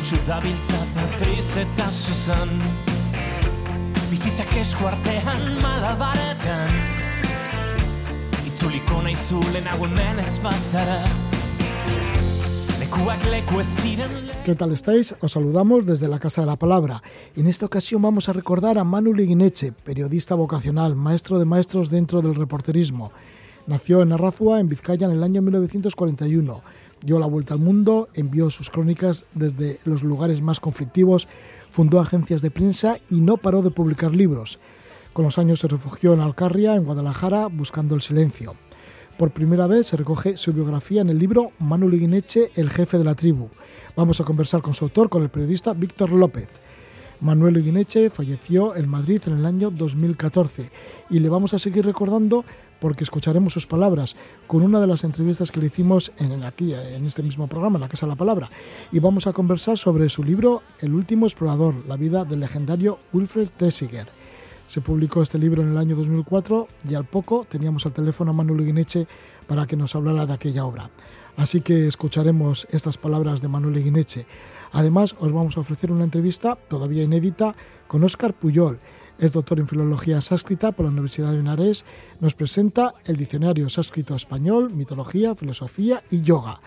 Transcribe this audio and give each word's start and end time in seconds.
Patriz 0.00 1.56
eta 1.60 1.90
zuzan 1.90 2.48
Bizitzak 4.08 4.54
malabaretan 5.60 6.72
Itzuliko 8.46 9.02
nahi 9.02 9.14
zulen 9.14 9.66
ez 10.18 10.40
bazara 10.40 11.04
¿Qué 14.44 14.54
tal 14.54 14.72
estáis? 14.72 15.14
Os 15.20 15.32
saludamos 15.32 15.86
desde 15.86 16.08
la 16.08 16.18
Casa 16.18 16.40
de 16.40 16.46
la 16.46 16.56
Palabra. 16.56 17.02
En 17.36 17.46
esta 17.46 17.66
ocasión 17.66 18.02
vamos 18.02 18.28
a 18.28 18.32
recordar 18.32 18.78
a 18.78 18.84
Manu 18.84 19.14
Liguineche, 19.14 19.72
periodista 19.72 20.34
vocacional, 20.34 20.96
maestro 20.96 21.38
de 21.38 21.44
maestros 21.44 21.88
dentro 21.88 22.20
del 22.20 22.34
reporterismo. 22.34 23.12
Nació 23.66 24.02
en 24.02 24.12
Arrazua, 24.12 24.60
en 24.60 24.68
Vizcaya, 24.68 25.06
en 25.06 25.12
el 25.12 25.22
año 25.22 25.40
1941. 25.40 26.62
Dio 27.02 27.18
la 27.18 27.26
vuelta 27.26 27.54
al 27.54 27.60
mundo, 27.60 28.08
envió 28.14 28.50
sus 28.50 28.70
crónicas 28.70 29.26
desde 29.34 29.78
los 29.84 30.02
lugares 30.02 30.42
más 30.42 30.60
conflictivos, 30.60 31.28
fundó 31.70 32.00
agencias 32.00 32.42
de 32.42 32.50
prensa 32.50 32.98
y 33.08 33.20
no 33.20 33.36
paró 33.36 33.62
de 33.62 33.70
publicar 33.70 34.14
libros. 34.14 34.58
Con 35.12 35.24
los 35.24 35.38
años 35.38 35.60
se 35.60 35.68
refugió 35.68 36.12
en 36.12 36.20
Alcarria, 36.20 36.76
en 36.76 36.84
Guadalajara, 36.84 37.46
buscando 37.46 37.94
el 37.94 38.02
silencio. 38.02 38.54
Por 39.16 39.32
primera 39.32 39.66
vez 39.66 39.88
se 39.88 39.96
recoge 39.96 40.36
su 40.36 40.52
biografía 40.52 41.02
en 41.02 41.10
el 41.10 41.18
libro 41.18 41.52
Manu 41.58 41.88
Liguineche, 41.88 42.52
el 42.54 42.70
jefe 42.70 42.96
de 42.98 43.04
la 43.04 43.14
tribu. 43.14 43.48
Vamos 43.96 44.20
a 44.20 44.24
conversar 44.24 44.62
con 44.62 44.74
su 44.74 44.84
autor, 44.84 45.08
con 45.08 45.22
el 45.22 45.30
periodista 45.30 45.74
Víctor 45.74 46.12
López. 46.12 46.48
Manuel 47.20 47.54
Liguineche 47.54 48.08
falleció 48.08 48.74
en 48.74 48.88
Madrid 48.88 49.20
en 49.26 49.34
el 49.34 49.46
año 49.46 49.70
2014 49.70 50.70
y 51.10 51.20
le 51.20 51.28
vamos 51.28 51.52
a 51.52 51.58
seguir 51.58 51.84
recordando 51.84 52.44
porque 52.80 53.04
escucharemos 53.04 53.52
sus 53.52 53.66
palabras 53.66 54.16
con 54.46 54.62
una 54.62 54.80
de 54.80 54.86
las 54.86 55.04
entrevistas 55.04 55.50
que 55.50 55.60
le 55.60 55.66
hicimos 55.66 56.12
en, 56.18 56.42
aquí, 56.44 56.74
en 56.74 57.06
este 57.06 57.22
mismo 57.22 57.46
programa, 57.46 57.76
en 57.76 57.82
la 57.82 57.88
Casa 57.88 58.06
de 58.06 58.10
la 58.10 58.16
Palabra. 58.16 58.50
Y 58.90 58.98
vamos 58.98 59.26
a 59.26 59.32
conversar 59.32 59.78
sobre 59.78 60.08
su 60.08 60.24
libro 60.24 60.62
El 60.80 60.94
último 60.94 61.26
explorador, 61.26 61.74
la 61.86 61.96
vida 61.96 62.24
del 62.24 62.40
legendario 62.40 62.98
Wilfred 63.12 63.48
Tessiger. 63.56 64.08
Se 64.66 64.80
publicó 64.80 65.20
este 65.20 65.36
libro 65.36 65.62
en 65.62 65.70
el 65.70 65.78
año 65.78 65.96
2004 65.96 66.68
y 66.88 66.94
al 66.94 67.04
poco 67.04 67.44
teníamos 67.48 67.86
al 67.86 67.92
teléfono 67.92 68.30
a 68.30 68.34
Manuel 68.34 68.64
Guineche 68.64 69.06
para 69.48 69.66
que 69.66 69.76
nos 69.76 69.96
hablara 69.96 70.26
de 70.26 70.32
aquella 70.32 70.64
obra. 70.64 70.90
Así 71.36 71.60
que 71.60 71.86
escucharemos 71.86 72.68
estas 72.70 72.96
palabras 72.96 73.40
de 73.40 73.48
Manuel 73.48 73.82
Guineche. 73.82 74.26
Además, 74.72 75.16
os 75.18 75.32
vamos 75.32 75.56
a 75.56 75.60
ofrecer 75.60 75.90
una 75.90 76.04
entrevista 76.04 76.54
todavía 76.54 77.02
inédita 77.02 77.54
con 77.88 78.04
Óscar 78.04 78.34
Puyol. 78.34 78.78
Es 79.20 79.32
doctor 79.32 79.60
en 79.60 79.68
Filología 79.68 80.18
Sánscrita 80.22 80.72
por 80.72 80.86
la 80.86 80.92
Universidad 80.92 81.30
de 81.30 81.36
Benares. 81.36 81.84
Nos 82.20 82.32
presenta 82.32 82.94
el 83.04 83.18
diccionario 83.18 83.68
sánscrito 83.68 84.14
español, 84.14 84.72
mitología, 84.72 85.34
filosofía 85.34 86.02
y 86.10 86.22
yoga. 86.22 86.62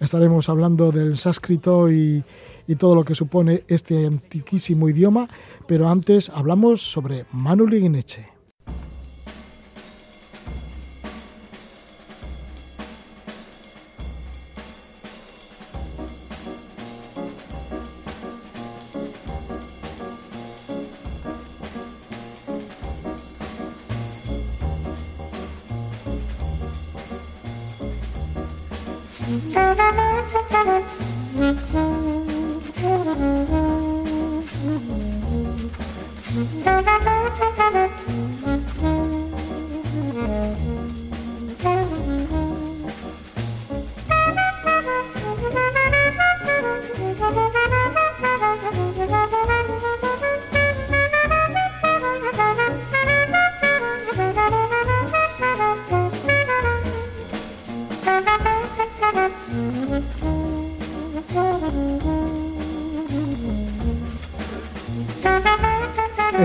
Estaremos 0.00 0.48
hablando 0.48 0.90
del 0.90 1.18
sánscrito 1.18 1.92
y, 1.92 2.24
y 2.66 2.76
todo 2.76 2.94
lo 2.94 3.04
que 3.04 3.14
supone 3.14 3.64
este 3.68 4.06
antiquísimo 4.06 4.88
idioma, 4.88 5.28
pero 5.66 5.90
antes 5.90 6.30
hablamos 6.30 6.80
sobre 6.80 7.26
Manu 7.30 7.66
Liguineche. 7.66 8.37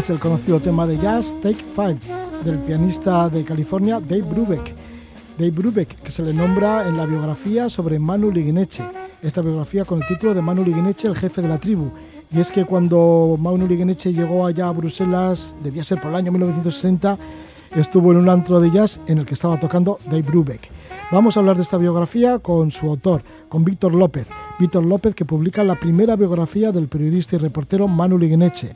Es 0.04 0.10
el 0.10 0.20
conocido 0.20 0.60
tema 0.60 0.86
de 0.86 0.98
jazz 0.98 1.34
Take 1.42 1.64
Five 1.64 1.96
del 2.44 2.58
pianista 2.60 3.30
de 3.30 3.46
California 3.46 4.02
Dave 4.02 4.24
Brubeck. 4.24 4.74
Dave 5.38 5.52
Brubeck, 5.52 5.96
que 6.00 6.12
se 6.12 6.22
le 6.24 6.34
nombra 6.34 6.86
en 6.90 6.98
la 6.98 7.06
biografía 7.06 7.70
sobre 7.70 8.00
Manu 8.00 8.30
Liguineche. 8.30 8.84
Esta 9.22 9.40
biografía 9.40 9.86
con 9.86 10.02
el 10.02 10.08
título 10.10 10.34
de 10.34 10.42
Manu 10.42 10.66
Liguineche, 10.66 11.08
el 11.08 11.16
jefe 11.16 11.42
de 11.42 11.48
la 11.48 11.58
tribu. 11.58 11.90
Y 12.34 12.42
es 12.42 12.52
que 12.52 12.66
cuando 12.66 13.38
Manu 13.40 13.66
Liguineche 13.66 14.12
llegó 14.12 14.46
allá 14.46 14.68
a 14.68 14.72
Bruselas, 14.72 15.56
debía 15.64 15.86
ser 15.86 16.02
por 16.02 16.12
el 16.12 16.18
año 16.18 16.34
1960, 16.34 17.18
estuvo 17.74 18.12
en 18.12 18.18
un 18.18 18.28
antro 18.28 18.60
de 18.60 18.72
jazz 18.72 19.00
en 19.08 19.20
el 19.20 19.26
que 19.26 19.36
estaba 19.36 19.58
tocando 19.58 20.00
Dave 20.06 20.24
Brubeck. 20.24 20.70
Vamos 21.14 21.38
a 21.38 21.40
hablar 21.40 21.56
de 21.56 21.62
esta 21.62 21.78
biografía 21.78 22.40
con 22.40 22.72
su 22.72 22.90
autor, 22.90 23.22
con 23.48 23.64
Víctor 23.64 23.94
López. 23.94 24.28
Víctor 24.60 24.84
López 24.84 25.16
que 25.16 25.24
publica 25.24 25.64
la 25.64 25.76
primera 25.76 26.18
biografía 26.18 26.74
del 26.74 26.90
periodista 26.90 27.38
y 27.38 27.40
reportero 27.40 27.88
Manu 27.88 28.18
Liguineche. 28.18 28.76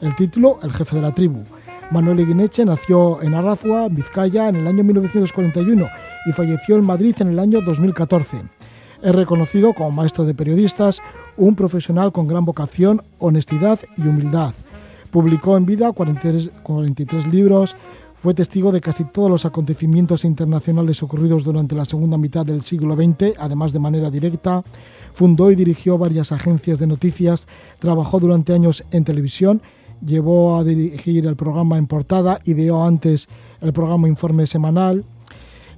El 0.00 0.14
título, 0.14 0.60
El 0.62 0.72
jefe 0.72 0.94
de 0.94 1.02
la 1.02 1.12
tribu. 1.12 1.42
Manuel 1.90 2.20
Iguineche 2.20 2.64
nació 2.64 3.20
en 3.20 3.34
Arrazua, 3.34 3.88
Vizcaya, 3.88 4.48
en 4.48 4.56
el 4.56 4.66
año 4.68 4.84
1941 4.84 5.88
y 6.26 6.32
falleció 6.32 6.76
en 6.76 6.84
Madrid 6.84 7.16
en 7.18 7.28
el 7.28 7.38
año 7.40 7.60
2014. 7.62 8.42
Es 9.02 9.14
reconocido 9.14 9.72
como 9.72 9.90
maestro 9.90 10.24
de 10.24 10.34
periodistas, 10.34 11.02
un 11.36 11.56
profesional 11.56 12.12
con 12.12 12.28
gran 12.28 12.44
vocación, 12.44 13.02
honestidad 13.18 13.80
y 13.96 14.02
humildad. 14.02 14.54
Publicó 15.10 15.56
en 15.56 15.66
vida 15.66 15.90
43, 15.90 16.50
43 16.62 17.26
libros, 17.26 17.74
fue 18.22 18.34
testigo 18.34 18.72
de 18.72 18.80
casi 18.80 19.04
todos 19.04 19.30
los 19.30 19.44
acontecimientos 19.44 20.24
internacionales 20.24 21.02
ocurridos 21.02 21.44
durante 21.44 21.74
la 21.74 21.84
segunda 21.84 22.18
mitad 22.18 22.44
del 22.44 22.62
siglo 22.62 22.94
XX, 22.94 23.38
además 23.38 23.72
de 23.72 23.78
manera 23.78 24.10
directa. 24.10 24.62
Fundó 25.14 25.50
y 25.50 25.54
dirigió 25.56 25.98
varias 25.98 26.30
agencias 26.32 26.78
de 26.78 26.88
noticias, 26.88 27.46
trabajó 27.78 28.20
durante 28.20 28.52
años 28.52 28.84
en 28.90 29.04
televisión 29.04 29.62
llevó 30.04 30.56
a 30.56 30.64
dirigir 30.64 31.26
el 31.26 31.36
programa 31.36 31.78
en 31.78 31.86
portada, 31.86 32.40
ideó 32.44 32.84
antes 32.84 33.28
el 33.60 33.72
programa 33.72 34.08
Informe 34.08 34.46
Semanal. 34.46 35.04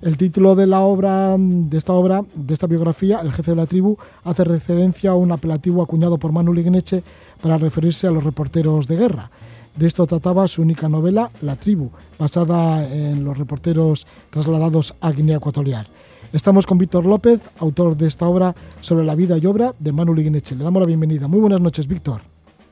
El 0.03 0.17
título 0.17 0.55
de 0.55 0.67
la 0.67 0.81
obra, 0.81 1.37
de 1.39 1.77
esta 1.77 1.93
obra, 1.93 2.25
de 2.35 2.55
esta 2.55 2.67
biografía, 2.67 3.21
El 3.21 3.33
jefe 3.33 3.51
de 3.51 3.57
la 3.57 3.67
tribu, 3.67 3.99
hace 4.25 4.45
referencia 4.45 5.11
a 5.11 5.15
un 5.15 5.31
apelativo 5.31 5.83
acuñado 5.83 6.17
por 6.17 6.33
Manuel 6.33 6.61
Igneche 6.61 7.03
para 7.43 7.59
referirse 7.59 8.07
a 8.07 8.11
los 8.11 8.25
reporteros 8.25 8.89
de 8.89 8.97
guerra. 8.97 9.31
De 9.77 9.87
esto 9.87 10.07
trataba 10.07 10.49
su 10.49 10.63
única 10.63 10.89
novela, 10.89 11.31
La 11.43 11.57
tribu, 11.57 11.91
basada 12.19 12.87
en 12.91 13.25
los 13.25 13.37
reporteros 13.37 14.07
trasladados 14.31 14.95
a 15.01 15.13
Guinea 15.13 15.37
Ecuatorial. 15.37 15.87
Estamos 16.33 16.67
con 16.67 16.79
Víctor 16.79 17.05
López, 17.05 17.41
autor 17.59 17.97
de 17.97 18.07
esta 18.07 18.27
obra 18.27 18.55
sobre 18.81 19.05
la 19.05 19.15
vida 19.15 19.37
y 19.37 19.47
obra 19.47 19.75
de 19.79 19.93
Manuel 19.93 20.21
Igneche. 20.21 20.55
Le 20.55 20.65
damos 20.65 20.81
la 20.81 20.87
bienvenida. 20.87 21.29
Muy 21.29 21.41
buenas 21.41 21.61
noches, 21.61 21.87
Víctor. 21.87 22.30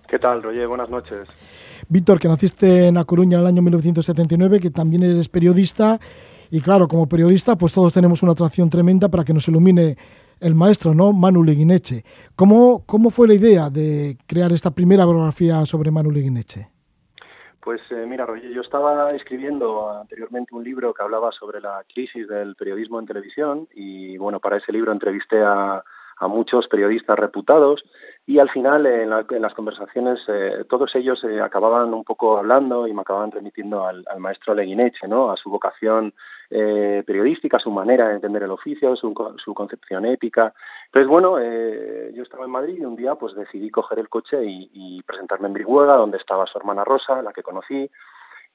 ¿Qué 0.08 0.18
tal, 0.18 0.42
Roger? 0.42 0.66
Buenas 0.66 0.88
noches. 0.88 1.20
Víctor, 1.86 2.18
que 2.18 2.28
naciste 2.28 2.86
en 2.86 2.96
A 2.96 3.04
Coruña 3.04 3.36
en 3.36 3.42
el 3.42 3.46
año 3.46 3.60
1979, 3.60 4.58
que 4.58 4.70
también 4.70 5.02
eres 5.02 5.28
periodista. 5.28 5.98
Y 6.50 6.62
claro, 6.62 6.88
como 6.88 7.06
periodista, 7.06 7.56
pues 7.56 7.74
todos 7.74 7.92
tenemos 7.92 8.22
una 8.22 8.32
atracción 8.32 8.70
tremenda 8.70 9.10
para 9.10 9.22
que 9.22 9.34
nos 9.34 9.46
ilumine 9.48 9.96
el 10.40 10.54
maestro, 10.54 10.94
¿no? 10.94 11.12
Manu 11.12 11.44
Leguineche. 11.44 12.04
¿Cómo, 12.34 12.84
¿Cómo 12.86 13.10
fue 13.10 13.28
la 13.28 13.34
idea 13.34 13.68
de 13.68 14.16
crear 14.26 14.50
esta 14.52 14.70
primera 14.70 15.04
biografía 15.04 15.66
sobre 15.66 15.90
Manu 15.90 16.10
Leguineche? 16.10 16.68
Pues 17.60 17.82
eh, 17.90 18.06
mira, 18.08 18.24
Roger, 18.24 18.50
yo 18.50 18.62
estaba 18.62 19.08
escribiendo 19.08 19.90
anteriormente 19.90 20.54
un 20.54 20.64
libro 20.64 20.94
que 20.94 21.02
hablaba 21.02 21.32
sobre 21.32 21.60
la 21.60 21.84
crisis 21.92 22.26
del 22.28 22.54
periodismo 22.54 22.98
en 22.98 23.04
televisión 23.04 23.68
y 23.74 24.16
bueno, 24.16 24.40
para 24.40 24.56
ese 24.56 24.72
libro 24.72 24.90
entrevisté 24.90 25.42
a, 25.42 25.84
a 26.18 26.28
muchos 26.28 26.66
periodistas 26.68 27.18
reputados 27.18 27.84
y 28.28 28.38
al 28.40 28.50
final 28.50 28.84
en, 28.84 29.08
las 29.08 29.54
conversaciones 29.54 30.20
eh, 30.28 30.62
todos 30.68 30.94
ellos 30.94 31.24
eh, 31.24 31.40
acababan 31.40 31.94
un 31.94 32.04
poco 32.04 32.36
hablando 32.36 32.86
y 32.86 32.92
me 32.92 33.00
acababan 33.00 33.32
remitiendo 33.32 33.86
al, 33.86 34.04
maestro 34.18 34.54
Leguineche, 34.54 35.08
¿no? 35.08 35.30
a 35.30 35.36
su 35.38 35.48
vocación 35.48 36.12
eh, 36.50 37.02
periodística, 37.06 37.58
su 37.58 37.70
manera 37.70 38.08
de 38.08 38.16
entender 38.16 38.42
el 38.42 38.50
oficio, 38.50 38.94
su, 38.96 39.14
concepción 39.54 40.04
ética. 40.04 40.52
Entonces, 40.84 41.08
bueno, 41.08 41.38
yo 41.38 42.22
estaba 42.22 42.44
en 42.44 42.50
Madrid 42.50 42.76
y 42.78 42.84
un 42.84 42.96
día 42.96 43.14
pues 43.14 43.34
decidí 43.34 43.70
coger 43.70 43.98
el 43.98 44.10
coche 44.10 44.36
y, 44.44 45.02
presentarme 45.06 45.46
en 45.46 45.54
Brihuega, 45.54 45.96
donde 45.96 46.18
estaba 46.18 46.46
su 46.46 46.58
hermana 46.58 46.84
Rosa, 46.84 47.22
la 47.22 47.32
que 47.32 47.42
conocí, 47.42 47.90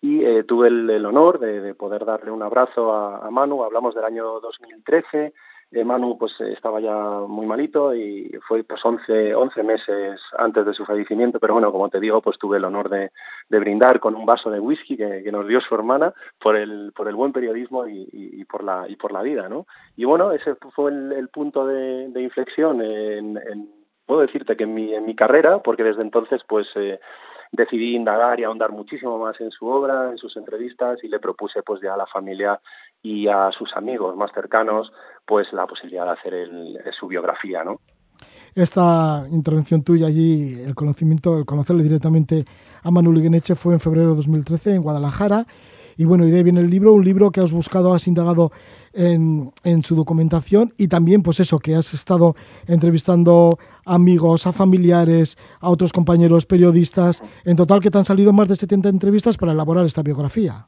y 0.02 0.44
tuve 0.44 0.68
el, 0.68 1.06
honor 1.06 1.40
de, 1.40 1.74
poder 1.74 2.06
darle 2.06 2.30
un 2.30 2.44
abrazo 2.44 2.94
a, 2.94 3.26
a 3.26 3.31
Manu. 3.31 3.64
Hablamos 3.64 3.96
del 3.96 4.06
año 4.06 4.40
2013 4.40 5.34
eh, 5.74 5.84
Manu 5.84 6.18
pues 6.18 6.40
estaba 6.42 6.80
ya 6.80 6.96
muy 7.28 7.46
malito 7.46 7.96
y 7.96 8.31
fue 8.48 8.64
pues 8.64 8.84
11, 8.84 9.34
11 9.34 9.64
meses 9.64 10.22
antes 10.38 10.66
de 10.66 10.74
su 10.74 10.86
fallecimiento, 10.86 11.40
pero 11.40 11.54
bueno, 11.54 11.72
como 11.72 11.90
te 11.90 12.00
digo, 12.00 12.22
pues 12.22 12.38
tuve 12.38 12.58
el 12.58 12.66
honor 12.66 12.90
de, 12.90 13.12
de 13.50 13.60
brindar 13.60 14.00
con 14.00 14.16
un 14.16 14.25
vaso 14.25 14.50
de 14.50 14.60
whisky 14.60 14.98
que, 14.98 15.31
nos 15.31 15.48
dio 15.48 15.60
su 15.62 15.74
hermana 15.74 16.14
por 16.40 16.56
el, 16.56 16.92
por 16.96 17.08
el 17.08 17.16
buen 17.16 17.34
periodismo 17.34 17.88
y, 17.88 18.08
y, 18.12 18.46
por 18.46 18.64
la, 18.64 18.86
y 18.88 18.96
por 18.96 19.12
la 19.12 19.24
vida, 19.24 19.50
¿no? 19.50 19.66
Y 19.96 20.06
bueno, 20.06 20.31
ese 20.31 20.56
fue 20.75 20.92
el, 20.92 21.28
punto 21.30 21.66
de, 21.66 22.10
de 22.10 22.22
inflexión 22.22 22.81
en, 22.81 23.38
en, 23.38 23.69
puedo 24.06 24.22
decirte 24.22 24.56
que 24.56 24.66
en 24.66 24.76
mi, 24.76 24.94
en 24.94 25.06
mi 25.06 25.16
carrera, 25.16 25.60
porque 25.60 25.84
desde 25.84 26.04
entonces 26.04 26.42
pues... 26.48 26.68
Eh, 26.76 27.00
decidí 27.54 27.96
indagar 27.96 28.40
y 28.40 28.44
ahondar 28.44 28.72
muchísimo 28.72 29.18
más 29.20 29.40
en 29.40 29.52
su 29.52 29.68
obra, 29.68 30.10
en 30.10 30.18
sus 30.18 30.36
entrevistas 30.36 31.00
y 31.04 31.08
le 31.08 31.20
propuse 31.20 31.62
pues 31.62 31.82
ya 31.82 31.94
a 31.94 31.98
la 31.98 32.08
familia 32.08 32.60
y 33.02 33.28
a 33.28 33.52
sus 33.52 33.72
amigos 33.76 34.18
más 34.18 34.32
cercanos 34.34 34.92
pues 35.26 35.54
la 35.54 35.68
posibilidad 35.68 36.06
de 36.06 36.12
hacer 36.12 36.34
el, 36.34 36.80
su 37.00 37.08
biografía, 37.08 37.64
¿no? 37.64 37.80
Esta 38.56 39.26
intervención 39.32 39.84
tuya 39.84 40.08
allí, 40.08 40.62
el 40.62 40.76
conocimiento, 40.76 41.38
el 41.38 41.46
conocerle 41.46 41.84
directamente 41.84 42.44
a 42.84 42.92
Manuel 42.92 43.20
Igueneche 43.20 43.56
fue 43.56 43.74
en 43.74 43.80
febrero 43.80 44.10
de 44.10 44.16
2013 44.18 44.76
en 44.76 44.82
Guadalajara 44.82 45.46
y 45.98 46.06
bueno, 46.06 46.25
y 46.25 46.31
de 46.31 46.38
ahí 46.38 46.44
viene 46.44 46.62
el 46.62 46.69
libro, 46.69 46.94
un 46.94 47.04
libro 47.04 47.31
que 47.31 47.40
has 47.40 47.51
buscado, 47.51 47.94
has 47.94 48.07
indagado 48.07 48.51
en, 48.94 49.51
en, 49.63 49.84
su 49.84 49.95
documentación 49.95 50.74
y 50.78 50.88
también, 50.88 51.24
pues 51.24 51.40
eso, 51.40 51.60
que 51.60 51.75
has 51.75 51.94
estado 51.94 52.36
entrevistando 52.68 53.57
amigos, 53.86 54.48
a 54.48 54.51
familiares, 54.51 55.38
a 55.60 55.69
otros 55.69 55.92
compañeros 55.92 56.45
periodistas. 56.45 57.24
En 57.45 57.56
total, 57.56 57.81
que 57.81 57.92
te 57.92 57.98
han 57.98 58.06
salido 58.06 58.34
más 58.34 58.48
de 58.48 58.56
70 58.56 58.90
entrevistas 58.90 59.38
para 59.38 59.51
elaborar 59.51 59.86
esta 59.86 60.04
biografía. 60.04 60.68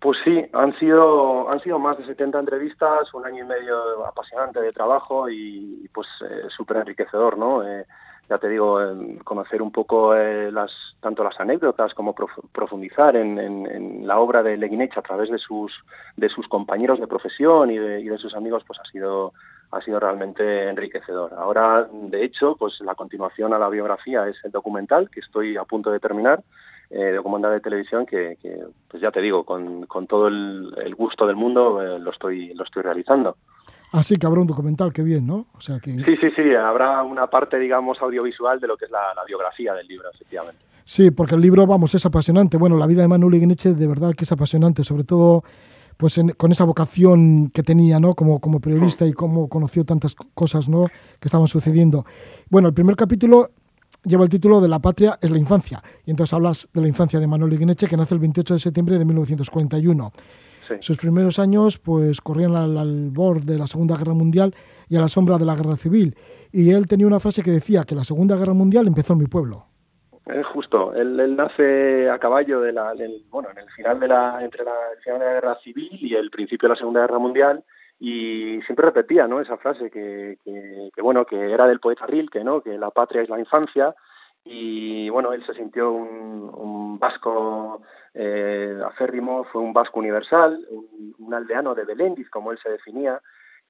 Pues 0.00 0.18
sí, 0.24 0.44
han 0.52 0.76
sido, 0.78 1.48
han 1.52 1.60
sido 1.60 1.78
más 1.78 1.96
de 1.98 2.04
70 2.04 2.38
entrevistas, 2.38 3.12
un 3.14 3.24
año 3.24 3.44
y 3.44 3.46
medio 3.48 4.06
apasionante 4.06 4.60
de 4.60 4.72
trabajo 4.72 5.28
y, 5.30 5.88
pues 5.92 6.06
eh, 6.22 6.48
súper 6.54 6.76
enriquecedor, 6.78 7.38
¿no? 7.38 7.66
Eh, 7.66 7.86
ya 8.28 8.38
te 8.38 8.48
digo, 8.48 8.80
conocer 9.24 9.62
un 9.62 9.70
poco 9.70 10.14
eh, 10.14 10.50
las, 10.50 10.72
tanto 11.00 11.22
las 11.22 11.38
anécdotas 11.38 11.94
como 11.94 12.14
prof, 12.14 12.30
profundizar 12.52 13.14
en, 13.16 14.06
la 14.06 14.18
obra 14.18 14.42
de 14.42 14.56
Leguinech 14.56 14.96
a 14.98 15.02
través 15.02 15.30
de 15.30 15.38
sus, 15.38 15.72
de 16.16 16.28
sus 16.28 16.48
compañeros 16.48 16.98
de 16.98 17.06
profesión 17.06 17.70
y 17.70 17.78
de, 17.78 18.00
y 18.00 18.08
de 18.08 18.18
sus 18.18 18.34
amigos, 18.34 18.64
pues 18.66 18.80
ha 18.80 18.84
sido, 18.84 19.32
ha 19.70 19.80
sido 19.80 20.00
realmente 20.00 20.68
enriquecedor. 20.68 21.34
Ahora, 21.34 21.88
de 21.92 22.24
hecho, 22.24 22.56
pues 22.56 22.80
la 22.80 22.94
continuación 22.94 23.52
a 23.52 23.58
la 23.58 23.68
biografía 23.68 24.26
es 24.28 24.36
el 24.44 24.50
documental 24.50 25.10
que 25.10 25.20
estoy 25.20 25.56
a 25.56 25.64
punto 25.64 25.90
de 25.90 26.00
terminar, 26.00 26.42
eh, 26.90 27.12
documental 27.12 27.52
de 27.52 27.60
televisión 27.60 28.06
que, 28.06 28.36
que, 28.40 28.64
pues 28.88 29.02
ya 29.02 29.10
te 29.10 29.20
digo, 29.20 29.44
con, 29.44 29.86
todo 30.08 30.28
el, 30.28 30.72
el, 30.84 30.94
gusto 30.94 31.26
del 31.26 31.36
mundo 31.36 31.82
eh, 31.82 31.98
lo, 31.98 32.10
estoy, 32.10 32.54
lo 32.54 32.64
estoy 32.64 32.82
realizando. 32.82 33.36
Así 33.96 34.14
ah, 34.14 34.18
que 34.20 34.26
habrá 34.26 34.40
un 34.40 34.46
documental, 34.46 34.92
qué 34.92 35.02
bien, 35.02 35.26
¿no? 35.26 35.46
O 35.54 35.60
sea 35.60 35.80
que... 35.80 35.92
Sí, 35.92 36.16
sí, 36.20 36.28
sí, 36.36 36.54
habrá 36.54 37.02
una 37.02 37.28
parte, 37.28 37.58
digamos, 37.58 38.00
audiovisual 38.00 38.60
de 38.60 38.66
lo 38.66 38.76
que 38.76 38.84
es 38.84 38.90
la, 38.90 39.14
la 39.14 39.24
biografía 39.24 39.72
del 39.72 39.86
libro, 39.86 40.10
efectivamente. 40.12 40.60
Sí, 40.84 41.10
porque 41.10 41.34
el 41.34 41.40
libro, 41.40 41.66
vamos, 41.66 41.94
es 41.94 42.04
apasionante. 42.04 42.58
Bueno, 42.58 42.76
la 42.76 42.86
vida 42.86 43.02
de 43.02 43.08
Manuel 43.08 43.34
Igueneche 43.34 43.72
de 43.72 43.86
verdad 43.86 44.12
que 44.14 44.24
es 44.24 44.32
apasionante, 44.32 44.84
sobre 44.84 45.04
todo 45.04 45.42
pues 45.96 46.18
en, 46.18 46.30
con 46.30 46.52
esa 46.52 46.64
vocación 46.64 47.48
que 47.48 47.62
tenía, 47.62 47.98
¿no? 47.98 48.14
Como, 48.14 48.38
como 48.38 48.60
periodista 48.60 49.06
y 49.06 49.12
cómo 49.12 49.48
conoció 49.48 49.84
tantas 49.84 50.14
cosas, 50.14 50.68
¿no? 50.68 50.86
Que 51.18 51.26
estaban 51.26 51.48
sucediendo. 51.48 52.04
Bueno, 52.50 52.68
el 52.68 52.74
primer 52.74 52.96
capítulo 52.96 53.50
lleva 54.04 54.24
el 54.24 54.30
título 54.30 54.60
de 54.60 54.68
La 54.68 54.78
patria 54.78 55.18
es 55.20 55.30
la 55.30 55.38
infancia. 55.38 55.82
Y 56.04 56.10
entonces 56.10 56.32
hablas 56.34 56.68
de 56.72 56.80
la 56.82 56.88
infancia 56.88 57.18
de 57.18 57.26
Manuel 57.26 57.54
Igueneche, 57.54 57.86
que 57.86 57.96
nace 57.96 58.14
el 58.14 58.20
28 58.20 58.54
de 58.54 58.60
septiembre 58.60 58.98
de 58.98 59.04
1941. 59.04 60.12
Sí. 60.68 60.74
Sus 60.80 60.98
primeros 60.98 61.38
años 61.38 61.78
pues 61.78 62.20
corrían 62.20 62.56
al, 62.56 62.76
al 62.76 63.10
borde 63.10 63.52
de 63.52 63.58
la 63.58 63.66
Segunda 63.66 63.96
Guerra 63.96 64.14
Mundial 64.14 64.54
y 64.88 64.96
a 64.96 65.00
la 65.00 65.08
sombra 65.08 65.38
de 65.38 65.44
la 65.44 65.54
Guerra 65.54 65.76
Civil. 65.76 66.16
Y 66.52 66.72
él 66.72 66.86
tenía 66.86 67.06
una 67.06 67.20
frase 67.20 67.42
que 67.42 67.50
decía 67.50 67.84
que 67.84 67.94
la 67.94 68.04
Segunda 68.04 68.36
Guerra 68.36 68.54
Mundial 68.54 68.86
empezó 68.86 69.12
en 69.12 69.20
mi 69.20 69.26
pueblo. 69.26 69.66
Es 70.26 70.44
justo, 70.46 70.92
él, 70.92 71.20
él, 71.20 71.36
nace 71.36 72.10
a 72.10 72.18
caballo 72.18 72.60
de 72.60 72.72
la, 72.72 72.94
del, 72.94 73.22
bueno, 73.30 73.48
en 73.52 73.58
el 73.58 73.70
final 73.70 74.00
de 74.00 74.08
la, 74.08 74.42
entre 74.42 74.64
la, 74.64 74.72
el 74.96 75.00
final 75.00 75.20
de 75.20 75.24
la 75.24 75.32
Guerra 75.34 75.58
Civil 75.62 75.98
y 76.00 76.14
el 76.14 76.30
principio 76.30 76.68
de 76.68 76.74
la 76.74 76.78
Segunda 76.78 77.02
Guerra 77.02 77.20
Mundial 77.20 77.62
y 78.00 78.60
siempre 78.62 78.86
repetía, 78.86 79.28
¿no? 79.28 79.40
Esa 79.40 79.56
frase 79.56 79.88
que, 79.88 80.38
que, 80.44 80.90
que 80.92 81.02
bueno, 81.02 81.24
que 81.24 81.52
era 81.52 81.68
del 81.68 81.78
poeta 81.78 82.06
Rilke, 82.06 82.42
¿no? 82.42 82.60
Que 82.60 82.76
la 82.76 82.90
patria 82.90 83.22
es 83.22 83.28
la 83.28 83.38
infancia 83.38 83.94
y 84.48 85.10
bueno, 85.10 85.32
él 85.32 85.44
se 85.44 85.54
sintió 85.54 85.90
un, 85.90 86.50
un 86.54 86.98
vasco 87.00 87.82
eh, 88.14 88.80
aférrimo, 88.86 89.44
fue 89.44 89.60
un 89.60 89.72
vasco 89.72 89.98
universal, 89.98 90.64
un, 91.18 91.34
aldeano 91.34 91.74
de 91.74 91.84
Belendiz, 91.84 92.30
como 92.30 92.52
él 92.52 92.58
se 92.62 92.70
definía, 92.70 93.20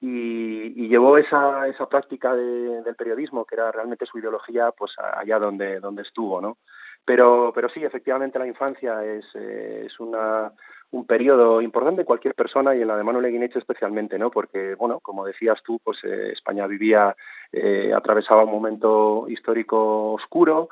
y, 0.00 0.86
llevó 0.88 1.16
esa, 1.16 1.66
esa 1.66 1.88
práctica 1.88 2.34
de, 2.34 2.82
del 2.82 2.94
periodismo, 2.94 3.46
que 3.46 3.54
era 3.54 3.72
realmente 3.72 4.04
su 4.04 4.18
ideología, 4.18 4.70
pues 4.70 4.92
allá 4.98 5.38
donde, 5.38 5.80
donde 5.80 6.02
estuvo, 6.02 6.40
¿no? 6.42 6.58
Pero, 7.06 7.52
pero 7.54 7.68
sí, 7.68 7.84
efectivamente 7.84 8.38
la 8.38 8.48
infancia 8.48 9.02
es, 9.04 9.24
eh, 9.34 9.84
es 9.86 10.00
una, 10.00 10.52
un 10.90 11.06
periodo 11.06 11.62
importante 11.62 12.02
en 12.02 12.06
cualquier 12.06 12.34
persona 12.34 12.74
y 12.74 12.82
en 12.82 12.88
la 12.88 12.96
de 12.96 13.04
Manuel 13.04 13.26
Eguineche 13.26 13.60
especialmente, 13.60 14.18
¿no? 14.18 14.30
Porque, 14.30 14.74
bueno, 14.74 14.98
como 15.00 15.24
decías 15.24 15.62
tú, 15.62 15.80
pues 15.82 16.02
eh, 16.02 16.32
España 16.32 16.66
vivía, 16.66 17.16
eh, 17.52 17.92
atravesaba 17.94 18.44
un 18.44 18.50
momento 18.50 19.26
histórico 19.28 20.14
oscuro 20.14 20.68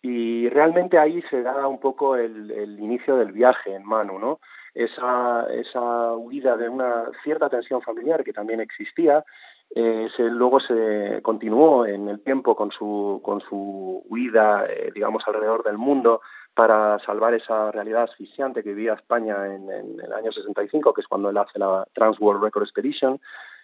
y 0.00 0.48
realmente 0.50 0.98
ahí 0.98 1.20
se 1.28 1.42
da 1.42 1.66
un 1.66 1.80
poco 1.80 2.16
el, 2.16 2.50
el 2.52 2.78
inicio 2.78 3.16
del 3.16 3.32
viaje 3.32 3.74
en 3.74 3.84
Manu, 3.84 4.20
¿no? 4.20 4.38
esa, 4.74 5.46
esa 5.52 6.14
huida 6.14 6.56
de 6.56 6.68
una 6.68 7.04
cierta 7.22 7.48
tensión 7.48 7.82
familiar 7.82 8.24
que 8.24 8.32
también 8.32 8.60
existía, 8.60 9.24
eh, 9.74 10.08
se, 10.16 10.24
luego 10.24 10.60
se 10.60 11.20
continuó 11.22 11.86
en 11.86 12.08
el 12.08 12.20
tiempo 12.22 12.54
con 12.54 12.70
su, 12.70 13.20
con 13.24 13.40
su 13.40 14.02
huida, 14.08 14.66
eh, 14.66 14.90
digamos, 14.94 15.22
alrededor 15.26 15.64
del 15.64 15.78
mundo 15.78 16.20
para 16.54 16.98
salvar 16.98 17.32
esa 17.32 17.70
realidad 17.70 18.02
asfixiante 18.02 18.62
que 18.62 18.74
vivía 18.74 18.92
España 18.92 19.46
en, 19.46 19.70
en, 19.70 19.98
el 19.98 20.12
año 20.12 20.30
65, 20.30 20.92
que 20.92 21.00
es 21.00 21.06
cuando 21.06 21.30
él 21.30 21.38
hace 21.38 21.58
la 21.58 21.86
Trans 21.94 22.20
World 22.20 22.42
Record 22.42 22.64
Expedition, 22.64 23.18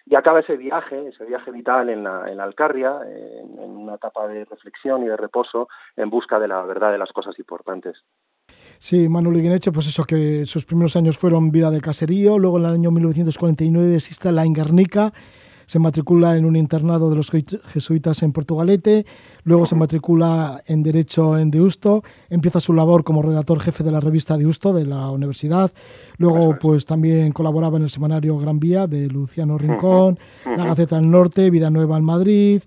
y 0.07 0.15
acaba 0.15 0.39
ese 0.39 0.57
viaje, 0.57 1.09
ese 1.09 1.25
viaje 1.25 1.51
vital 1.51 1.89
en 1.89 2.03
la, 2.03 2.27
en 2.27 2.37
la 2.37 2.45
Alcarria, 2.45 3.01
en, 3.05 3.59
en 3.59 3.77
una 3.77 3.95
etapa 3.95 4.27
de 4.27 4.45
reflexión 4.45 5.03
y 5.03 5.07
de 5.07 5.17
reposo 5.17 5.67
en 5.95 6.09
busca 6.09 6.39
de 6.39 6.47
la 6.47 6.63
verdad 6.63 6.91
de 6.91 6.97
las 6.97 7.11
cosas 7.11 7.37
importantes. 7.37 8.03
Sí, 8.79 9.09
Manuel 9.09 9.37
Iguineche, 9.37 9.71
pues 9.71 9.87
eso, 9.87 10.05
que 10.05 10.45
sus 10.45 10.65
primeros 10.65 10.95
años 10.95 11.17
fueron 11.17 11.51
vida 11.51 11.69
de 11.69 11.81
caserío, 11.81 12.39
luego 12.39 12.57
en 12.57 12.65
el 12.65 12.71
año 12.71 12.91
1949 12.91 13.95
existe 13.95 14.31
la 14.31 14.45
Inguernica, 14.45 15.13
se 15.69 15.77
matricula 15.77 16.35
en 16.35 16.45
un 16.45 16.55
internado 16.55 17.11
de 17.11 17.15
los 17.15 17.29
jesuitas 17.29 18.23
en 18.23 18.31
Portugalete, 18.31 19.05
luego 19.43 19.67
se 19.67 19.75
matricula 19.75 20.63
en 20.65 20.81
Derecho 20.81 21.37
en 21.37 21.51
Deusto, 21.51 22.01
empieza 22.27 22.59
su 22.59 22.73
labor 22.73 23.03
como 23.03 23.21
redactor 23.21 23.59
jefe 23.59 23.83
de 23.83 23.91
la 23.91 23.99
revista 23.99 24.35
Deusto 24.35 24.73
de 24.73 24.87
la 24.87 25.11
universidad, 25.11 25.71
luego 26.17 26.57
pues 26.59 26.87
también 26.87 27.33
colaboraba 27.33 27.77
en 27.77 27.83
el 27.83 27.91
semanario 27.91 28.39
Gran 28.39 28.59
Vía 28.59 28.87
de 28.87 29.09
Luciano 29.09 29.59
Rincón, 29.59 30.17
la 30.43 30.65
Gaceta 30.65 30.95
del 30.95 31.11
Norte, 31.11 31.51
Vida 31.51 31.69
Nueva 31.69 31.97
en 31.97 32.03
Madrid, 32.03 32.63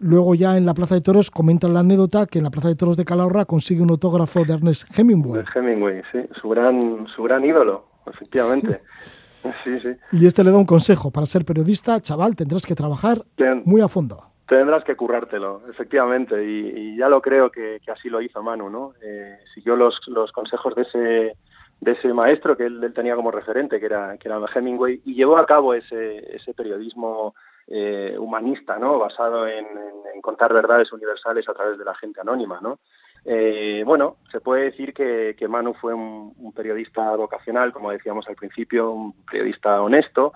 Luego 0.00 0.34
ya 0.34 0.58
en 0.58 0.66
la 0.66 0.74
Plaza 0.74 0.96
de 0.96 1.00
Toros 1.00 1.30
comentan 1.30 1.72
la 1.72 1.80
anécdota 1.80 2.26
que 2.26 2.38
en 2.38 2.44
la 2.44 2.50
Plaza 2.50 2.68
de 2.68 2.74
Toros 2.74 2.98
de 2.98 3.06
Calahorra 3.06 3.46
consigue 3.46 3.80
un 3.80 3.90
autógrafo 3.90 4.44
de 4.44 4.52
Ernest 4.52 4.98
Hemingway. 4.98 5.44
Hemingway, 5.54 6.02
sí, 6.12 6.18
su 6.38 6.48
gran, 6.50 7.06
su 7.06 7.22
gran 7.22 7.42
ídolo, 7.42 7.86
efectivamente. 8.06 8.82
Sí, 9.62 9.80
sí. 9.80 9.88
Y 10.12 10.26
este 10.26 10.42
le 10.42 10.50
da 10.50 10.58
un 10.58 10.66
consejo, 10.66 11.10
para 11.10 11.26
ser 11.26 11.44
periodista, 11.44 12.00
chaval, 12.00 12.34
tendrás 12.36 12.64
que 12.64 12.74
trabajar 12.74 13.22
Ten, 13.36 13.62
muy 13.64 13.80
a 13.80 13.88
fondo. 13.88 14.22
Tendrás 14.46 14.84
que 14.84 14.96
currártelo, 14.96 15.62
efectivamente, 15.70 16.44
y, 16.44 16.72
y 16.76 16.96
ya 16.96 17.08
lo 17.08 17.20
creo 17.22 17.50
que, 17.50 17.80
que, 17.84 17.90
así 17.90 18.08
lo 18.08 18.20
hizo 18.20 18.42
Manu, 18.42 18.68
¿no? 18.68 18.92
Eh, 19.02 19.38
siguió 19.54 19.76
los, 19.76 20.00
los 20.08 20.32
consejos 20.32 20.74
de 20.74 20.82
ese, 20.82 21.36
de 21.80 21.92
ese 21.92 22.12
maestro 22.12 22.56
que 22.56 22.66
él, 22.66 22.82
él, 22.82 22.92
tenía 22.92 23.16
como 23.16 23.30
referente, 23.30 23.80
que 23.80 23.86
era, 23.86 24.16
que 24.18 24.28
era 24.28 24.40
Hemingway, 24.54 25.00
y 25.04 25.14
llevó 25.14 25.38
a 25.38 25.46
cabo 25.46 25.74
ese, 25.74 26.36
ese 26.36 26.52
periodismo 26.52 27.34
eh, 27.66 28.16
humanista, 28.18 28.78
¿no? 28.78 28.98
Basado 28.98 29.46
en, 29.46 29.64
en, 29.64 30.14
en, 30.14 30.20
contar 30.20 30.52
verdades 30.52 30.92
universales 30.92 31.48
a 31.48 31.54
través 31.54 31.78
de 31.78 31.84
la 31.84 31.94
gente 31.94 32.20
anónima, 32.20 32.60
¿no? 32.60 32.78
Eh, 33.24 33.82
bueno, 33.86 34.16
se 34.30 34.40
puede 34.40 34.64
decir 34.64 34.92
que, 34.92 35.34
Manu 35.48 35.74
fue 35.74 35.94
un, 35.94 36.34
un, 36.38 36.52
periodista 36.52 37.14
vocacional, 37.16 37.72
como 37.72 37.90
decíamos 37.90 38.28
al 38.28 38.36
principio, 38.36 38.90
un 38.90 39.12
periodista 39.24 39.80
honesto 39.80 40.34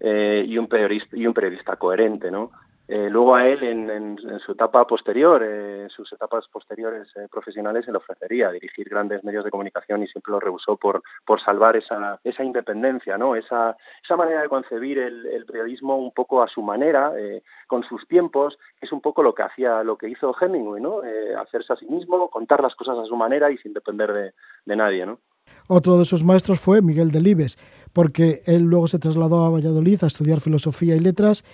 eh, 0.00 0.44
y, 0.46 0.56
un 0.56 0.66
periodista, 0.66 1.16
y 1.16 1.26
un 1.26 1.34
periodista 1.34 1.76
coherente, 1.76 2.30
¿no? 2.30 2.50
Eh, 2.92 3.08
luego 3.08 3.36
a 3.36 3.46
él, 3.46 3.62
en, 3.62 4.18
su 4.44 4.50
etapa 4.50 4.84
posterior, 4.84 5.44
eh, 5.46 5.86
sus 5.90 6.12
etapas 6.12 6.48
posteriores 6.48 7.06
eh, 7.14 7.28
profesionales, 7.30 7.84
se 7.84 7.92
le 7.92 7.98
ofrecería 7.98 8.50
dirigir 8.50 8.88
grandes 8.88 9.22
medios 9.22 9.44
de 9.44 9.50
comunicación 9.52 10.02
y 10.02 10.08
siempre 10.08 10.32
lo 10.32 10.40
rehusó 10.40 10.76
por, 10.76 11.00
por 11.24 11.40
salvar 11.40 11.76
esa, 11.76 12.18
esa 12.24 12.42
independencia, 12.42 13.16
¿no? 13.16 13.36
esa, 13.36 13.76
esa 14.02 14.16
manera 14.16 14.42
de 14.42 14.48
concebir 14.48 15.00
el, 15.00 15.44
periodismo 15.46 15.98
un 15.98 16.10
poco 16.10 16.42
a 16.42 16.48
su 16.48 16.62
manera, 16.62 17.12
eh, 17.16 17.44
con 17.68 17.84
sus 17.84 18.08
tiempos, 18.08 18.58
es 18.80 18.90
un 18.90 19.00
poco 19.00 19.22
lo 19.22 19.36
que 19.36 19.44
hacía, 19.44 19.84
lo 19.84 19.96
que 19.96 20.08
hizo 20.08 20.34
Hemingway, 20.40 20.82
¿no? 20.82 21.00
Hacerse 21.40 21.72
a 21.72 21.76
sí 21.76 21.86
mismo, 21.86 22.28
contar 22.28 22.60
las 22.60 22.74
cosas 22.74 22.98
a 22.98 23.04
su 23.04 23.14
manera 23.14 23.52
y 23.52 23.58
sin 23.58 23.72
depender 23.72 24.12
de, 24.12 24.32
de 24.64 24.76
nadie. 24.76 25.06
¿no? 25.06 25.20
Otro 25.68 25.96
de 25.96 26.04
sus 26.04 26.24
maestros 26.24 26.58
fue 26.58 26.82
Miguel 26.82 27.12
Delibes, 27.12 27.56
porque 27.92 28.42
él 28.46 28.62
luego 28.62 28.88
se 28.88 28.98
trasladó 28.98 29.44
a 29.44 29.50
Valladolid 29.50 30.02
a 30.02 30.08
estudiar 30.08 30.40
filosofía 30.40 30.96
y 30.96 31.00
letras 31.00 31.44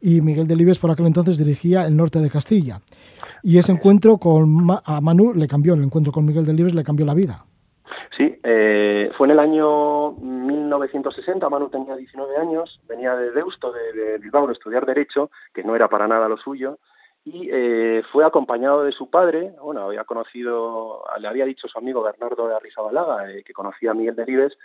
y 0.00 0.20
Miguel 0.20 0.46
Delibes 0.46 0.78
por 0.78 0.90
aquel 0.90 1.06
entonces 1.06 1.38
dirigía 1.38 1.86
el 1.86 1.96
norte 1.96 2.18
de 2.20 2.30
Castilla. 2.30 2.80
Y 3.42 3.58
ese 3.58 3.72
encuentro 3.72 4.18
con 4.18 4.66
a 4.84 5.00
Manu 5.00 5.32
le 5.34 5.46
cambió, 5.46 5.74
el 5.74 5.82
encuentro 5.82 6.12
con 6.12 6.24
Miguel 6.24 6.46
Delibes 6.46 6.74
le 6.74 6.84
cambió 6.84 7.06
la 7.06 7.14
vida. 7.14 7.44
Sí, 8.16 8.38
eh, 8.42 9.10
fue 9.16 9.26
en 9.26 9.32
el 9.32 9.38
año 9.38 10.12
1960, 10.12 11.48
Manu 11.48 11.68
tenía 11.68 11.96
19 11.96 12.36
años, 12.36 12.80
venía 12.88 13.14
de 13.14 13.30
Deusto, 13.30 13.72
de, 13.72 14.18
Bilbao, 14.18 14.46
de 14.46 14.54
estudiar 14.54 14.86
Derecho, 14.86 15.30
que 15.54 15.62
no 15.62 15.76
era 15.76 15.88
para 15.88 16.08
nada 16.08 16.28
lo 16.28 16.36
suyo, 16.36 16.78
y 17.24 17.48
eh, 17.52 18.02
fue 18.10 18.24
acompañado 18.24 18.84
de 18.84 18.92
su 18.92 19.10
padre, 19.10 19.52
bueno, 19.62 19.82
había 19.82 20.04
conocido, 20.04 21.04
le 21.20 21.28
había 21.28 21.44
dicho 21.44 21.68
su 21.68 21.78
amigo 21.78 22.02
Bernardo 22.02 22.48
de 22.48 22.54
Arrizabalaga, 22.54 23.30
eh, 23.30 23.42
que 23.44 23.52
conocía 23.52 23.90
a 23.90 23.94
Miguel 23.94 24.16
Delibes, 24.16 24.56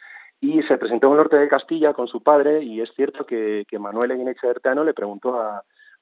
y 0.43 0.61
se 0.63 0.77
presentó 0.77 1.07
en 1.07 1.13
el 1.13 1.17
norte 1.19 1.37
de 1.37 1.47
Castilla 1.47 1.93
con 1.93 2.09
su 2.09 2.21
padre, 2.21 2.61
y 2.61 2.81
es 2.81 2.91
cierto 2.95 3.25
que, 3.25 3.63
que 3.65 3.79
Manuel 3.79 4.11
Eguineche 4.11 4.45
Bertano 4.45 4.83
le 4.83 4.93
preguntó 4.93 5.39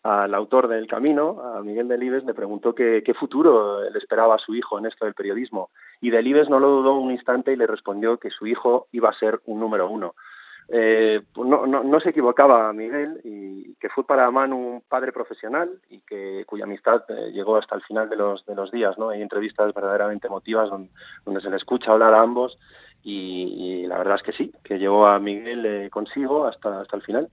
al 0.02 0.34
autor 0.34 0.68
del 0.68 0.88
Camino, 0.88 1.40
a 1.44 1.62
Miguel 1.62 1.88
Delibes, 1.88 2.26
le 2.26 2.34
preguntó 2.34 2.74
qué, 2.74 3.04
futuro 3.14 3.88
le 3.88 4.00
esperaba 4.00 4.34
a 4.34 4.40
su 4.40 4.56
hijo 4.56 4.80
en 4.80 4.88
esto 4.88 5.06
del 5.06 5.14
periodismo. 5.14 5.70
Y 6.02 6.10
Delibes 6.10 6.50
no 6.50 6.60
lo 6.60 6.70
dudó 6.70 6.96
un 6.96 7.12
instante 7.12 7.54
y 7.54 7.56
le 7.56 7.68
respondió 7.68 8.18
que 8.18 8.32
su 8.32 8.48
hijo 8.48 8.88
iba 8.92 9.10
a 9.10 9.14
ser 9.14 9.40
un 9.46 9.60
número 9.60 9.88
uno. 9.88 10.16
Eh, 10.70 11.22
pues 11.34 11.48
no, 11.48 11.68
no, 11.68 11.84
no, 11.84 12.00
se 12.00 12.10
equivocaba 12.10 12.74
Miguel 12.74 13.22
y 13.24 13.76
que 13.76 13.90
fue 13.90 14.06
para 14.08 14.32
Manu 14.32 14.58
un 14.58 14.82
padre 14.82 15.12
profesional 15.12 15.70
y 15.90 16.00
que 16.02 16.46
cuya 16.48 16.64
amistad 16.64 17.04
eh, 17.10 17.32
llegó 17.32 17.58
hasta 17.58 17.76
el 17.76 17.82
final 17.82 18.10
de 18.10 18.16
los, 18.16 18.44
de 18.48 18.56
los 18.56 18.72
días. 18.72 18.98
¿no? 18.98 19.10
Hay 19.10 19.22
entrevistas 19.22 19.72
verdaderamente 19.74 20.28
emotivas 20.28 20.70
donde, 20.70 21.42
se 21.42 21.50
le 21.50 21.58
escucha 21.58 21.92
hablar 21.92 22.16
a 22.16 22.22
ambos 22.22 22.58
y, 23.04 23.86
la 23.88 23.98
verdad 23.98 24.16
es 24.16 24.24
que 24.24 24.32
sí, 24.32 24.52
que 24.64 24.78
llevó 24.78 25.08
a 25.08 25.20
Miguel 25.20 25.66
eh, 25.66 25.90
consigo 25.90 26.46
hasta, 26.46 26.82
hasta 26.82 26.98
el 26.98 27.04
final. 27.04 27.30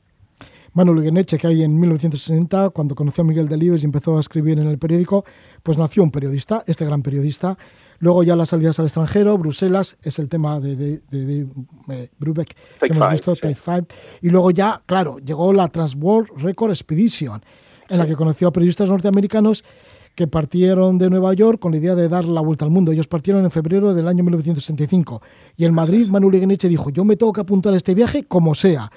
Manuel 0.72 1.02
Gueneche, 1.02 1.38
que 1.38 1.46
hay 1.46 1.64
en 1.64 1.78
1960, 1.78 2.70
cuando 2.70 2.94
conoció 2.94 3.22
a 3.22 3.26
Miguel 3.26 3.48
Delibes 3.48 3.82
y 3.82 3.86
empezó 3.86 4.16
a 4.16 4.20
escribir 4.20 4.58
en 4.58 4.68
el 4.68 4.78
periódico, 4.78 5.24
pues 5.62 5.78
nació 5.78 6.02
un 6.02 6.10
periodista, 6.10 6.62
este 6.66 6.84
gran 6.84 7.02
periodista. 7.02 7.56
Luego 7.98 8.22
ya 8.22 8.36
las 8.36 8.50
salidas 8.50 8.78
al 8.78 8.86
extranjero, 8.86 9.36
Bruselas, 9.38 9.96
es 10.02 10.18
el 10.18 10.28
tema 10.28 10.60
de, 10.60 10.76
de, 10.76 11.00
de, 11.10 11.46
eh, 11.90 12.10
Brubeck 12.18 12.54
que 12.80 12.92
hemos 12.92 13.10
visto, 13.10 13.34
Type 13.34 13.54
5. 13.54 13.86
Y 14.22 14.30
luego 14.30 14.50
ya, 14.50 14.80
claro, 14.86 15.18
llegó 15.18 15.52
la 15.52 15.68
Transworld 15.68 16.28
Record 16.36 16.70
Expedition, 16.70 17.40
en 17.88 17.98
la 17.98 18.06
que 18.06 18.14
conoció 18.14 18.48
a 18.48 18.52
periodistas 18.52 18.88
norteamericanos 18.88 19.64
que 20.18 20.26
partieron 20.26 20.98
de 20.98 21.08
Nueva 21.08 21.32
York 21.32 21.60
con 21.60 21.70
la 21.70 21.78
idea 21.78 21.94
de 21.94 22.08
dar 22.08 22.24
la 22.24 22.40
vuelta 22.40 22.64
al 22.64 22.72
mundo. 22.72 22.90
Ellos 22.90 23.06
partieron 23.06 23.44
en 23.44 23.52
febrero 23.52 23.94
del 23.94 24.08
año 24.08 24.24
1965. 24.24 25.22
Y 25.56 25.64
en 25.64 25.72
Madrid, 25.72 26.08
Manuel 26.08 26.34
Igueneche 26.34 26.68
dijo, 26.68 26.90
yo 26.90 27.04
me 27.04 27.14
tengo 27.14 27.32
que 27.32 27.40
apuntar 27.40 27.72
a 27.72 27.76
este 27.76 27.94
viaje 27.94 28.24
como 28.26 28.52
sea. 28.56 28.90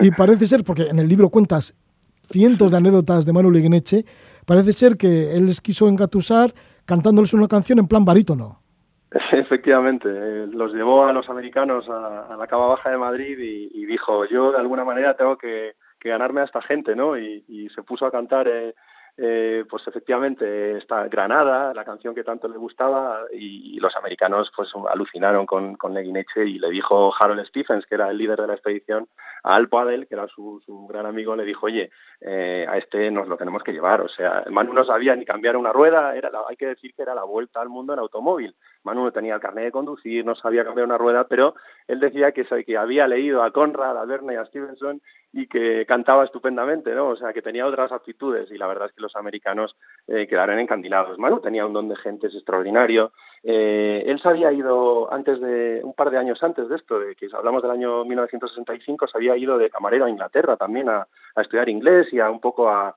Y 0.00 0.12
parece 0.12 0.46
ser, 0.46 0.64
porque 0.64 0.84
en 0.84 0.98
el 0.98 1.06
libro 1.06 1.28
cuentas 1.28 1.74
cientos 2.22 2.70
de 2.70 2.78
anécdotas 2.78 3.26
de 3.26 3.34
Manuel 3.34 3.56
Igueneche, 3.56 4.06
parece 4.46 4.72
ser 4.72 4.96
que 4.96 5.34
él 5.34 5.44
les 5.44 5.60
quiso 5.60 5.88
engatusar 5.88 6.54
cantándoles 6.86 7.34
una 7.34 7.48
canción 7.48 7.78
en 7.78 7.86
plan 7.86 8.06
barítono. 8.06 8.62
Efectivamente, 9.32 10.08
eh, 10.08 10.46
los 10.54 10.72
llevó 10.72 11.04
a 11.04 11.12
los 11.12 11.28
americanos 11.28 11.86
a, 11.90 12.34
la 12.34 12.46
cava 12.46 12.68
baja 12.68 12.88
de 12.88 12.96
Madrid 12.96 13.38
y, 13.38 13.84
dijo, 13.84 14.24
yo 14.24 14.52
de 14.52 14.58
alguna 14.58 14.86
manera 14.86 15.14
tengo 15.18 15.36
que, 15.36 15.74
ganarme 16.02 16.40
a 16.40 16.44
esta 16.44 16.62
gente, 16.62 16.96
¿no? 16.96 17.18
Y, 17.18 17.68
se 17.74 17.82
puso 17.82 18.06
a 18.06 18.10
cantar... 18.10 18.48
Eh, 18.48 18.74
eh, 19.16 19.64
pues 19.68 19.86
efectivamente 19.86 20.78
está 20.78 21.06
Granada, 21.08 21.74
la 21.74 21.84
canción 21.84 22.14
que 22.14 22.24
tanto 22.24 22.48
le 22.48 22.56
gustaba, 22.56 23.26
y, 23.32 23.78
los 23.78 23.94
americanos 23.96 24.52
pues 24.54 24.70
alucinaron 24.90 25.44
con, 25.44 25.74
con 25.76 25.92
Leguineche 25.92 26.46
y 26.46 26.58
le 26.58 26.70
dijo 26.70 27.12
Harold 27.18 27.44
Stephens, 27.46 27.84
que 27.86 27.96
era 27.96 28.10
el 28.10 28.16
líder 28.16 28.40
de 28.40 28.46
la 28.46 28.54
expedición, 28.54 29.08
a 29.42 29.56
Al 29.56 29.68
Padel, 29.68 30.06
que 30.06 30.14
era 30.14 30.28
su, 30.28 30.62
su 30.64 30.86
gran 30.86 31.04
amigo, 31.04 31.34
le 31.34 31.44
dijo, 31.44 31.66
oye, 31.66 31.90
eh, 32.20 32.64
a 32.68 32.78
este 32.78 33.10
nos 33.10 33.26
lo 33.26 33.36
tenemos 33.36 33.62
que 33.62 33.72
llevar. 33.72 34.00
O 34.00 34.08
sea, 34.08 34.44
Manu 34.50 34.72
no 34.72 34.84
sabía 34.84 35.16
ni 35.16 35.24
cambiar 35.24 35.56
una 35.56 35.72
rueda, 35.72 36.14
era 36.14 36.30
hay 36.48 36.56
que 36.56 36.66
decir 36.66 36.94
que 36.94 37.02
era 37.02 37.14
la 37.14 37.24
vuelta 37.24 37.60
al 37.60 37.68
mundo 37.68 37.92
en 37.92 37.98
automóvil. 37.98 38.54
Manu 38.84 39.04
no 39.04 39.12
tenía 39.12 39.34
el 39.34 39.40
carnet 39.40 39.64
de 39.64 39.72
conducir, 39.72 40.24
no 40.24 40.34
sabía 40.34 40.64
cambiar 40.64 40.86
una 40.86 40.98
rueda, 40.98 41.24
pero 41.28 41.54
él 41.86 42.00
decía 42.00 42.32
que, 42.32 42.44
que 42.64 42.76
había 42.76 43.06
leído 43.06 43.42
a 43.42 43.50
Conrad, 43.52 43.96
a 43.96 44.04
Verne 44.04 44.34
y 44.34 44.36
a 44.36 44.44
Stevenson 44.46 45.00
y 45.32 45.46
que 45.46 45.86
cantaba 45.86 46.24
estupendamente, 46.24 46.94
¿no? 46.94 47.08
O 47.08 47.16
sea, 47.16 47.32
que 47.32 47.40
tenía 47.40 47.66
otras 47.66 47.90
aptitudes 47.90 48.50
y 48.50 48.58
la 48.58 48.66
verdad 48.66 48.88
es 48.88 48.92
que 48.92 49.00
los 49.00 49.16
americanos 49.16 49.76
eh, 50.06 50.26
quedaron 50.26 50.58
encandilados. 50.58 51.18
Manu 51.18 51.40
tenía 51.40 51.64
un 51.64 51.72
don 51.72 51.88
de 51.88 51.96
gentes 51.96 52.34
extraordinario. 52.34 53.12
Eh, 53.42 54.04
él 54.06 54.20
se 54.20 54.28
había 54.28 54.52
ido 54.52 55.12
antes 55.12 55.40
de, 55.40 55.80
un 55.82 55.94
par 55.94 56.10
de 56.10 56.18
años 56.18 56.42
antes 56.42 56.68
de 56.68 56.76
esto, 56.76 56.98
de 56.98 57.14
que 57.14 57.28
hablamos 57.32 57.62
del 57.62 57.70
año 57.70 58.04
1965, 58.04 59.06
se 59.06 59.16
había 59.16 59.36
ido 59.36 59.56
de 59.56 59.70
camarero 59.70 60.04
a 60.04 60.10
Inglaterra 60.10 60.56
también 60.56 60.88
a, 60.88 61.06
estudiar 61.36 61.70
inglés 61.70 62.12
y 62.12 62.20
a 62.20 62.30
un 62.30 62.40
poco 62.40 62.68
a, 62.68 62.94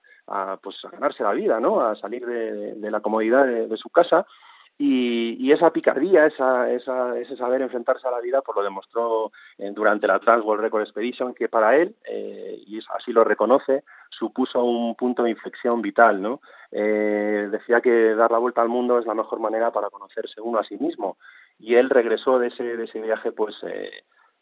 pues 0.62 0.84
a 0.84 0.90
ganarse 0.90 1.24
la 1.24 1.32
vida, 1.32 1.60
¿no? 1.62 1.80
A 1.80 1.96
salir 1.96 2.26
de, 2.26 2.92
la 2.92 3.00
comodidad 3.00 3.46
de 3.46 3.78
su 3.78 3.90
casa 3.90 4.26
y, 4.78 5.52
esa 5.54 5.72
picardía, 5.72 6.26
esa, 6.26 6.70
esa, 6.70 7.18
ese 7.18 7.38
saber 7.38 7.62
enfrentarse 7.62 8.08
a 8.08 8.12
la 8.12 8.20
vida, 8.20 8.42
pues 8.42 8.58
lo 8.58 8.64
demostró 8.64 9.32
eh, 9.58 9.72
durante 9.74 10.06
la 10.06 10.20
Trans 10.20 10.44
World 10.44 10.64
Record 10.64 10.82
Expedition, 10.82 11.34
que 11.34 11.48
para 11.48 11.78
él, 11.78 11.96
eh, 12.04 12.62
y 12.68 12.80
así 12.94 13.14
lo 13.14 13.24
reconoce, 13.24 13.84
supuso 14.10 14.66
un 14.66 14.96
punto 14.96 15.24
de 15.24 15.30
inflexión 15.30 15.82
vital. 15.82 16.22
¿no? 16.22 16.42
Eh, 16.72 17.48
decía 17.50 17.80
que 17.80 18.16
dar 18.16 18.32
la 18.32 18.38
vuelta 18.38 18.62
al 18.62 18.70
mundo 18.70 19.00
es 19.00 19.06
la 19.06 19.14
mejor 19.14 19.40
manera 19.40 19.72
para 19.72 19.90
conocerse 19.90 20.42
uno 20.42 20.60
a 20.60 20.66
sí 20.66 20.78
mismo. 20.78 21.18
Y 21.58 21.76
él 21.76 21.90
regresó 21.90 22.38
de 22.38 22.48
ese, 22.48 22.76
de 22.76 22.84
ese 22.84 23.00
viaje, 23.00 23.32
pues 23.32 23.56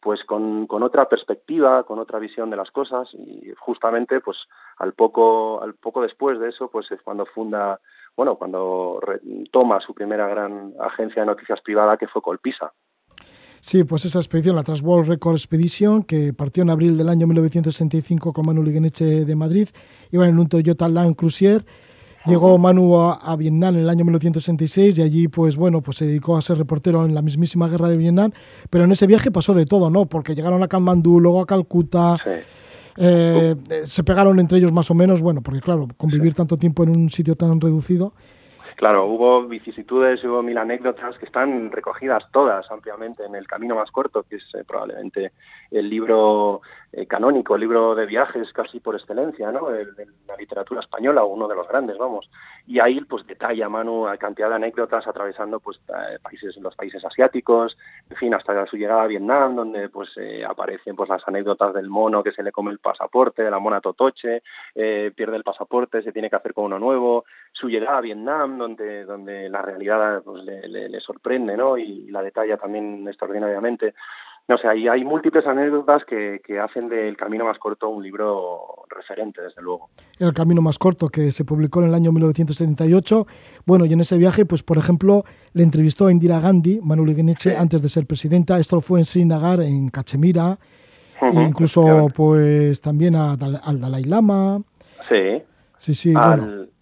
pues 0.04 0.24
con, 0.26 0.68
con, 0.68 0.84
otra 0.84 1.08
perspectiva, 1.08 1.84
con 1.84 2.00
otra 2.00 2.20
visión 2.20 2.50
de 2.50 2.58
las 2.58 2.72
cosas 2.72 3.10
y 3.14 3.52
justamente 3.58 4.20
pues 4.20 4.38
al 4.78 4.94
poco 4.94 5.62
al 5.62 5.76
poco 5.76 6.02
después 6.02 6.40
de 6.40 6.50
eso 6.50 6.70
pues 6.70 6.92
es 6.92 7.02
cuando 7.02 7.26
funda 7.26 7.80
bueno, 8.16 8.36
cuando 8.36 9.00
toma 9.52 9.80
su 9.80 9.94
primera 9.94 10.28
gran 10.28 10.74
agencia 10.80 11.22
de 11.22 11.26
noticias 11.28 11.62
privada 11.62 11.98
que 11.98 12.08
fue 12.08 12.22
Colpisa. 12.22 12.72
Sí, 13.60 13.86
pues 13.86 14.04
esa 14.04 14.20
expedición, 14.20 14.58
la 14.58 14.64
Transworld 14.64 15.08
Record 15.08 15.36
Expedition, 15.36 16.04
que 16.04 16.34
partió 16.34 16.64
en 16.64 16.70
abril 16.70 16.98
del 16.98 17.08
año 17.08 17.26
1965 17.28 18.34
con 18.34 18.46
Manu 18.46 18.62
Ligueneche 18.62 19.24
de 19.24 19.36
Madrid, 19.38 19.70
iba 20.12 20.28
en 20.28 20.38
un 20.38 20.50
Toyota 20.50 20.90
Land 20.90 21.16
Cruiser. 21.16 21.66
Llegó 22.26 22.58
Manu 22.58 22.98
a, 22.98 23.36
Vietnam 23.36 23.76
en 23.76 23.82
el 23.82 23.90
año 23.90 24.06
1966 24.06 24.98
y 24.98 25.02
allí, 25.02 25.28
pues 25.28 25.58
bueno, 25.58 25.82
pues 25.82 25.98
se 25.98 26.06
dedicó 26.06 26.38
a 26.38 26.42
ser 26.42 26.58
reportero 26.58 27.06
en 27.06 27.14
la 27.14 27.22
mismísima 27.22 27.68
guerra 27.68 27.90
de 27.90 27.98
Vietnam. 27.98 28.32
Pero 28.70 28.86
en 28.86 28.92
ese 28.92 29.08
viaje 29.08 29.30
pasó 29.32 29.54
de 29.54 29.66
todo, 29.66 29.90
¿no? 29.90 30.06
Porque 30.06 30.36
llegaron 30.36 30.64
a 30.64 30.68
Kamandú, 30.68 31.20
luego 31.20 31.42
a 31.42 31.46
Calcuta. 31.46 32.18
Sí 32.24 32.30
eh, 32.98 33.56
se 33.86 34.04
pegaron 34.04 34.40
entre 34.40 34.58
ellos 34.60 34.72
más 34.72 34.90
o 34.92 34.94
menos, 34.94 35.22
bueno, 35.22 35.42
porque 35.42 35.62
claro, 35.62 35.88
convivir 35.98 36.34
tanto 36.34 36.58
tiempo 36.58 36.84
en 36.84 36.90
un 36.90 37.10
sitio 37.10 37.36
tan 37.36 37.60
reducido. 37.60 38.14
Claro, 38.84 39.06
hubo 39.06 39.44
vicisitudes, 39.44 40.22
hubo 40.26 40.44
mil 40.44 40.58
anécdotas 40.58 41.18
que 41.18 41.26
están 41.26 41.72
recogidas 41.72 42.30
todas 42.34 42.70
ampliamente 42.70 43.26
en 43.26 43.34
El 43.34 43.48
Camino 43.48 43.76
Más 43.76 43.90
Corto, 43.92 44.24
que 44.24 44.36
es 44.36 44.56
eh, 44.56 44.66
probablemente 44.68 45.32
el 45.72 45.90
libro 45.90 46.62
eh, 46.96 47.08
canónico, 47.08 47.56
el 47.56 47.62
libro 47.62 47.96
de 47.96 48.06
viajes 48.06 48.54
casi 48.54 48.80
por 48.80 48.94
excelencia, 48.94 49.52
¿no? 49.52 49.70
de 49.70 49.88
la 50.28 50.36
literatura 50.38 50.82
española, 50.82 51.24
uno 51.24 51.48
de 51.48 51.56
los 51.56 51.68
grandes, 51.68 51.98
vamos. 51.98 52.30
Y 52.68 52.80
ahí 52.80 53.02
pues 53.02 53.26
detalla 53.26 53.68
Manu 53.68 54.06
a 54.06 54.18
cantidad 54.18 54.50
de 54.50 54.56
anécdotas 54.56 55.08
atravesando 55.08 55.60
pues 55.60 55.80
eh, 55.88 56.20
países, 56.22 56.56
los 56.58 56.76
países 56.76 57.04
asiáticos, 57.04 57.76
en 58.12 58.18
fin, 58.18 58.34
hasta 58.36 58.68
su 58.68 58.78
llegada 58.78 59.04
a 59.04 59.08
Vietnam, 59.08 59.56
donde 59.56 59.90
pues 59.90 60.12
eh, 60.18 60.46
aparecen 60.46 60.96
pues 60.96 61.10
las 61.10 61.28
anécdotas 61.28 61.74
del 61.74 61.90
mono 61.90 62.22
que 62.22 62.32
se 62.32 62.44
le 62.44 62.52
come 62.52 62.72
el 62.72 62.78
pasaporte, 62.78 63.44
de 63.44 63.50
la 63.50 63.60
mona 63.60 63.82
totoche, 63.82 64.44
pierde 64.74 65.38
el 65.38 65.44
pasaporte, 65.44 66.04
se 66.04 66.12
tiene 66.12 66.30
que 66.30 66.36
hacer 66.36 66.54
con 66.54 66.66
uno 66.66 66.78
nuevo, 66.78 67.26
su 67.54 67.70
llegada 67.70 67.98
a 67.98 68.02
Vietnam, 68.02 68.60
donde, 68.60 68.73
donde 68.76 69.50
la 69.50 69.62
realidad 69.62 70.22
pues, 70.24 70.44
le, 70.44 70.90
le 70.90 71.00
sorprende, 71.00 71.56
¿no? 71.56 71.78
Y 71.78 72.10
la 72.10 72.22
detalla 72.22 72.58
también 72.58 73.08
extraordinariamente. 73.08 73.94
No 74.46 74.58
sé, 74.58 74.68
hay, 74.68 74.90
hay 74.90 75.06
múltiples 75.06 75.48
anécdotas 75.48 76.04
que, 76.04 76.42
que 76.46 76.60
hacen 76.60 76.90
del 76.90 77.16
Camino 77.16 77.46
Más 77.46 77.58
Corto 77.58 77.88
un 77.88 78.04
libro 78.04 78.84
referente, 78.90 79.42
desde 79.42 79.62
luego. 79.62 79.90
El 80.20 80.34
Camino 80.34 80.62
Más 80.62 80.78
Corto, 80.78 81.08
que 81.08 81.32
se 81.32 81.46
publicó 81.46 81.82
en 81.82 81.88
el 81.88 81.96
año 81.96 82.12
1978. 82.12 83.26
Bueno, 83.66 83.86
y 83.86 83.94
en 83.94 84.02
ese 84.02 84.18
viaje, 84.18 84.46
pues 84.46 84.62
por 84.62 84.78
ejemplo, 84.78 85.24
le 85.54 85.64
entrevistó 85.64 86.08
a 86.08 86.12
Indira 86.12 86.42
Gandhi, 86.42 86.82
Manuel 86.84 87.12
Igueneche, 87.12 87.56
antes 87.56 87.82
de 87.82 87.88
ser 87.88 88.06
presidenta. 88.06 88.60
Esto 88.60 88.82
fue 88.82 89.00
en 89.00 89.06
Srinagar, 89.06 89.62
en 89.62 89.90
Cachemira. 89.90 90.58
e 91.22 91.42
incluso, 91.42 92.08
pues 92.14 92.82
también 92.82 93.16
a, 93.16 93.32
al 93.32 93.80
Dalai 93.80 94.04
Lama. 94.04 94.62
Sí. 95.08 95.42
Sí, 95.78 95.94
sí, 95.94 96.14
bueno 96.14 96.73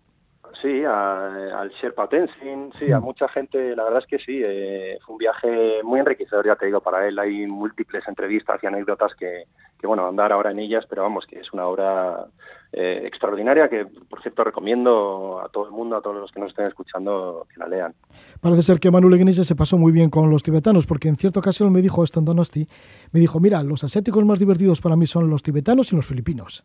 sí, 0.61 0.83
al 0.85 1.69
Sherpa 1.81 2.07
Tenzin, 2.07 2.71
sí, 2.79 2.91
a 2.91 2.99
mm. 2.99 3.03
mucha 3.03 3.27
gente, 3.29 3.75
la 3.75 3.83
verdad 3.83 3.99
es 3.99 4.07
que 4.07 4.19
sí, 4.19 4.41
eh, 4.45 4.97
fue 5.05 5.13
un 5.13 5.19
viaje 5.19 5.81
muy 5.83 5.99
enriquecedor, 5.99 6.45
ya 6.45 6.55
te 6.55 6.67
digo, 6.67 6.81
para 6.81 7.07
él 7.07 7.17
hay 7.19 7.47
múltiples 7.47 8.07
entrevistas 8.07 8.61
y 8.63 8.67
anécdotas 8.67 9.13
que, 9.15 9.45
que 9.79 9.87
bueno, 9.87 10.07
andar 10.07 10.31
ahora 10.31 10.51
en 10.51 10.59
ellas, 10.59 10.85
pero 10.89 11.01
vamos, 11.01 11.25
que 11.25 11.39
es 11.39 11.51
una 11.53 11.65
obra 11.65 12.25
eh, 12.73 13.01
extraordinaria 13.05 13.67
que, 13.67 13.85
por 13.85 14.21
cierto, 14.21 14.43
recomiendo 14.43 15.41
a 15.43 15.49
todo 15.49 15.65
el 15.65 15.71
mundo, 15.71 15.97
a 15.97 16.01
todos 16.01 16.17
los 16.17 16.31
que 16.31 16.39
nos 16.39 16.49
estén 16.49 16.67
escuchando, 16.67 17.47
que 17.53 17.59
la 17.59 17.67
lean. 17.67 17.93
Parece 18.39 18.61
ser 18.61 18.79
que 18.79 18.91
Manuel 18.91 19.19
Iglesias 19.19 19.47
se 19.47 19.55
pasó 19.55 19.77
muy 19.77 19.91
bien 19.91 20.09
con 20.09 20.29
los 20.29 20.43
tibetanos, 20.43 20.85
porque 20.85 21.09
en 21.09 21.17
cierta 21.17 21.39
ocasión 21.39 21.71
me 21.73 21.81
dijo, 21.81 22.03
estando 22.03 22.31
Donosti, 22.31 22.67
me 23.11 23.19
dijo, 23.19 23.39
mira, 23.39 23.61
los 23.63 23.83
asiáticos 23.83 24.23
más 24.23 24.39
divertidos 24.39 24.79
para 24.79 24.95
mí 24.95 25.07
son 25.07 25.29
los 25.29 25.43
tibetanos 25.43 25.91
y 25.91 25.95
los 25.95 26.05
filipinos. 26.05 26.63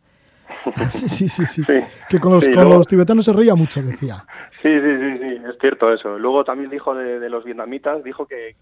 sí, 0.91 1.07
sí, 1.07 1.29
sí, 1.29 1.45
sí, 1.45 1.63
Que 2.09 2.19
con 2.19 2.33
los, 2.33 2.47
con 2.47 2.69
los 2.69 2.87
tibetanos 2.87 3.25
se 3.25 3.33
reía 3.33 3.55
mucho, 3.55 3.81
decía. 3.81 4.25
Sí, 4.61 4.69
sí, 4.69 4.97
sí, 4.97 5.27
sí, 5.27 5.35
es 5.47 5.57
cierto 5.61 5.93
eso. 5.93 6.17
Luego 6.17 6.43
también 6.43 6.71
dijo 6.71 6.95
de, 6.95 7.29
los 7.29 7.43
vietnamitas, 7.43 8.03
dijo 8.03 8.25
que, 8.25 8.55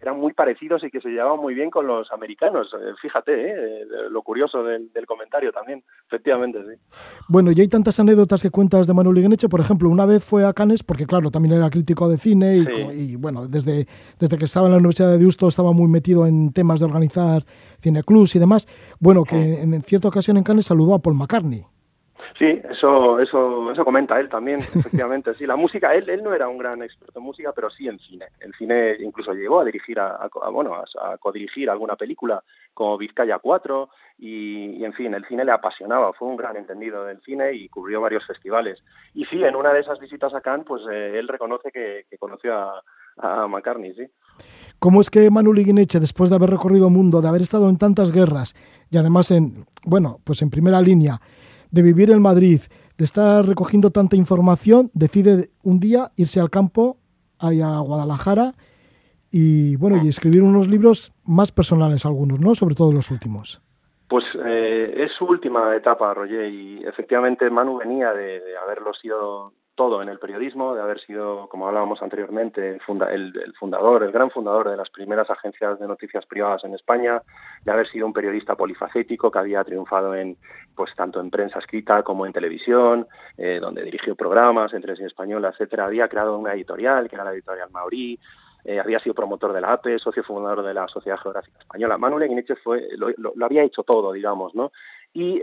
eran 0.00 0.18
muy 0.18 0.32
parecidos 0.32 0.82
y 0.82 0.90
que 0.90 1.00
se 1.00 1.08
llevaban 1.08 1.38
muy 1.38 1.54
bien 1.54 1.70
con 1.70 1.86
los 1.86 2.10
americanos. 2.12 2.74
Eh, 2.74 2.94
fíjate, 3.00 3.32
¿eh? 3.32 3.86
lo 4.10 4.22
curioso 4.22 4.64
del, 4.64 4.90
comentario 5.06 5.52
también, 5.52 5.84
efectivamente, 6.08 6.58
sí. 6.62 6.80
Bueno, 7.28 7.52
y 7.52 7.60
hay 7.60 7.68
tantas 7.68 8.00
anécdotas 8.00 8.42
que 8.42 8.50
cuentas 8.50 8.88
de 8.88 8.94
Manuel 8.94 9.18
Igueneche. 9.18 9.48
Por 9.48 9.60
ejemplo, 9.60 9.88
una 9.88 10.04
vez 10.04 10.24
fue 10.24 10.44
a 10.44 10.52
Cannes, 10.52 10.82
porque 10.82 11.06
claro, 11.06 11.30
también 11.30 11.54
era 11.54 11.70
crítico 11.70 12.08
de 12.08 12.16
cine 12.16 12.56
y, 12.92 13.14
bueno, 13.14 13.46
desde, 13.46 13.86
desde 14.18 14.38
que 14.38 14.46
estaba 14.46 14.66
en 14.66 14.72
la 14.72 14.78
Universidad 14.78 15.12
de 15.12 15.18
Deusto 15.18 15.46
estaba 15.46 15.72
muy 15.72 15.88
metido 15.88 16.26
en 16.26 16.52
temas 16.52 16.80
de 16.80 16.86
organizar 16.86 17.44
cineclubs 17.80 18.34
y 18.34 18.40
demás. 18.40 18.66
Bueno, 18.98 19.22
que 19.22 19.62
en, 19.62 19.74
en 19.74 19.82
cierta 19.82 20.08
ocasión 20.08 20.36
en 20.36 20.42
Cannes 20.42 20.66
saludó 20.66 20.94
a 20.94 20.98
Paul 20.98 21.14
McCartney. 21.14 21.64
Sí, 22.38 22.60
eso, 22.70 23.18
eso, 23.18 23.70
eso 23.70 23.84
comenta 23.84 24.18
él 24.20 24.28
también, 24.28 24.60
efectivamente. 24.74 25.34
Sí, 25.34 25.46
la 25.46 25.56
música, 25.56 25.94
él, 25.94 26.08
él 26.08 26.22
no 26.22 26.34
era 26.34 26.48
un 26.48 26.58
gran 26.58 26.82
experto 26.82 27.18
en 27.18 27.24
música, 27.24 27.52
pero 27.52 27.70
sí 27.70 27.88
en 27.88 27.98
cine. 27.98 28.26
En 28.40 28.52
cine 28.52 28.96
incluso 29.00 29.32
llegó 29.32 29.60
a 29.60 29.64
dirigir, 29.64 29.98
a, 29.98 30.28
bueno, 30.50 30.74
a, 30.74 31.16
codirigir 31.18 31.70
alguna 31.70 31.96
película 31.96 32.42
como 32.74 32.98
Vizcaya 32.98 33.38
4 33.38 33.88
y, 34.18 34.84
en 34.84 34.92
fin, 34.92 35.14
el 35.14 35.24
cine 35.26 35.44
le 35.44 35.52
apasionaba. 35.52 36.12
Fue 36.12 36.28
un 36.28 36.36
gran 36.36 36.56
entendido 36.56 37.04
del 37.04 37.20
cine 37.22 37.52
y 37.54 37.68
cubrió 37.68 38.00
varios 38.00 38.26
festivales. 38.26 38.82
Y 39.14 39.24
sí, 39.26 39.42
en 39.42 39.56
una 39.56 39.72
de 39.72 39.80
esas 39.80 39.98
visitas 39.98 40.34
a 40.34 40.40
Cannes, 40.40 40.66
pues 40.66 40.82
eh, 40.90 41.18
él 41.18 41.28
reconoce 41.28 41.70
que, 41.70 42.04
conoció 42.18 42.54
a, 42.54 42.82
a 43.18 43.46
McCartney, 43.46 43.94
sí. 43.94 44.06
¿Cómo 44.78 45.00
es 45.00 45.08
que 45.08 45.30
Manu 45.30 45.54
Liguineche, 45.54 46.00
después 46.00 46.28
de 46.28 46.36
haber 46.36 46.50
recorrido 46.50 46.88
el 46.88 46.92
mundo, 46.92 47.22
de 47.22 47.28
haber 47.28 47.42
estado 47.42 47.68
en 47.70 47.78
tantas 47.78 48.12
guerras 48.12 48.54
y 48.90 48.98
además 48.98 49.30
en, 49.30 49.64
bueno, 49.84 50.20
pues 50.24 50.42
en 50.42 50.50
primera 50.50 50.80
línea, 50.80 51.20
de 51.70 51.82
vivir 51.82 52.10
en 52.10 52.20
Madrid, 52.20 52.60
de 52.96 53.04
estar 53.04 53.44
recogiendo 53.44 53.90
tanta 53.90 54.16
información, 54.16 54.90
decide 54.94 55.50
un 55.62 55.80
día 55.80 56.12
irse 56.16 56.40
al 56.40 56.50
campo, 56.50 56.98
a 57.38 57.50
Guadalajara, 57.80 58.54
y 59.30 59.76
bueno, 59.76 60.02
y 60.02 60.08
escribir 60.08 60.42
unos 60.42 60.68
libros 60.68 61.12
más 61.24 61.52
personales 61.52 62.06
algunos, 62.06 62.40
¿no? 62.40 62.54
Sobre 62.54 62.74
todo 62.74 62.92
los 62.92 63.10
últimos. 63.10 63.60
Pues 64.08 64.24
eh, 64.44 64.94
es 64.96 65.12
su 65.12 65.24
última 65.24 65.74
etapa, 65.74 66.14
Roger, 66.14 66.48
y 66.48 66.84
efectivamente 66.84 67.50
Manu 67.50 67.76
venía 67.76 68.12
de, 68.12 68.40
de 68.40 68.56
haberlo 68.56 68.94
sido 68.94 69.52
todo 69.76 70.02
en 70.02 70.08
el 70.08 70.18
periodismo, 70.18 70.74
de 70.74 70.80
haber 70.80 70.98
sido, 71.00 71.48
como 71.48 71.68
hablábamos 71.68 72.02
anteriormente, 72.02 72.70
el, 72.70 72.80
fundador, 73.52 74.02
el 74.02 74.10
gran 74.10 74.30
fundador 74.30 74.70
de 74.70 74.76
las 74.76 74.90
primeras 74.90 75.30
agencias 75.30 75.78
de 75.78 75.86
noticias 75.86 76.26
privadas 76.26 76.64
en 76.64 76.74
España, 76.74 77.22
de 77.62 77.70
haber 77.70 77.86
sido 77.86 78.06
un 78.06 78.12
periodista 78.12 78.56
polifacético 78.56 79.30
que 79.30 79.38
había 79.38 79.62
triunfado 79.62 80.14
en, 80.14 80.36
pues 80.74 80.94
tanto 80.96 81.20
en 81.20 81.30
prensa 81.30 81.60
escrita 81.60 82.02
como 82.02 82.26
en 82.26 82.32
televisión, 82.32 83.06
eh, 83.36 83.58
donde 83.60 83.84
dirigió 83.84 84.16
programas 84.16 84.72
en 84.72 84.80
televisión 84.80 85.06
española, 85.06 85.50
etcétera. 85.50 85.84
Había 85.84 86.08
creado 86.08 86.36
una 86.38 86.54
editorial, 86.54 87.08
que 87.08 87.14
era 87.14 87.24
la 87.24 87.32
editorial 87.32 87.70
Maurí, 87.70 88.18
eh, 88.68 88.80
había 88.80 88.98
sido 88.98 89.14
promotor 89.14 89.52
de 89.52 89.60
la 89.60 89.74
APE, 89.74 90.00
socio 90.00 90.24
fundador 90.24 90.64
de 90.64 90.74
la 90.74 90.88
Sociedad 90.88 91.20
Geográfica 91.22 91.60
Española. 91.60 91.98
Manuel 91.98 92.24
Eguineche 92.24 92.56
fue, 92.56 92.88
lo, 92.96 93.12
había 93.40 93.62
hecho 93.62 93.84
todo, 93.84 94.12
digamos, 94.12 94.56
¿no? 94.56 94.72
Y 95.16 95.40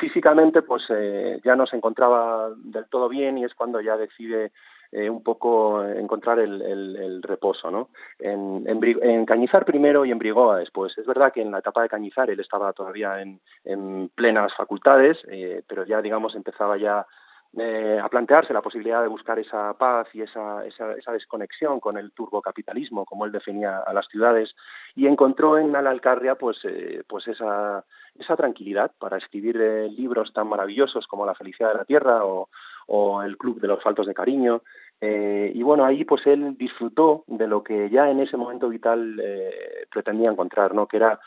físicamente 0.00 0.62
pues 0.62 0.84
eh, 0.90 1.40
ya 1.44 1.54
no 1.54 1.64
se 1.64 1.76
encontraba 1.76 2.50
del 2.56 2.86
todo 2.86 3.08
bien 3.08 3.38
y 3.38 3.44
es 3.44 3.54
cuando 3.54 3.80
ya 3.80 3.96
decide 3.96 4.50
eh, 4.90 5.08
un 5.08 5.22
poco 5.22 5.84
encontrar 5.84 6.40
el, 6.40 7.22
reposo 7.22 7.70
¿no? 7.70 7.90
En, 8.18 8.64
en, 8.66 9.26
Cañizar 9.26 9.64
primero 9.64 10.04
y 10.04 10.10
en 10.10 10.18
Brigoa 10.18 10.58
después. 10.58 10.98
Es 10.98 11.06
verdad 11.06 11.32
que 11.32 11.42
en 11.42 11.52
la 11.52 11.60
etapa 11.60 11.82
de 11.82 11.88
Cañizar 11.88 12.28
él 12.30 12.40
estaba 12.40 12.72
todavía 12.72 13.22
en, 13.22 13.40
en 13.64 14.08
plenas 14.08 14.52
facultades, 14.56 15.18
eh, 15.28 15.62
pero 15.68 15.86
ya 15.86 16.02
digamos 16.02 16.34
empezaba 16.34 16.76
ya 16.76 17.06
eh, 17.56 18.00
a 18.02 18.08
plantearse 18.08 18.52
la 18.52 18.62
posibilidad 18.62 19.00
de 19.00 19.08
buscar 19.08 19.38
esa 19.38 19.74
paz 19.74 20.08
y 20.12 20.22
esa, 20.22 20.64
esa, 20.66 21.12
desconexión 21.12 21.78
con 21.78 21.96
el 21.96 22.10
turbocapitalismo, 22.10 23.04
como 23.04 23.24
él 23.24 23.32
definía 23.32 23.78
a 23.78 23.92
las 23.92 24.08
ciudades, 24.08 24.56
y 24.96 25.06
encontró 25.06 25.56
en 25.58 25.76
Alalcarria 25.76 26.34
pues, 26.34 26.58
eh, 26.64 27.04
pues 27.06 27.28
esa, 27.28 27.84
esa 28.18 28.34
tranquilidad 28.34 28.90
para 28.98 29.18
escribir 29.18 29.56
eh, 29.60 29.88
libros 29.88 30.32
tan 30.32 30.48
maravillosos 30.48 31.06
como 31.06 31.26
La 31.26 31.36
felicidad 31.36 31.68
de 31.68 31.78
la 31.78 31.84
tierra 31.84 32.24
o, 32.24 32.48
o 32.88 33.22
El 33.22 33.36
club 33.36 33.60
de 33.60 33.68
los 33.68 33.82
faltos 33.82 34.06
de 34.08 34.14
cariño. 34.14 34.62
y 35.00 35.62
bueno, 35.62 35.84
ahí 35.84 36.04
pues 36.04 36.26
él 36.26 36.56
disfrutó 36.56 37.24
de 37.28 37.46
lo 37.46 37.62
que 37.62 37.88
ya 37.88 38.10
en 38.10 38.20
ese 38.20 38.36
momento 38.36 38.68
vital 38.68 39.22
pretendía 39.90 40.32
encontrar, 40.32 40.74
¿no? 40.74 40.86
que 40.86 40.96
era 40.96 41.20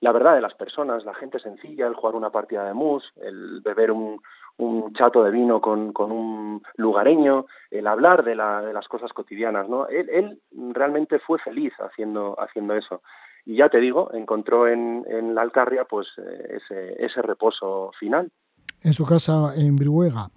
la 0.00 0.12
verdad 0.12 0.34
de 0.34 0.40
las 0.40 0.54
personas, 0.54 1.04
la 1.04 1.14
gente 1.14 1.38
sencilla, 1.38 1.86
el 1.86 1.94
jugar 1.94 2.14
una 2.14 2.30
partida 2.30 2.64
de 2.64 2.72
mus, 2.72 3.04
el 3.16 3.60
beber 3.60 3.90
un, 3.90 4.20
un 4.56 4.92
chato 4.94 5.22
de 5.22 5.30
vino 5.30 5.60
con, 5.60 5.92
con 5.92 6.10
un 6.10 6.62
lugareño, 6.76 7.46
el 7.70 7.86
hablar 7.86 8.24
de, 8.24 8.34
la, 8.34 8.62
de 8.62 8.72
las 8.72 8.88
cosas 8.88 9.12
cotidianas, 9.12 9.68
¿no? 9.68 9.88
Él, 9.88 10.08
él, 10.10 10.40
realmente 10.72 11.18
fue 11.18 11.38
feliz 11.38 11.72
haciendo, 11.80 12.34
haciendo 12.40 12.74
eso. 12.74 13.02
Y 13.44 13.56
ya 13.56 13.68
te 13.68 13.80
digo, 13.80 14.10
encontró 14.12 14.68
en, 14.68 15.04
en 15.08 15.34
la 15.34 15.42
Alcarria 15.42 15.84
pues 15.84 16.08
eh, 16.18 16.58
ese, 16.58 17.04
ese 17.04 17.22
reposo 17.22 17.90
final. 17.98 18.30
En 18.82 18.94
su 18.94 19.04
casa 19.04 19.52
en 19.54 19.76
Brihuega. 19.76 20.30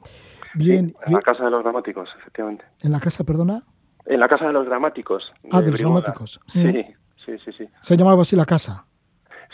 Bien. 0.55 0.93
en 1.05 1.13
la 1.13 1.21
casa 1.21 1.45
de 1.45 1.51
los 1.51 1.63
dramáticos, 1.63 2.09
efectivamente. 2.17 2.65
¿En 2.81 2.91
la 2.91 2.99
casa, 2.99 3.23
perdona? 3.23 3.63
En 4.05 4.19
la 4.19 4.27
casa 4.27 4.47
de 4.47 4.53
los 4.53 4.65
dramáticos. 4.65 5.33
ah, 5.51 5.61
de 5.61 5.71
los 5.71 5.79
dramáticos. 5.79 6.39
Sí, 6.51 6.59
mm. 6.59 6.73
sí, 7.25 7.37
sí, 7.45 7.51
sí. 7.57 7.69
Se 7.81 7.97
llamaba 7.97 8.21
así 8.21 8.35
la 8.35 8.45
casa. 8.45 8.85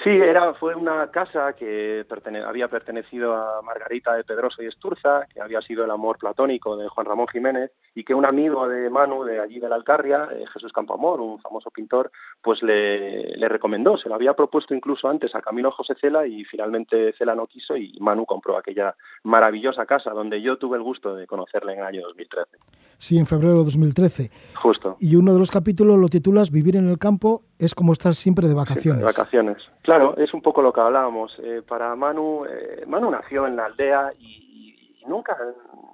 Sí, 0.03 0.09
era, 0.09 0.53
fue 0.53 0.75
una 0.75 1.11
casa 1.11 1.53
que 1.53 2.05
había 2.45 2.69
pertenecido 2.69 3.35
a 3.35 3.61
Margarita 3.61 4.13
de 4.15 4.23
Pedroso 4.23 4.63
y 4.63 4.67
Esturza, 4.67 5.25
que 5.33 5.41
había 5.41 5.61
sido 5.61 5.83
el 5.83 5.91
amor 5.91 6.17
platónico 6.17 6.77
de 6.77 6.87
Juan 6.87 7.05
Ramón 7.05 7.27
Jiménez, 7.27 7.71
y 7.95 8.05
que 8.05 8.13
un 8.13 8.25
amigo 8.25 8.69
de 8.69 8.89
Manu, 8.89 9.25
de 9.25 9.41
allí 9.41 9.59
de 9.59 9.67
la 9.67 9.75
Alcarria, 9.75 10.29
eh, 10.31 10.45
Jesús 10.53 10.71
Campoamor, 10.71 11.19
un 11.19 11.39
famoso 11.41 11.69
pintor, 11.69 12.11
pues 12.41 12.63
le, 12.63 13.35
le, 13.35 13.49
recomendó. 13.49 13.97
Se 13.97 14.07
lo 14.07 14.15
había 14.15 14.35
propuesto 14.35 14.73
incluso 14.73 15.09
antes 15.09 15.35
a 15.35 15.41
Camilo 15.41 15.71
José 15.71 15.95
Cela 15.99 16.25
y 16.25 16.45
finalmente 16.45 17.13
Cela 17.17 17.35
no 17.35 17.47
quiso 17.47 17.75
y 17.75 17.97
Manu 17.99 18.25
compró 18.25 18.57
aquella 18.57 18.95
maravillosa 19.23 19.85
casa 19.85 20.11
donde 20.11 20.41
yo 20.41 20.57
tuve 20.57 20.77
el 20.77 20.83
gusto 20.83 21.13
de 21.13 21.27
conocerle 21.27 21.73
en 21.73 21.79
el 21.79 21.85
año 21.85 22.01
2013. 22.03 22.57
Sí, 22.97 23.17
en 23.17 23.25
febrero 23.25 23.57
de 23.57 23.63
2013. 23.65 24.31
Justo. 24.55 24.95
Y 24.99 25.17
uno 25.17 25.33
de 25.33 25.39
los 25.39 25.51
capítulos 25.51 25.97
lo 25.97 26.07
titulas 26.07 26.51
Vivir 26.51 26.77
en 26.77 26.89
el 26.89 26.97
campo 26.97 27.43
es 27.59 27.75
como 27.75 27.91
estar 27.91 28.15
siempre 28.15 28.47
de 28.47 28.53
vacaciones. 28.53 29.01
de 29.01 29.05
vacaciones. 29.05 29.57
Claro, 29.81 30.15
es 30.17 30.33
un 30.33 30.41
poco 30.41 30.61
lo 30.61 30.71
que 30.71 30.79
hablábamos. 30.79 31.37
Eh, 31.43 31.61
para 31.67 31.93
Manu, 31.93 32.45
eh, 32.45 32.85
Manu 32.87 33.11
nació 33.11 33.45
en 33.45 33.57
la 33.57 33.65
aldea 33.65 34.13
y, 34.17 35.03
nunca, 35.05 35.37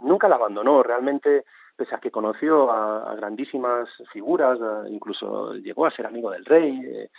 nunca 0.04 0.30
la 0.30 0.36
abandonó. 0.36 0.84
Realmente, 0.84 1.44
pese 1.76 1.96
a 1.96 1.98
que 1.98 2.12
conoció 2.12 2.72
a, 2.72 3.16
grandísimas 3.16 3.90
figuras, 4.14 4.60
incluso 4.90 5.56
llegó 5.56 5.88
a 5.88 5.92
ser 5.92 6.06
amigo 6.06 6.30
del 6.30 6.46
rey, 6.46 6.82
eh, 6.86 7.10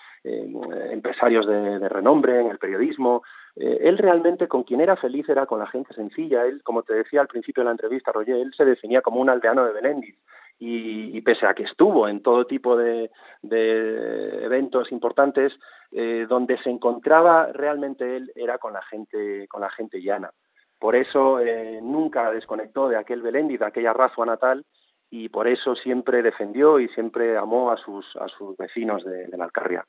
empresarios 0.92 1.44
de, 1.46 1.88
renombre 1.88 2.40
en 2.40 2.46
el 2.48 2.58
periodismo, 2.58 3.22
él 3.56 3.96
realmente 3.96 4.48
con 4.48 4.64
quien 4.64 4.82
era 4.82 4.96
feliz 4.96 5.26
era 5.30 5.46
con 5.46 5.58
la 5.58 5.66
gente 5.66 5.94
sencilla. 5.94 6.44
Él, 6.44 6.62
como 6.62 6.82
te 6.82 6.92
decía 6.92 7.22
al 7.22 7.26
principio 7.26 7.62
de 7.62 7.66
la 7.66 7.70
entrevista, 7.70 8.12
Roger, 8.12 8.36
él 8.36 8.52
se 8.54 8.66
definía 8.66 9.00
como 9.00 9.18
un 9.18 9.30
aldeano 9.30 9.64
de 9.64 9.72
Beléndiz 9.72 10.14
y, 10.58 11.20
pese 11.20 11.46
a 11.46 11.54
que 11.54 11.64
estuvo 11.64 12.08
en 12.08 12.22
todo 12.22 12.46
tipo 12.46 12.76
de, 12.76 13.10
eventos 13.42 14.90
importantes, 14.90 15.52
eh, 15.92 16.26
donde 16.28 16.58
se 16.58 16.70
encontraba 16.70 17.52
realmente 17.52 18.16
él 18.16 18.32
era 18.34 18.58
con 18.58 18.72
la 18.72 18.82
gente, 18.82 19.46
con 19.48 19.60
la 19.60 19.70
gente 19.70 20.02
llana. 20.02 20.30
Por 20.78 20.96
eso 20.96 21.40
eh, 21.40 21.80
nunca 21.82 22.30
desconectó 22.30 22.88
de 22.88 22.96
aquel 22.96 23.22
Belendi, 23.22 23.56
de 23.56 23.66
aquella 23.66 23.92
raza 23.92 24.24
natal, 24.24 24.64
y 25.10 25.28
por 25.28 25.46
eso 25.46 25.74
siempre 25.76 26.22
defendió 26.22 26.80
y 26.80 26.88
siempre 26.88 27.36
amó 27.36 27.70
a 27.70 27.76
sus, 27.76 28.04
a 28.16 28.28
sus 28.28 28.56
vecinos 28.56 29.04
de, 29.04 29.28
la 29.36 29.44
Alcarria. 29.44 29.84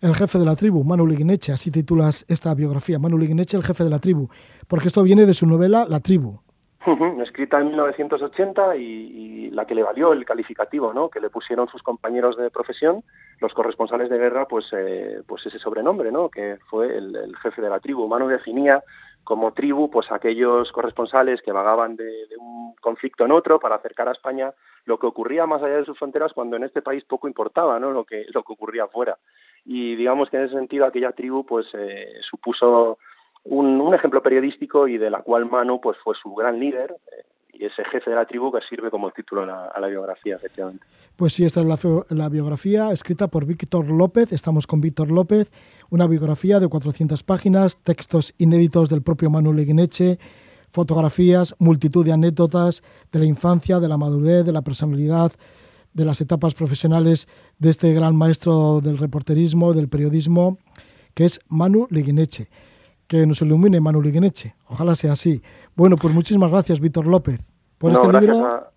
El 0.00 0.14
jefe 0.14 0.38
de 0.38 0.44
la 0.44 0.56
tribu, 0.56 0.84
Manu 0.84 1.06
Liguineche, 1.06 1.52
así 1.52 1.70
titulas 1.70 2.24
esta 2.28 2.54
biografía, 2.54 2.98
Manu 2.98 3.18
Liguineche, 3.18 3.56
el 3.56 3.64
jefe 3.64 3.82
de 3.82 3.90
la 3.90 3.98
tribu, 3.98 4.28
porque 4.68 4.88
esto 4.88 5.02
viene 5.02 5.24
de 5.24 5.34
su 5.34 5.46
novela 5.46 5.86
La 5.88 6.00
tribu 6.00 6.40
escrita 7.22 7.58
en 7.60 7.68
1980 7.68 8.76
y, 8.76 9.50
la 9.50 9.64
que 9.64 9.74
le 9.74 9.82
valió 9.82 10.12
el 10.12 10.24
calificativo 10.24 10.92
¿no? 10.92 11.08
que 11.08 11.20
le 11.20 11.30
pusieron 11.30 11.66
sus 11.68 11.82
compañeros 11.82 12.36
de 12.36 12.50
profesión, 12.50 13.02
los 13.40 13.54
corresponsales 13.54 14.10
de 14.10 14.18
guerra, 14.18 14.46
pues, 14.46 14.66
eh, 14.72 15.22
pues 15.26 15.46
ese 15.46 15.58
sobrenombre, 15.58 16.12
¿no? 16.12 16.28
que 16.28 16.58
fue 16.68 16.94
el, 16.96 17.34
jefe 17.42 17.62
de 17.62 17.70
la 17.70 17.80
tribu. 17.80 18.06
Manu 18.06 18.28
definía 18.28 18.82
como 19.24 19.52
tribu 19.52 19.90
pues 19.90 20.12
aquellos 20.12 20.70
corresponsales 20.72 21.42
que 21.42 21.52
vagaban 21.52 21.96
de, 21.96 22.28
un 22.38 22.74
conflicto 22.76 23.24
en 23.24 23.32
otro 23.32 23.58
para 23.58 23.76
acercar 23.76 24.08
a 24.08 24.12
España 24.12 24.52
lo 24.84 24.98
que 24.98 25.06
ocurría 25.06 25.46
más 25.46 25.62
allá 25.62 25.78
de 25.78 25.84
sus 25.84 25.98
fronteras 25.98 26.32
cuando 26.32 26.56
en 26.56 26.64
este 26.64 26.82
país 26.82 27.02
poco 27.04 27.26
importaba 27.26 27.80
¿no? 27.80 27.90
lo, 27.90 28.04
que, 28.04 28.26
lo 28.32 28.42
que 28.42 28.52
ocurría 28.52 28.84
afuera. 28.84 29.16
Y 29.64 29.96
digamos 29.96 30.30
que 30.30 30.36
en 30.36 30.44
ese 30.44 30.54
sentido 30.54 30.84
aquella 30.84 31.12
tribu 31.12 31.44
pues 31.44 31.66
eh, 31.74 32.18
supuso 32.20 32.98
un, 33.48 33.94
ejemplo 33.94 34.22
periodístico 34.22 34.88
y 34.88 34.98
de 34.98 35.10
la 35.10 35.22
cual 35.22 35.46
Manu 35.46 35.80
pues 35.80 35.96
fue 36.02 36.14
su 36.20 36.34
gran 36.34 36.58
líder 36.58 36.96
eh, 37.12 37.24
ese 37.64 37.84
jefe 37.84 38.10
de 38.10 38.16
la 38.16 38.26
tribu 38.26 38.52
que 38.52 38.60
sirve 38.68 38.90
como 38.90 39.10
título 39.10 39.42
a 39.42 39.80
la, 39.80 39.86
biografía, 39.86 40.36
efectivamente. 40.36 40.84
Pues 41.16 41.32
sí, 41.32 41.44
esta 41.44 41.60
es 41.62 42.10
la, 42.10 42.28
biografía 42.28 42.90
escrita 42.90 43.28
por 43.28 43.46
Víctor 43.46 43.90
López, 43.90 44.32
estamos 44.32 44.66
con 44.66 44.80
Víctor 44.80 45.10
López, 45.10 45.50
una 45.90 46.06
biografía 46.06 46.60
de 46.60 46.68
400 46.68 47.22
páginas, 47.22 47.82
textos 47.82 48.34
inéditos 48.38 48.88
del 48.90 49.02
propio 49.02 49.30
Manuel 49.30 49.60
Iguineche, 49.60 50.18
fotografías, 50.72 51.54
multitud 51.58 52.04
de 52.04 52.12
anécdotas 52.12 52.82
de 53.10 53.20
la 53.20 53.24
infancia, 53.24 53.80
de 53.80 53.88
la 53.88 53.96
madurez, 53.96 54.44
de 54.44 54.52
la 54.52 54.62
personalidad, 54.62 55.32
de 55.94 56.04
las 56.04 56.20
etapas 56.20 56.52
profesionales 56.54 57.26
de 57.58 57.70
este 57.70 57.94
gran 57.94 58.14
maestro 58.14 58.80
del 58.82 58.98
reporterismo, 58.98 59.72
del 59.72 59.88
periodismo, 59.88 60.58
que 61.14 61.24
es 61.24 61.40
Manu 61.48 61.86
Leguineche. 61.88 62.48
Que 63.06 63.26
nos 63.26 63.40
ilumine 63.42 63.80
Manu 63.80 64.02
Leguineche. 64.02 64.54
Ojalá 64.68 64.94
sea 64.94 65.12
así. 65.12 65.40
Bueno, 65.74 65.96
pues 65.96 66.12
muchísimas 66.12 66.50
gracias, 66.50 66.80
Víctor 66.80 67.06
López, 67.06 67.40
por 67.78 67.92
este 67.92 68.20
libro. 68.20 68.72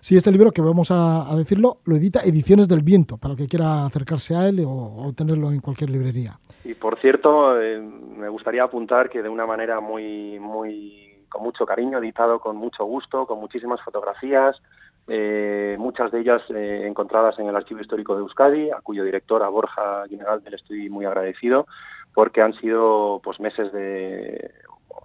Sí, 0.00 0.16
este 0.16 0.30
libro 0.30 0.52
que 0.52 0.62
vamos 0.62 0.90
a, 0.90 1.34
decirlo, 1.36 1.78
lo 1.84 1.96
edita 1.96 2.20
Ediciones 2.20 2.68
del 2.68 2.82
Viento, 2.82 3.18
para 3.18 3.32
el 3.32 3.38
que 3.38 3.48
quiera 3.48 3.84
acercarse 3.84 4.36
a 4.36 4.48
él 4.48 4.62
o, 4.66 5.12
tenerlo 5.16 5.50
en 5.50 5.60
cualquier 5.60 5.90
librería. 5.90 6.38
Y 6.64 6.74
por 6.74 6.98
cierto, 7.00 7.60
eh, 7.60 7.80
me 7.80 8.28
gustaría 8.28 8.62
apuntar 8.62 9.08
que 9.08 9.22
de 9.22 9.28
una 9.28 9.46
manera 9.46 9.80
muy, 9.80 10.38
muy, 10.38 11.24
con 11.28 11.42
mucho 11.42 11.66
cariño, 11.66 11.98
editado 11.98 12.38
con 12.38 12.56
mucho 12.56 12.84
gusto, 12.84 13.26
con 13.26 13.40
muchísimas 13.40 13.80
fotografías, 13.82 14.60
eh, 15.08 15.76
muchas 15.78 16.10
de 16.10 16.20
ellas 16.20 16.42
eh, 16.50 16.84
encontradas 16.86 17.38
en 17.38 17.48
el 17.48 17.56
Archivo 17.56 17.80
Histórico 17.80 18.14
de 18.14 18.22
Euskadi, 18.22 18.70
a 18.70 18.80
cuyo 18.80 19.04
director, 19.04 19.42
a 19.42 19.48
Borja 19.48 20.04
Guinegal, 20.08 20.42
le 20.48 20.56
estoy 20.56 20.88
muy 20.88 21.04
agradecido, 21.04 21.66
porque 22.16 22.40
han 22.40 22.54
sido 22.54 23.20
pues 23.22 23.38
meses 23.40 23.70
de 23.74 24.50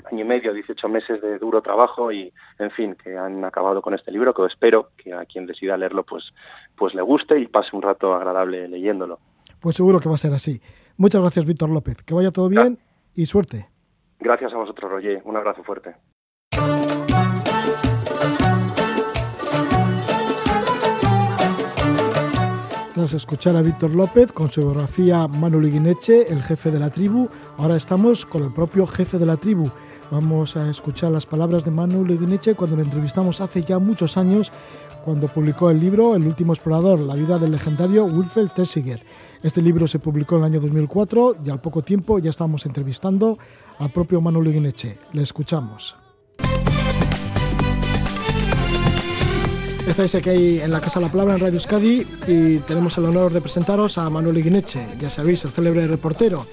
año 0.10 0.22
y 0.22 0.24
medio, 0.24 0.54
18 0.54 0.88
meses 0.88 1.22
de 1.22 1.38
duro 1.40 1.62
trabajo 1.62 2.10
y, 2.10 2.32
en 2.58 2.72
fin, 2.72 2.96
que 2.96 3.18
han 3.18 3.44
acabado 3.44 3.82
con 3.82 3.94
este 3.94 4.14
libro, 4.14 4.34
que 4.34 4.46
espero 4.46 4.92
que 4.96 5.14
a 5.14 5.26
quien 5.26 5.46
decida 5.46 5.76
leerlo 5.76 6.06
pues, 6.06 6.34
pues 6.78 6.96
le 6.96 7.02
guste 7.02 7.38
y 7.38 7.48
pase 7.48 7.76
un 7.76 7.82
rato 7.82 8.14
agradable 8.14 8.66
leyéndolo. 8.70 9.20
Pues 9.60 9.76
seguro 9.76 10.00
que 10.00 10.08
va 10.08 10.16
a 10.16 10.20
ser 10.20 10.32
así. 10.32 10.62
Muchas 10.96 11.20
gracias, 11.20 11.46
Víctor 11.46 11.70
López. 11.70 12.02
Que 12.02 12.14
vaya 12.14 12.32
todo 12.32 12.48
bien 12.48 12.80
y 13.14 13.26
suerte. 13.26 13.68
Gracias 14.18 14.54
a 14.54 14.58
vosotros, 14.58 14.90
Roger. 14.90 15.22
Un 15.26 15.36
abrazo 15.36 15.66
fuerte. 15.66 15.96
Tras 23.02 23.16
escuchar 23.16 23.56
a 23.56 23.64
Víctor 23.64 23.96
López 23.96 24.32
con 24.32 24.52
su 24.52 24.62
biografía 24.62 25.28
Manuel 25.28 25.70
Iguineche, 25.70 26.32
el 26.32 26.44
jefe 26.44 26.70
de 26.70 26.80
la 26.80 26.92
tribu, 26.92 27.28
ahora 27.58 27.76
estamos 27.76 28.28
con 28.28 28.44
el 28.44 28.54
propio 28.54 28.86
jefe 28.86 29.18
de 29.18 29.26
la 29.26 29.38
tribu. 29.38 29.72
Vamos 30.12 30.56
a 30.56 30.70
escuchar 30.70 31.12
las 31.12 31.26
palabras 31.26 31.66
de 31.66 31.72
Manuel 31.72 32.12
Iguineche 32.12 32.54
cuando 32.54 32.76
lo 32.76 32.84
entrevistamos 32.84 33.42
hace 33.42 33.64
ya 33.64 33.80
muchos 33.80 34.18
años, 34.18 34.52
cuando 35.04 35.28
publicó 35.28 35.72
el 35.72 35.80
libro 35.80 36.16
El 36.16 36.28
último 36.28 36.54
explorador, 36.54 37.00
la 37.00 37.16
vida 37.16 37.40
del 37.40 37.54
legendario 37.54 38.06
Wilfred 38.06 38.50
Tessiger. 38.50 39.04
Este 39.42 39.64
libro 39.64 39.88
se 39.88 39.98
publicó 39.98 40.36
en 40.36 40.42
el 40.42 40.52
año 40.52 40.60
2004 40.60 41.38
y 41.44 41.50
al 41.50 41.60
poco 41.60 41.82
tiempo 41.82 42.20
ya 42.20 42.30
estamos 42.30 42.68
entrevistando 42.68 43.40
al 43.80 43.90
propio 43.90 44.22
Manuel 44.22 44.50
Iguineche. 44.50 45.00
Le 45.14 45.24
escuchamos. 45.24 45.96
Estáis 49.88 50.14
aquí 50.16 50.60
en 50.60 50.72
la 50.72 50.80
Casa 50.80 51.00
de 51.00 51.08
la 51.08 51.12
Palabra 51.12 51.34
en 51.34 51.40
Radio 51.40 51.56
Euskadi 51.56 52.06
y 52.28 52.58
tenemos 52.60 52.98
el 52.98 53.06
honor 53.06 53.34
de 53.34 53.42
presentaros 53.42 53.98
a 53.98 54.10
Manuel 54.10 54.38
Iguineche, 54.38 54.86
ya 55.00 55.10
sabéis, 55.10 55.44
el 55.44 55.52
célebre 55.52 55.88
reportero. 55.88 56.46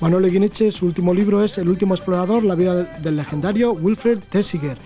Manuel 0.00 0.26
Iguineche, 0.26 0.70
su 0.70 0.86
último 0.86 1.12
libro 1.12 1.42
es 1.42 1.58
El 1.58 1.68
último 1.68 1.94
explorador, 1.94 2.44
la 2.44 2.54
vida 2.54 2.84
del 2.84 3.16
legendario 3.16 3.72
Wilfred 3.72 4.20
Tessiger, 4.30 4.78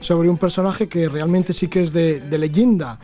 sobre 0.00 0.30
un 0.30 0.38
personaje 0.38 0.88
que 0.88 1.08
realmente 1.08 1.52
sí 1.52 1.68
que 1.68 1.80
es 1.80 1.92
de, 1.92 2.20
de 2.20 2.38
leyenda, 2.38 2.98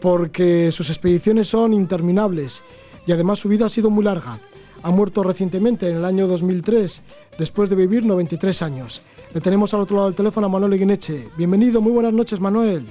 porque 0.00 0.70
sus 0.72 0.90
expediciones 0.90 1.48
son 1.48 1.72
interminables 1.72 2.62
y 3.06 3.12
además 3.12 3.38
su 3.38 3.48
vida 3.48 3.66
ha 3.66 3.70
sido 3.70 3.88
muy 3.88 4.04
larga. 4.04 4.38
Ha 4.82 4.90
muerto 4.90 5.22
recientemente, 5.22 5.88
en 5.88 5.96
el 5.96 6.04
año 6.04 6.26
2003, 6.26 7.02
después 7.38 7.70
de 7.70 7.76
vivir 7.76 8.04
93 8.04 8.62
años. 8.62 9.02
Le 9.32 9.40
tenemos 9.40 9.72
al 9.74 9.80
otro 9.80 9.96
lado 9.96 10.08
del 10.08 10.16
teléfono 10.16 10.46
a 10.46 10.50
Manuel 10.50 10.74
Iguineche. 10.74 11.28
Bienvenido, 11.36 11.80
muy 11.80 11.92
buenas 11.92 12.12
noches, 12.12 12.40
Manuel. 12.40 12.84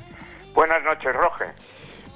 Buenas 0.56 0.82
noches, 0.84 1.14
Roge. 1.14 1.46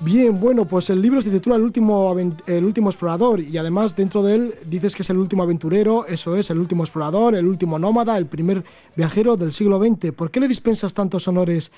Bien, 0.02 0.40
bueno, 0.40 0.64
pues 0.64 0.90
el 0.90 1.02
libro 1.02 1.20
se 1.20 1.30
titula 1.30 1.58
el 1.58 1.62
último, 1.62 2.16
el 2.48 2.64
último 2.64 2.90
explorador 2.90 3.42
y 3.42 3.58
además 3.58 3.98
dentro 3.98 4.24
de 4.24 4.36
él 4.36 4.54
dices 4.66 4.96
que 4.96 5.02
es 5.02 5.10
el 5.10 5.18
último 5.18 5.44
aventurero, 5.44 6.06
eso 6.08 6.38
es, 6.38 6.50
el 6.50 6.58
último 6.58 6.84
explorador, 6.84 7.36
el 7.36 7.46
último 7.46 7.78
nómada, 7.78 8.18
el 8.18 8.30
primer 8.30 8.64
viajero 8.96 9.36
del 9.36 9.52
siglo 9.52 9.78
XX. 9.78 10.14
¿Por 10.14 10.32
qué 10.32 10.40
le 10.40 10.48
dispensas 10.48 10.94
tantos 10.94 11.28
honores 11.28 11.70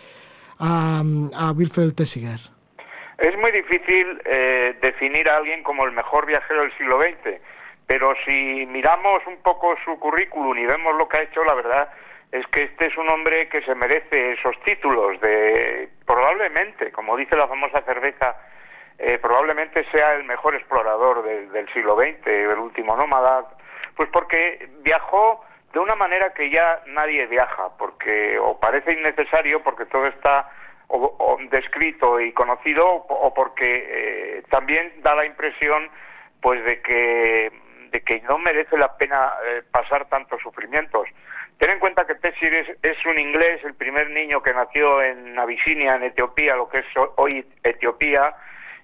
a, 0.59 1.01
Wilfred 1.57 1.93
Tessiger? 1.95 2.39
Es 3.17 3.35
muy 3.39 3.51
difícil 3.51 4.21
eh, 4.25 4.77
definir 4.83 5.27
a 5.27 5.37
alguien 5.37 5.63
como 5.63 5.83
el 5.85 5.91
mejor 5.91 6.27
viajero 6.27 6.61
del 6.61 6.77
siglo 6.77 7.01
XX, 7.01 7.41
pero 7.87 8.13
si 8.23 8.67
miramos 8.67 9.25
un 9.25 9.37
poco 9.37 9.75
su 9.83 9.97
currículum 9.97 10.55
y 10.59 10.67
vemos 10.67 10.95
lo 10.95 11.09
que 11.09 11.17
ha 11.17 11.23
hecho, 11.23 11.43
la 11.43 11.55
verdad 11.55 11.89
es 12.31 12.47
que 12.47 12.63
este 12.63 12.87
es 12.87 12.97
un 12.97 13.09
hombre 13.09 13.49
que 13.49 13.61
se 13.63 13.75
merece 13.75 14.33
esos 14.33 14.57
títulos 14.63 15.19
de 15.19 15.89
probablemente, 16.05 16.91
como 16.91 17.17
dice 17.17 17.35
la 17.35 17.47
famosa 17.47 17.81
cerveza, 17.81 18.37
eh, 18.97 19.17
probablemente 19.21 19.83
sea 19.91 20.13
el 20.13 20.23
mejor 20.23 20.55
explorador 20.55 21.23
del 21.23 21.73
siglo 21.73 21.95
XX, 21.95 22.27
el 22.27 22.59
último 22.59 22.95
nómada, 22.95 23.49
pues 23.95 24.09
porque 24.13 24.69
viajó 24.79 25.43
de 25.73 25.79
una 25.79 25.95
manera 25.95 26.33
que 26.33 26.49
ya 26.49 26.81
nadie 26.87 27.25
viaja, 27.27 27.69
porque 27.77 28.37
o 28.39 28.59
parece 28.59 28.93
innecesario, 28.93 29.61
porque 29.63 29.85
todo 29.85 30.07
está 30.07 30.49
descrito 31.49 32.19
y 32.19 32.33
conocido, 32.33 32.85
o 32.85 33.33
porque 33.33 33.87
eh, 33.89 34.43
también 34.49 34.91
da 35.01 35.15
la 35.15 35.25
impresión, 35.25 35.89
pues 36.41 36.63
de 36.65 36.81
que 36.81 37.51
de 37.91 38.01
que 38.01 38.21
no 38.21 38.37
merece 38.37 38.77
la 38.77 38.95
pena 38.97 39.33
eh, 39.45 39.63
pasar 39.69 40.07
tantos 40.07 40.41
sufrimientos. 40.41 41.07
Ten 41.61 41.69
en 41.69 41.77
cuenta 41.79 42.07
que 42.07 42.15
Tessier 42.15 42.75
es, 42.81 43.05
un 43.05 43.19
inglés, 43.19 43.63
el 43.63 43.75
primer 43.75 44.09
niño 44.09 44.41
que 44.41 44.51
nació 44.51 44.99
en 45.03 45.37
Abisinia, 45.37 45.93
en 45.93 46.05
Etiopía, 46.05 46.55
lo 46.55 46.67
que 46.67 46.79
es 46.79 46.85
hoy 47.17 47.45
Etiopía, 47.61 48.33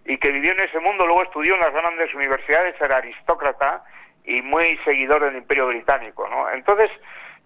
y 0.06 0.20
que 0.20 0.30
vivió 0.30 0.52
en 0.52 0.60
ese 0.60 0.80
mundo, 0.80 1.08
luego 1.08 1.24
estudió 1.24 1.56
en 1.56 1.62
las 1.62 1.74
grandes 1.74 2.14
universidades, 2.14 2.80
era 2.80 2.98
aristócrata 2.98 3.84
y 4.26 4.44
muy 4.44 4.78
seguidor 4.86 5.24
del 5.24 5.38
Imperio 5.38 5.66
Británico, 5.70 6.28
¿no? 6.28 6.52
Entonces, 6.52 6.92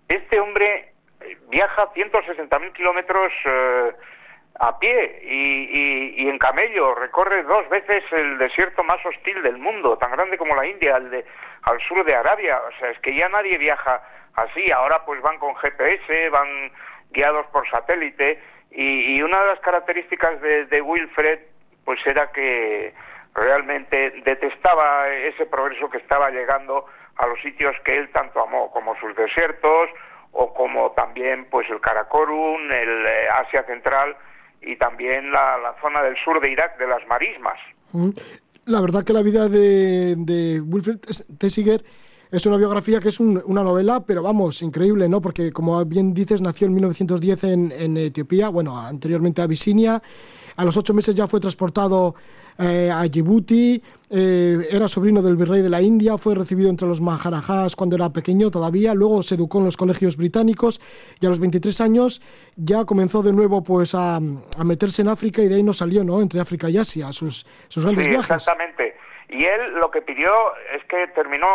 este 0.09 0.37
hombre 0.37 0.91
eh, 1.21 1.37
viaja 1.47 1.87
160.000 1.93 2.73
kilómetros 2.73 3.31
eh, 3.45 3.91
a 4.59 4.79
pie 4.79 5.21
y, 5.23 6.27
en 6.27 6.37
camello, 6.39 6.93
recorre 6.93 7.43
dos 7.43 7.69
veces 7.69 8.03
el 8.11 8.37
desierto 8.37 8.83
más 8.83 8.99
hostil 9.05 9.41
del 9.43 9.59
mundo, 9.59 9.97
tan 9.97 10.11
grande 10.11 10.37
como 10.37 10.57
la 10.57 10.67
India, 10.67 10.97
al, 10.97 11.23
al 11.61 11.79
sur 11.87 12.03
de 12.03 12.15
Arabia, 12.15 12.59
o 12.67 12.79
sea, 12.79 12.89
es 12.89 12.99
que 12.99 13.15
ya 13.15 13.29
nadie 13.29 13.57
viaja 13.57 14.03
así. 14.35 14.71
Ahora 14.71 15.03
pues 15.05 15.21
van 15.21 15.37
con 15.39 15.55
GPS, 15.55 16.29
van 16.29 16.71
guiados 17.11 17.45
por 17.47 17.69
satélite 17.69 18.39
y, 18.71 19.21
una 19.21 19.41
de 19.41 19.47
las 19.47 19.59
características 19.59 20.41
de, 20.41 20.81
Wilfred 20.81 21.39
pues 21.83 21.99
era 22.05 22.31
que 22.31 22.93
realmente 23.33 24.21
detestaba 24.23 25.09
ese 25.09 25.45
progreso 25.45 25.89
que 25.89 25.97
estaba 25.97 26.29
llegando 26.29 26.85
a 27.17 27.27
los 27.27 27.39
sitios 27.41 27.75
que 27.83 27.97
él 27.97 28.09
tanto 28.11 28.41
amó, 28.41 28.71
como 28.71 28.95
sus 28.99 29.15
desiertos 29.15 29.89
o 30.31 30.53
como 30.53 30.91
también 30.91 31.47
pues 31.49 31.69
el 31.69 31.81
Karakorum, 31.81 32.71
el 32.71 33.05
eh, 33.05 33.29
Asia 33.29 33.63
Central 33.63 34.15
y 34.61 34.77
también 34.77 35.31
la, 35.31 35.75
zona 35.81 36.01
del 36.03 36.15
sur 36.23 36.39
de 36.39 36.51
Irak 36.51 36.77
de 36.77 36.87
las 36.87 37.05
marismas. 37.07 37.59
La 38.65 38.79
verdad 38.79 39.03
que 39.03 39.11
la 39.11 39.23
vida 39.23 39.49
de, 39.49 40.15
de 40.17 40.61
Wilfred 40.61 40.99
Tessiger 41.37 41.81
es 42.31 42.45
una 42.45 42.55
biografía 42.55 42.99
que 42.99 43.09
es 43.09 43.19
una 43.19 43.63
novela, 43.63 44.03
pero 44.05 44.23
vamos, 44.23 44.61
increíble, 44.61 45.09
¿no? 45.09 45.21
Porque 45.21 45.51
como 45.51 45.83
bien 45.83 46.13
dices, 46.13 46.41
nació 46.41 46.67
en 46.67 46.73
1910 46.75 47.43
en, 47.43 47.97
Etiopía, 47.97 48.47
bueno, 48.47 48.79
anteriormente 48.79 49.41
a 49.41 49.43
Abisinia. 49.43 50.01
A 50.55 50.63
los 50.63 50.77
ocho 50.77 50.93
meses 50.93 51.13
ya 51.13 51.27
fue 51.27 51.41
transportado 51.41 52.15
eh, 52.57 52.89
a 52.89 53.03
Djibouti, 53.03 53.81
eh, 54.09 54.67
era 54.71 54.87
sobrino 54.87 55.21
del 55.21 55.35
virrey 55.35 55.61
de 55.61 55.69
la 55.69 55.81
India, 55.81 56.17
fue 56.17 56.35
recibido 56.35 56.69
entre 56.69 56.87
los 56.87 57.01
maharajas 57.01 57.75
cuando 57.75 57.95
era 57.95 58.09
pequeño 58.09 58.51
todavía, 58.51 58.93
luego 58.93 59.23
se 59.23 59.35
educó 59.35 59.59
en 59.59 59.65
los 59.65 59.77
colegios 59.77 60.15
británicos 60.15 60.79
y 61.19 61.25
a 61.25 61.29
los 61.29 61.39
23 61.39 61.81
años 61.81 62.21
ya 62.55 62.85
comenzó 62.85 63.23
de 63.23 63.33
nuevo 63.33 63.63
pues 63.63 63.95
a, 63.95 64.19
meterse 64.63 65.01
en 65.01 65.07
África 65.07 65.41
y 65.41 65.47
de 65.47 65.55
ahí 65.55 65.63
no 65.63 65.73
salió, 65.73 66.03
¿no? 66.03 66.21
Entre 66.21 66.39
África 66.39 66.69
y 66.69 66.77
Asia, 66.77 67.11
sus, 67.11 67.45
sus 67.67 67.83
grandes 67.83 68.05
sí, 68.05 68.11
viajes. 68.11 68.31
Exactamente. 68.31 68.95
Y 69.29 69.45
él 69.45 69.73
lo 69.79 69.89
que 69.89 70.01
pidió 70.01 70.29
es 70.75 70.83
que 70.85 71.07
terminó 71.15 71.47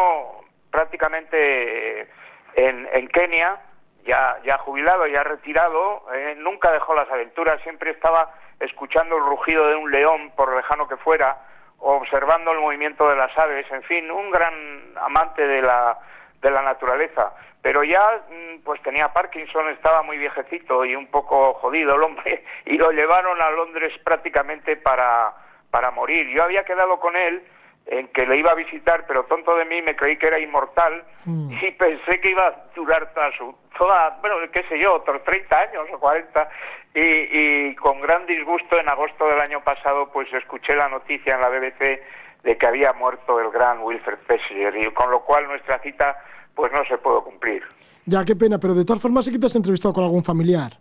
prácticamente 0.76 2.02
eh, 2.02 2.08
en, 2.54 3.08
Kenia, 3.08 3.56
ya, 4.04 4.36
ya 4.44 4.58
jubilado, 4.58 5.06
ya 5.06 5.22
retirado, 5.22 6.02
eh, 6.12 6.34
nunca 6.36 6.70
dejó 6.70 6.94
las 6.94 7.10
aventuras, 7.10 7.62
siempre 7.62 7.92
estaba 7.92 8.34
escuchando 8.60 9.16
el 9.16 9.24
rugido 9.24 9.68
de 9.68 9.74
un 9.74 9.90
león, 9.90 10.32
por 10.36 10.54
lejano 10.54 10.86
que 10.86 10.98
fuera, 10.98 11.38
observando 11.78 12.52
el 12.52 12.58
movimiento 12.58 13.08
de 13.08 13.16
las 13.16 13.36
aves, 13.38 13.64
en 13.72 13.82
fin, 13.84 14.10
un 14.10 14.30
gran 14.30 14.54
amante 14.96 15.46
de 15.46 15.62
la, 15.62 15.98
de 16.42 16.50
la 16.50 16.60
naturaleza. 16.60 17.32
Pero 17.62 17.82
ya 17.82 18.20
mm, 18.28 18.60
pues 18.62 18.82
tenía 18.82 19.14
Parkinson, 19.14 19.70
estaba 19.70 20.02
muy 20.02 20.18
viejecito 20.18 20.84
y 20.84 20.94
un 20.94 21.06
poco 21.06 21.54
jodido 21.54 21.94
el 21.94 22.02
hombre, 22.02 22.44
y 22.66 22.76
lo 22.76 22.90
llevaron 22.90 23.40
a 23.40 23.48
Londres 23.48 23.94
prácticamente 24.04 24.76
para, 24.76 25.32
para 25.70 25.90
morir. 25.90 26.28
Yo 26.28 26.42
había 26.42 26.64
quedado 26.64 27.00
con 27.00 27.16
él 27.16 27.42
en 27.86 28.08
que 28.08 28.26
le 28.26 28.36
iba 28.38 28.50
a 28.50 28.54
visitar, 28.54 29.04
pero 29.06 29.24
tonto 29.24 29.54
de 29.56 29.64
mí 29.64 29.80
me 29.80 29.94
creí 29.94 30.16
que 30.16 30.26
era 30.26 30.40
inmortal 30.40 31.04
mm. 31.24 31.52
y 31.52 31.70
pensé 31.72 32.20
que 32.20 32.30
iba 32.30 32.48
a 32.48 32.64
durar 32.74 33.12
toda 33.14 33.30
su, 33.36 33.54
toda, 33.78 34.18
bueno, 34.20 34.36
qué 34.52 34.64
sé 34.64 34.78
yo, 34.78 34.94
otros 34.94 35.22
30 35.24 35.56
años 35.56 35.86
o 35.92 35.98
40 35.98 36.48
y, 36.94 37.00
y 37.00 37.74
con 37.76 38.00
gran 38.00 38.26
disgusto 38.26 38.78
en 38.78 38.88
agosto 38.88 39.28
del 39.28 39.40
año 39.40 39.62
pasado 39.62 40.10
pues 40.12 40.32
escuché 40.32 40.74
la 40.74 40.88
noticia 40.88 41.36
en 41.36 41.40
la 41.40 41.48
BBC 41.48 42.02
de 42.42 42.58
que 42.58 42.66
había 42.66 42.92
muerto 42.92 43.40
el 43.40 43.50
gran 43.50 43.80
Wilfred 43.82 44.18
Pessiger 44.26 44.76
y 44.76 44.90
con 44.92 45.10
lo 45.10 45.20
cual 45.20 45.46
nuestra 45.46 45.78
cita 45.80 46.16
pues 46.54 46.72
no 46.72 46.84
se 46.86 46.98
pudo 46.98 47.22
cumplir. 47.22 47.62
Ya, 48.06 48.24
qué 48.24 48.34
pena, 48.34 48.58
pero 48.58 48.74
de 48.74 48.84
todas 48.84 49.02
formas 49.02 49.24
sí 49.24 49.32
que 49.32 49.38
te 49.38 49.46
has 49.46 49.56
entrevistado 49.56 49.92
con 49.92 50.04
algún 50.04 50.24
familiar. 50.24 50.72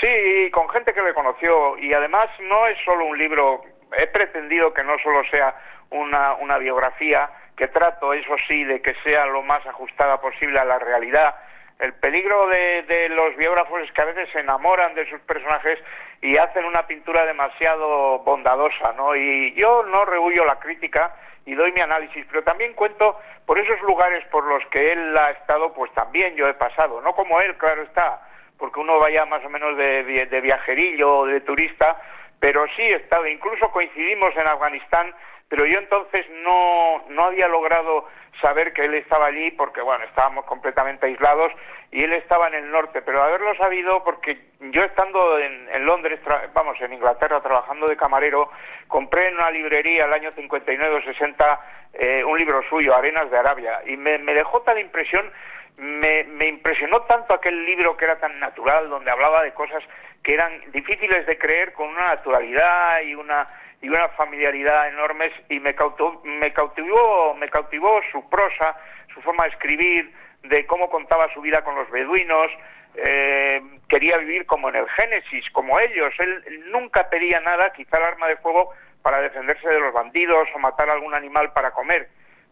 Sí, 0.00 0.50
con 0.50 0.68
gente 0.70 0.92
que 0.92 1.02
le 1.02 1.14
conoció 1.14 1.78
y 1.78 1.92
además 1.92 2.28
no 2.40 2.66
es 2.66 2.76
solo 2.84 3.06
un 3.06 3.18
libro, 3.18 3.62
he 3.96 4.06
pretendido 4.06 4.72
que 4.72 4.84
no 4.84 4.98
solo 5.02 5.22
sea 5.30 5.54
una, 5.90 6.34
una 6.34 6.58
biografía 6.58 7.30
que 7.56 7.68
trato, 7.68 8.12
eso 8.12 8.36
sí, 8.46 8.64
de 8.64 8.80
que 8.80 8.94
sea 9.02 9.26
lo 9.26 9.42
más 9.42 9.66
ajustada 9.66 10.20
posible 10.20 10.58
a 10.58 10.64
la 10.64 10.78
realidad. 10.78 11.34
El 11.78 11.94
peligro 11.94 12.48
de, 12.48 12.82
de 12.82 13.08
los 13.08 13.36
biógrafos 13.36 13.82
es 13.82 13.92
que 13.92 14.02
a 14.02 14.06
veces 14.06 14.28
se 14.32 14.40
enamoran 14.40 14.94
de 14.94 15.08
sus 15.08 15.20
personajes 15.20 15.78
y 16.20 16.36
hacen 16.36 16.64
una 16.64 16.86
pintura 16.86 17.24
demasiado 17.24 18.18
bondadosa, 18.20 18.92
¿no? 18.96 19.14
Y 19.14 19.54
yo 19.54 19.84
no 19.84 20.04
rehuyo 20.04 20.44
la 20.44 20.58
crítica 20.58 21.14
y 21.46 21.54
doy 21.54 21.72
mi 21.72 21.80
análisis, 21.80 22.26
pero 22.28 22.42
también 22.42 22.74
cuento 22.74 23.18
por 23.46 23.58
esos 23.58 23.80
lugares 23.82 24.24
por 24.26 24.44
los 24.44 24.64
que 24.66 24.92
él 24.92 25.16
ha 25.16 25.30
estado, 25.30 25.72
pues 25.72 25.90
también 25.94 26.34
yo 26.34 26.46
he 26.48 26.54
pasado, 26.54 27.00
no 27.00 27.14
como 27.14 27.40
él, 27.40 27.56
claro 27.56 27.82
está, 27.82 28.20
porque 28.58 28.80
uno 28.80 28.98
vaya 28.98 29.24
más 29.24 29.44
o 29.44 29.48
menos 29.48 29.76
de, 29.76 30.26
de 30.26 30.40
viajerillo 30.40 31.18
o 31.18 31.26
de 31.26 31.40
turista, 31.40 31.96
pero 32.38 32.66
sí 32.76 32.82
he 32.82 32.96
estado, 32.96 33.26
incluso 33.26 33.70
coincidimos 33.70 34.36
en 34.36 34.46
Afganistán 34.46 35.14
pero 35.48 35.64
yo 35.66 35.78
entonces 35.78 36.26
no, 36.44 37.04
no 37.08 37.24
había 37.24 37.48
logrado 37.48 38.06
saber 38.40 38.72
que 38.72 38.84
él 38.84 38.94
estaba 38.94 39.26
allí 39.26 39.50
porque, 39.52 39.80
bueno, 39.80 40.04
estábamos 40.04 40.44
completamente 40.44 41.06
aislados 41.06 41.52
y 41.90 42.04
él 42.04 42.12
estaba 42.12 42.48
en 42.48 42.54
el 42.54 42.70
norte, 42.70 43.02
pero 43.02 43.22
haberlo 43.22 43.54
sabido 43.56 44.04
porque 44.04 44.38
yo 44.60 44.84
estando 44.84 45.38
en, 45.38 45.68
en 45.72 45.86
Londres, 45.86 46.20
vamos, 46.52 46.80
en 46.80 46.92
Inglaterra 46.92 47.40
trabajando 47.40 47.86
de 47.86 47.96
camarero, 47.96 48.50
compré 48.86 49.28
en 49.28 49.34
una 49.34 49.50
librería 49.50 50.04
el 50.04 50.12
año 50.12 50.32
59 50.32 50.96
o 50.96 51.02
60 51.02 51.60
eh, 51.94 52.22
un 52.24 52.38
libro 52.38 52.62
suyo, 52.68 52.94
Arenas 52.94 53.30
de 53.30 53.38
Arabia, 53.38 53.80
y 53.86 53.96
me, 53.96 54.18
me 54.18 54.34
dejó 54.34 54.60
tal 54.60 54.78
impresión, 54.78 55.30
me, 55.78 56.24
me 56.24 56.46
impresionó 56.46 57.02
tanto 57.02 57.32
aquel 57.32 57.64
libro 57.64 57.96
que 57.96 58.04
era 58.04 58.18
tan 58.18 58.38
natural, 58.38 58.90
donde 58.90 59.10
hablaba 59.10 59.42
de 59.42 59.54
cosas 59.54 59.82
que 60.22 60.34
eran 60.34 60.52
difíciles 60.72 61.26
de 61.26 61.38
creer 61.38 61.72
con 61.72 61.88
una 61.88 62.08
naturalidad 62.08 63.00
y 63.02 63.14
una 63.14 63.48
y 63.80 63.88
una 63.88 64.08
familiaridad 64.10 64.88
enormes 64.88 65.32
y 65.48 65.60
me 65.60 65.74
cautivó, 65.74 66.20
me 66.24 66.52
cautivó, 66.52 67.34
me 67.34 67.48
cautivó 67.48 68.00
su 68.10 68.28
prosa, 68.28 68.76
su 69.14 69.20
forma 69.22 69.44
de 69.44 69.50
escribir, 69.50 70.12
de 70.42 70.66
cómo 70.66 70.88
contaba 70.90 71.32
su 71.32 71.40
vida 71.40 71.62
con 71.62 71.74
los 71.74 71.90
beduinos, 71.90 72.50
eh, 72.94 73.62
quería 73.88 74.16
vivir 74.18 74.46
como 74.46 74.68
en 74.68 74.76
el 74.76 74.88
Génesis, 74.90 75.44
como 75.52 75.78
ellos. 75.78 76.12
Él 76.18 76.64
nunca 76.70 77.08
pedía 77.08 77.40
nada, 77.40 77.72
quizá 77.72 77.98
el 77.98 78.04
arma 78.04 78.28
de 78.28 78.36
fuego 78.36 78.72
para 79.02 79.20
defenderse 79.20 79.68
de 79.68 79.80
los 79.80 79.92
bandidos 79.92 80.48
o 80.54 80.58
matar 80.58 80.90
algún 80.90 81.14
animal 81.14 81.52
para 81.52 81.70
comer. 81.70 82.08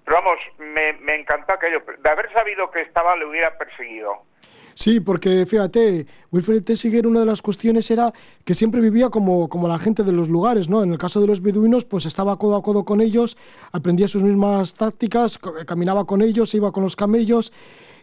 Pero 0.07 0.19
vamos, 0.23 0.39
me, 0.59 0.93
me 0.95 1.17
encantó 1.17 1.53
aquello. 1.53 1.83
De 1.99 2.09
haber 2.09 2.33
sabido 2.33 2.71
que 2.71 2.81
estaba, 2.81 3.17
le 3.17 3.27
hubiera 3.27 3.59
perseguido. 3.59 4.23
Sí, 4.73 5.01
porque 5.01 5.47
fíjate, 5.47 6.07
Wilfred 6.31 6.63
Tessiger, 6.63 7.07
una 7.07 7.21
de 7.21 7.27
las 7.27 7.43
cuestiones 7.43 7.91
era 7.91 8.13
que 8.45 8.55
siempre 8.55 8.81
vivía 8.81 9.09
como, 9.09 9.49
como 9.49 9.67
la 9.67 9.79
gente 9.79 10.05
de 10.05 10.13
los 10.13 10.29
lugares, 10.29 10.69
¿no? 10.69 10.85
En 10.85 10.93
el 10.93 10.99
caso 10.99 11.21
de 11.21 11.27
los 11.27 11.43
beduinos, 11.43 11.85
pues 11.87 12.07
estaba 12.07 12.39
codo 12.39 12.57
a 12.57 12.63
codo 12.63 12.85
con 12.85 13.01
ellos, 13.01 13.37
aprendía 13.73 14.07
sus 14.07 14.23
mismas 14.23 14.77
tácticas, 14.77 15.39
caminaba 15.67 16.05
con 16.05 16.23
ellos, 16.23 16.55
iba 16.55 16.71
con 16.73 16.85
los 16.85 16.95
camellos. 16.95 17.53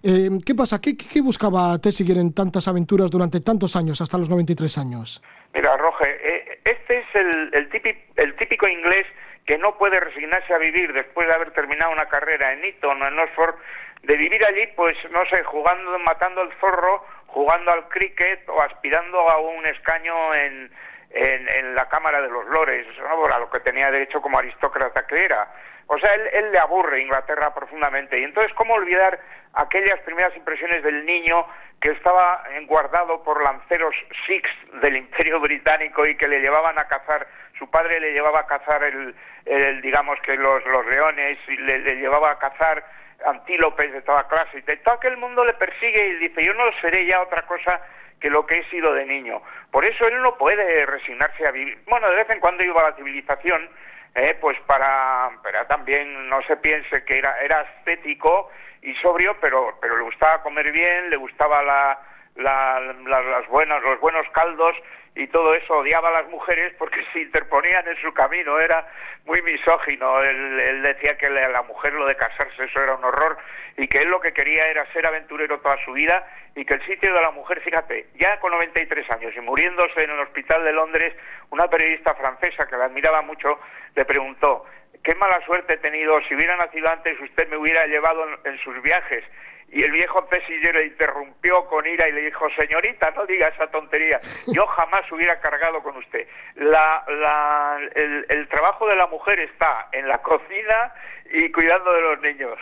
Eh, 0.02 0.30
¿Qué 0.46 0.56
pasa? 0.56 0.82
¿Qué, 0.82 0.98
¿Qué, 0.98 1.22
buscaba 1.22 1.80
Tessiger 1.80 2.18
en 2.18 2.34
tantas 2.34 2.68
aventuras 2.68 3.10
durante 3.12 3.40
tantos 3.40 3.78
años, 3.78 4.02
hasta 4.02 4.18
los 4.18 4.30
93 4.30 4.78
años? 4.80 5.24
Mira, 5.54 5.78
Roge, 5.78 6.10
eh, 6.10 6.60
este 6.66 6.98
es 6.98 7.06
el, 7.14 7.54
el, 7.54 7.70
típico, 7.70 8.00
el 8.18 8.36
típico 8.36 8.68
inglés 8.68 9.06
que 9.46 9.58
no 9.58 9.78
puede 9.78 10.00
resignarse 10.00 10.54
a 10.54 10.58
vivir 10.58 10.94
después 10.94 11.28
de 11.28 11.34
haber 11.34 11.52
terminado 11.52 11.92
una 11.92 12.08
carrera 12.08 12.54
en 12.54 12.64
Eton 12.64 13.02
o 13.02 13.08
en 13.08 13.20
Oxford 13.20 13.56
de 14.04 14.18
vivir 14.18 14.44
allí, 14.46 14.68
pues 14.76 14.96
no 15.12 15.26
sé, 15.26 15.44
jugando, 15.44 15.98
matando 16.00 16.42
el 16.42 16.52
zorro, 16.60 17.06
jugando 17.28 17.72
al 17.72 17.88
cricket 17.88 18.48
o 18.50 18.62
aspirando 18.62 19.30
a 19.30 19.40
un 19.40 19.66
escaño 19.66 20.36
en, 20.36 20.72
en, 21.12 21.76
la 21.76 21.88
Cámara 21.90 22.22
de 22.22 22.30
los 22.30 22.46
Lores, 22.48 22.86
¿no? 23.00 23.26
a 23.26 23.40
lo 23.40 23.50
que 23.50 23.60
tenía 23.62 23.92
derecho 23.92 24.22
como 24.22 24.40
aristócrata 24.40 25.08
que 25.08 25.26
era. 25.26 25.48
O 25.88 25.98
sea, 25.98 26.14
él, 26.14 26.22
él, 26.34 26.52
le 26.52 26.60
aburre 26.60 27.02
Inglaterra 27.02 27.54
profundamente. 27.54 28.20
Y 28.20 28.24
entonces, 28.24 28.54
¿cómo 28.56 28.74
olvidar 28.74 29.20
aquellas 29.54 30.00
primeras 30.02 30.36
impresiones 30.36 30.84
del 30.84 31.06
niño 31.06 31.46
que 31.82 31.92
estaba 31.92 32.44
guardado 32.66 33.24
por 33.24 33.44
lanceros 33.44 33.94
Sikhs 34.26 34.82
del 34.82 34.98
Imperio 34.98 35.40
Británico 35.40 36.06
y 36.06 36.16
que 36.16 36.28
le 36.28 36.40
llevaban 36.40 36.80
a 36.80 36.88
cazar, 36.88 37.28
su 37.60 37.70
padre 37.70 38.00
le 38.00 38.14
llevaba 38.14 38.40
a 38.40 38.48
cazar 38.48 38.84
el, 38.84 39.14
el 39.46 39.82
digamos 39.82 40.18
que 40.22 40.36
los, 40.38 40.66
los 40.66 40.86
leones, 40.86 41.38
y 41.48 41.58
le, 41.58 41.80
le 41.80 41.96
llevaba 41.98 42.32
a 42.32 42.40
cazar 42.40 42.86
antílopes 43.26 43.92
de 43.92 44.02
toda 44.02 44.28
clase, 44.28 44.60
y 44.60 44.62
todo 44.62 44.96
aquel 44.96 45.18
mundo 45.18 45.44
le 45.44 45.54
persigue 45.54 46.08
y 46.08 46.16
dice, 46.16 46.44
yo 46.44 46.54
no 46.54 46.64
seré 46.82 47.06
ya 47.06 47.22
otra 47.22 47.42
cosa 47.44 47.82
que 48.20 48.30
lo 48.30 48.46
que 48.46 48.60
he 48.60 48.70
sido 48.70 48.94
de 48.94 49.06
niño. 49.06 49.42
Por 49.70 49.84
eso 49.84 50.08
él 50.08 50.22
no 50.22 50.38
puede 50.38 50.86
resignarse 50.86 51.46
a 51.46 51.52
vivir. 51.52 51.78
Bueno, 51.88 52.10
de 52.10 52.16
vez 52.16 52.30
en 52.30 52.40
cuando 52.40 52.64
iba 52.64 52.80
a 52.80 52.92
la 52.92 52.96
civilización, 52.96 53.70
eh, 54.16 54.38
pues 54.40 54.60
para, 54.62 55.32
para 55.42 55.68
también 55.68 56.30
no 56.30 56.42
se 56.44 56.58
piense 56.58 57.04
que 57.04 57.18
era, 57.18 57.40
era 57.42 57.62
estético 57.62 58.50
y 58.82 58.94
sobrio, 58.96 59.38
pero, 59.40 59.78
pero 59.82 59.98
le 59.98 60.04
gustaba 60.04 60.44
comer 60.44 60.72
bien, 60.72 61.10
le 61.10 61.18
gustaba 61.18 61.64
la, 61.64 62.00
la, 62.36 62.80
las 62.80 63.48
buenas, 63.48 63.82
los 63.84 64.00
buenos 64.00 64.28
caldos 64.32 64.76
y 65.16 65.28
todo 65.28 65.54
eso. 65.54 65.78
Odiaba 65.78 66.10
a 66.10 66.24
las 66.24 66.30
mujeres 66.30 66.74
porque 66.78 67.04
se 67.14 67.22
interponían 67.22 67.88
en 67.88 67.98
su 68.02 68.14
camino, 68.14 68.60
era 68.60 68.88
muy 69.26 69.42
misógino, 69.42 70.22
él, 70.22 70.82
decía 70.82 71.18
que 71.18 71.30
la 71.30 71.62
mujer 71.64 71.94
lo 71.94 72.06
de 72.06 72.16
casarse 72.16 72.66
eso 72.66 72.82
era 72.82 72.96
un 72.96 73.04
horror 73.04 73.38
y 73.78 73.88
que 73.88 74.00
él 74.00 74.10
lo 74.10 74.20
que 74.20 74.34
quería 74.34 74.68
era 74.68 74.92
ser 74.92 75.06
aventurero 75.06 75.60
toda 75.60 75.78
su 75.86 75.94
vida 75.94 76.28
y 76.56 76.66
que 76.66 76.74
el 76.74 76.86
sitio 76.86 77.14
de 77.14 77.22
la 77.22 77.32
mujer, 77.32 77.62
fíjate, 77.62 78.08
ya 78.16 78.40
con 78.40 78.52
93 78.52 79.10
años 79.12 79.34
y 79.36 79.40
muriéndose 79.42 80.04
en 80.04 80.12
el 80.12 80.20
hospital 80.20 80.64
de 80.64 80.74
Londres, 80.74 81.16
una 81.52 81.68
periodista 81.70 82.14
francesa 82.16 82.68
que 82.68 82.78
la 82.78 82.86
admiraba 82.86 83.22
mucho 83.22 83.60
le 83.96 84.06
preguntó, 84.06 84.66
qué 85.04 85.16
mala 85.16 85.40
suerte 85.46 85.74
he 85.74 85.78
tenido, 85.78 86.20
si 86.28 86.36
hubiera 86.36 86.58
nacido 86.58 86.90
antes 86.90 87.20
usted 87.20 87.48
me 87.50 87.58
hubiera 87.58 87.86
llevado 87.88 88.26
en 88.44 88.58
sus 88.60 88.82
viajes 88.82 89.24
y 89.72 89.84
el 89.84 89.92
viejo 89.92 90.26
pesillero 90.28 90.84
interrumpió 90.84 91.66
con 91.66 91.86
ira 91.88 92.08
y 92.08 92.12
le 92.12 92.22
dijo, 92.22 92.46
señorita, 92.56 93.12
no 93.12 93.26
diga 93.26 93.48
esa 93.48 93.68
tontería, 93.68 94.20
yo 94.48 94.68
jamás 94.68 95.12
hubiera 95.12 95.40
cargado 95.40 95.82
con 95.82 95.98
usted. 95.98 96.28
La, 96.56 97.04
la, 97.08 97.80
el, 97.96 98.48
trabajo 98.50 98.88
de 98.88 98.96
la 98.96 99.08
mujer 99.08 99.40
está 99.40 99.90
en 99.92 100.08
la 100.08 100.20
cocina 100.22 100.94
y 101.32 101.52
cuidando 101.52 101.92
de 101.92 102.02
los 102.02 102.22
niños. 102.22 102.60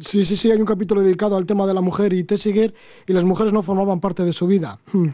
Sí, 0.00 0.24
sí, 0.24 0.36
sí, 0.36 0.50
hay 0.50 0.58
un 0.58 0.66
capítulo 0.66 1.00
dedicado 1.00 1.36
al 1.36 1.46
tema 1.46 1.66
de 1.66 1.74
la 1.74 1.80
mujer 1.80 2.12
y 2.12 2.24
Tessiger 2.24 2.72
y 3.06 3.12
las 3.12 3.24
mujeres 3.24 3.52
no 3.52 3.62
formaban 3.62 4.00
parte 4.00 4.22
de 4.22 4.32
su 4.32 4.46
vida. 4.46 4.76
Hmm. 4.92 5.08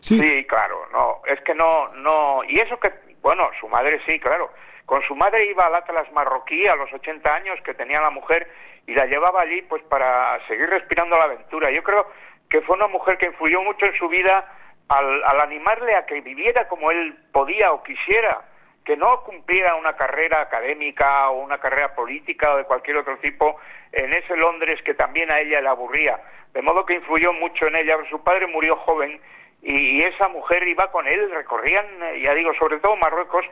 Sí. 0.00 0.18
sí, 0.18 0.44
claro, 0.46 0.88
no, 0.92 1.20
es 1.26 1.40
que 1.42 1.54
no, 1.54 1.88
no, 1.94 2.42
y 2.42 2.58
eso 2.58 2.80
que, 2.80 2.90
bueno, 3.20 3.48
su 3.60 3.68
madre 3.68 4.00
sí, 4.04 4.18
claro, 4.18 4.50
con 4.84 5.00
su 5.02 5.14
madre 5.14 5.48
iba 5.48 5.66
al 5.66 5.74
Atlas 5.74 6.10
marroquí 6.12 6.66
a 6.66 6.74
los 6.74 6.92
80 6.92 7.32
años 7.32 7.58
que 7.64 7.72
tenía 7.72 8.00
la 8.00 8.10
mujer 8.10 8.48
y 8.86 8.94
la 8.94 9.06
llevaba 9.06 9.42
allí 9.42 9.62
pues 9.62 9.82
para 9.84 10.38
seguir 10.46 10.68
respirando 10.68 11.16
la 11.16 11.24
aventura. 11.24 11.70
Yo 11.70 11.82
creo 11.82 12.06
que 12.50 12.60
fue 12.62 12.76
una 12.76 12.88
mujer 12.88 13.18
que 13.18 13.26
influyó 13.26 13.62
mucho 13.62 13.86
en 13.86 13.96
su 13.98 14.08
vida 14.08 14.52
al, 14.88 15.24
al 15.24 15.40
animarle 15.40 15.94
a 15.94 16.06
que 16.06 16.20
viviera 16.20 16.68
como 16.68 16.90
él 16.90 17.16
podía 17.32 17.72
o 17.72 17.82
quisiera, 17.82 18.42
que 18.84 18.96
no 18.96 19.22
cumpliera 19.22 19.76
una 19.76 19.94
carrera 19.94 20.40
académica 20.40 21.30
o 21.30 21.42
una 21.42 21.58
carrera 21.58 21.94
política 21.94 22.52
o 22.52 22.56
de 22.58 22.64
cualquier 22.64 22.96
otro 22.96 23.16
tipo 23.18 23.58
en 23.92 24.12
ese 24.12 24.36
Londres 24.36 24.80
que 24.84 24.94
también 24.94 25.30
a 25.30 25.40
ella 25.40 25.60
le 25.60 25.68
aburría. 25.68 26.20
De 26.52 26.62
modo 26.62 26.84
que 26.84 26.94
influyó 26.94 27.32
mucho 27.32 27.66
en 27.66 27.76
ella. 27.76 27.96
Su 28.10 28.22
padre 28.22 28.46
murió 28.46 28.76
joven 28.76 29.20
y, 29.62 30.02
esa 30.02 30.28
mujer 30.28 30.66
iba 30.66 30.90
con 30.90 31.06
él, 31.06 31.30
recorrían, 31.30 31.86
ya 32.20 32.34
digo, 32.34 32.52
sobre 32.54 32.78
todo 32.78 32.96
Marruecos, 32.96 33.44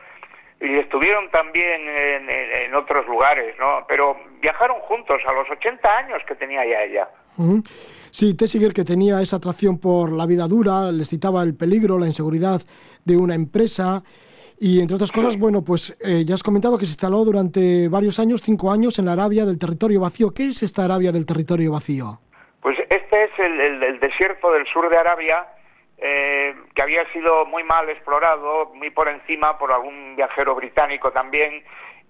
y 0.61 0.77
estuvieron 0.77 1.29
también 1.31 1.81
en, 1.87 2.75
otros 2.75 3.05
lugares, 3.07 3.55
¿no? 3.59 3.83
Pero 3.87 4.15
viajaron 4.41 4.79
juntos 4.81 5.19
a 5.27 5.33
los 5.33 5.49
80 5.49 5.97
años 5.97 6.21
que 6.27 6.35
tenía 6.35 6.65
ya 6.65 6.83
ella. 6.83 7.07
Sí, 8.11 8.35
Tessiger, 8.35 8.73
que 8.73 8.83
tenía 8.83 9.21
esa 9.21 9.37
atracción 9.37 9.79
por 9.79 10.13
la 10.13 10.25
vida 10.25 10.47
dura, 10.47 10.91
les 10.91 11.09
citaba 11.09 11.43
el 11.43 11.55
peligro, 11.55 11.97
la 11.97 12.05
inseguridad 12.05 12.61
de 13.05 13.17
una 13.17 13.35
empresa 13.35 14.03
Y 14.59 14.79
entre 14.79 14.95
otras 14.95 15.11
cosas, 15.11 15.39
bueno, 15.39 15.63
pues 15.63 15.97
eh, 16.05 16.23
ya 16.23 16.35
has 16.35 16.43
comentado 16.43 16.77
que 16.77 16.85
se 16.85 16.91
instaló 16.91 17.25
durante 17.25 17.89
varios 17.89 18.19
años, 18.19 18.43
cinco 18.43 18.71
años, 18.71 18.99
en 18.99 19.05
la 19.05 19.13
Arabia 19.13 19.43
del 19.43 19.57
territorio 19.57 19.99
vacío. 20.01 20.31
¿Qué 20.31 20.49
es 20.49 20.61
esta 20.61 20.85
Arabia 20.85 21.11
del 21.11 21.25
territorio 21.25 21.71
vacío? 21.71 22.19
Pues 22.61 22.77
este 22.87 23.23
es 23.23 23.31
el, 23.39 23.99
desierto 23.99 24.51
del 24.51 24.67
sur 24.67 24.87
de 24.87 24.97
Arabia, 24.97 25.47
eh, 26.01 26.55
que 26.73 26.81
había 26.81 27.05
sido 27.13 27.45
muy 27.45 27.63
mal 27.63 27.89
explorado, 27.89 28.71
muy 28.73 28.89
por 28.89 29.07
encima 29.07 29.57
por 29.57 29.71
algún 29.71 30.15
viajero 30.15 30.55
británico 30.55 31.11
también, 31.11 31.63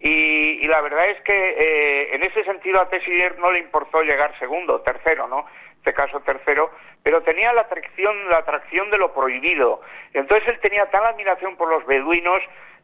y, 0.04 0.68
la 0.68 0.82
verdad 0.82 1.10
es 1.10 1.22
que 1.22 1.34
eh, 1.34 2.16
en 2.16 2.24
ese 2.24 2.44
sentido 2.44 2.82
a 2.82 2.90
Tessier 2.90 3.38
no 3.38 3.52
le 3.52 3.60
importó 3.60 4.02
llegar 4.02 4.38
segundo, 4.40 4.82
tercero, 4.82 5.28
¿no? 5.28 5.46
Este 5.78 5.94
caso 5.94 6.22
tercero, 6.22 6.72
pero 7.04 7.22
tenía 7.22 7.54
la 7.54 7.62
atracción, 7.62 8.30
la 8.30 8.38
atracción 8.38 8.90
de 8.90 8.98
lo 8.98 9.14
prohibido. 9.14 9.82
Entonces 10.14 10.48
él 10.50 10.60
tenía 10.60 10.88
tal 10.88 11.06
admiración 11.06 11.56
por 11.56 11.70
los 11.70 11.86
beduinos 11.86 12.42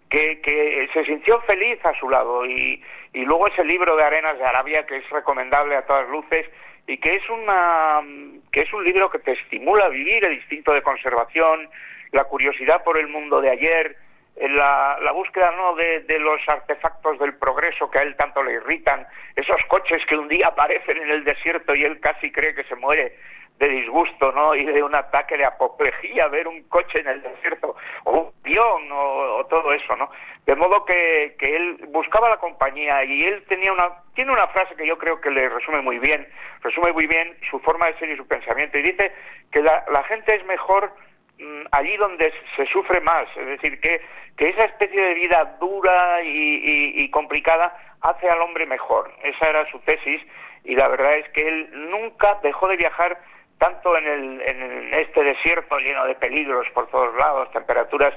que, 0.09 0.41
que 0.41 0.89
se 0.93 1.05
sintió 1.05 1.41
feliz 1.41 1.83
a 1.85 1.93
su 1.99 2.07
lado. 2.07 2.45
Y, 2.45 2.83
y 3.13 3.25
luego 3.25 3.47
ese 3.47 3.63
libro 3.63 3.95
de 3.95 4.03
Arenas 4.03 4.37
de 4.37 4.45
Arabia, 4.45 4.85
que 4.85 4.97
es 4.97 5.09
recomendable 5.09 5.75
a 5.75 5.85
todas 5.87 6.07
luces, 6.09 6.47
y 6.87 6.97
que 6.97 7.15
es 7.15 7.29
una 7.29 8.01
que 8.51 8.61
es 8.61 8.73
un 8.73 8.83
libro 8.83 9.09
que 9.09 9.19
te 9.19 9.33
estimula 9.33 9.85
a 9.85 9.89
vivir 9.89 10.23
el 10.23 10.33
instinto 10.33 10.73
de 10.73 10.81
conservación, 10.81 11.69
la 12.11 12.23
curiosidad 12.23 12.83
por 12.83 12.97
el 12.97 13.07
mundo 13.07 13.41
de 13.41 13.51
ayer, 13.51 13.97
la, 14.39 14.97
la 15.01 15.11
búsqueda 15.11 15.51
no 15.51 15.75
de, 15.75 16.01
de, 16.01 16.19
los 16.19 16.39
artefactos 16.47 17.19
del 17.19 17.35
progreso 17.35 17.89
que 17.91 17.99
a 17.99 18.03
él 18.03 18.15
tanto 18.15 18.41
le 18.41 18.53
irritan, 18.53 19.05
esos 19.35 19.61
coches 19.67 20.01
que 20.07 20.15
un 20.15 20.27
día 20.27 20.47
aparecen 20.47 20.97
en 20.97 21.09
el 21.09 21.23
desierto 21.23 21.75
y 21.75 21.83
él 21.83 21.99
casi 21.99 22.31
cree 22.31 22.55
que 22.55 22.63
se 22.63 22.75
muere 22.75 23.15
de 23.59 23.67
disgusto, 23.67 24.31
¿no? 24.31 24.55
Y 24.55 24.65
de 24.65 24.83
un 24.83 24.93
ataque 24.93 25.37
de 25.37 25.45
apoplejía 25.45 26.27
ver 26.27 26.47
un 26.47 26.63
coche 26.69 26.99
en 26.99 27.07
el 27.07 27.21
desierto, 27.21 27.75
o 28.03 28.11
un 28.11 28.31
avión, 28.43 28.89
o, 28.91 29.45
todo 29.49 29.73
eso, 29.73 29.95
¿no? 29.95 30.09
De 30.45 30.55
modo 30.55 30.85
que, 30.85 31.35
que 31.39 31.55
él 31.55 31.85
buscaba 31.89 32.29
la 32.29 32.37
compañía 32.37 33.03
y 33.03 33.25
él 33.25 33.43
tenía 33.47 33.73
una, 33.73 33.89
tiene 34.13 34.31
una 34.31 34.47
frase 34.47 34.75
que 34.75 34.85
yo 34.85 34.97
creo 34.97 35.19
que 35.19 35.31
le 35.31 35.49
resume 35.49 35.81
muy 35.81 35.99
bien, 35.99 36.27
resume 36.61 36.93
muy 36.93 37.07
bien 37.07 37.35
su 37.49 37.59
forma 37.59 37.87
de 37.87 37.97
ser 37.99 38.09
y 38.09 38.17
su 38.17 38.27
pensamiento, 38.27 38.77
y 38.77 38.83
dice 38.83 39.11
que 39.51 39.61
la, 39.61 40.03
gente 40.07 40.35
es 40.35 40.45
mejor 40.45 40.91
Mm, 41.39 41.67
allí 41.71 41.95
donde 41.97 42.33
se 42.55 42.65
sufre 42.65 42.99
más, 43.01 43.27
es 43.37 43.45
decir, 43.45 43.79
que, 43.79 44.01
que 44.37 44.49
esa 44.49 44.65
especie 44.65 44.99
de 44.99 45.13
vida 45.13 45.57
dura 45.59 46.19
y, 46.23 47.09
complicada 47.11 47.77
hace 48.01 48.27
al 48.29 48.41
hombre 48.41 48.65
mejor. 48.65 49.11
Esa 49.23 49.49
era 49.49 49.69
su 49.71 49.79
tesis 49.79 50.21
y 50.63 50.75
la 50.75 50.87
verdad 50.87 51.15
es 51.17 51.29
que 51.29 51.47
él 51.47 51.89
nunca 51.89 52.39
dejó 52.41 52.67
de 52.67 52.77
viajar 52.77 53.19
tanto 53.57 53.97
en, 53.97 54.07
el, 54.07 54.41
en 54.41 54.93
este 54.93 55.23
desierto 55.23 55.79
lleno 55.79 56.05
de 56.05 56.15
peligros 56.15 56.67
por 56.73 56.87
todos 56.87 57.15
lados, 57.15 57.51
temperaturas 57.51 58.13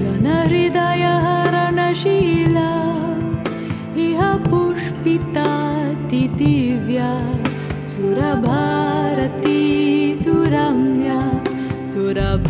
जनहृदयहरणशीला 0.00 2.70
इह 4.06 4.20
पुष्पिताति 4.50 6.22
दिव्या 6.38 7.12
सुरभारती 7.96 9.60
सुरम्या 10.22 11.20
सुरभारती 11.92 12.49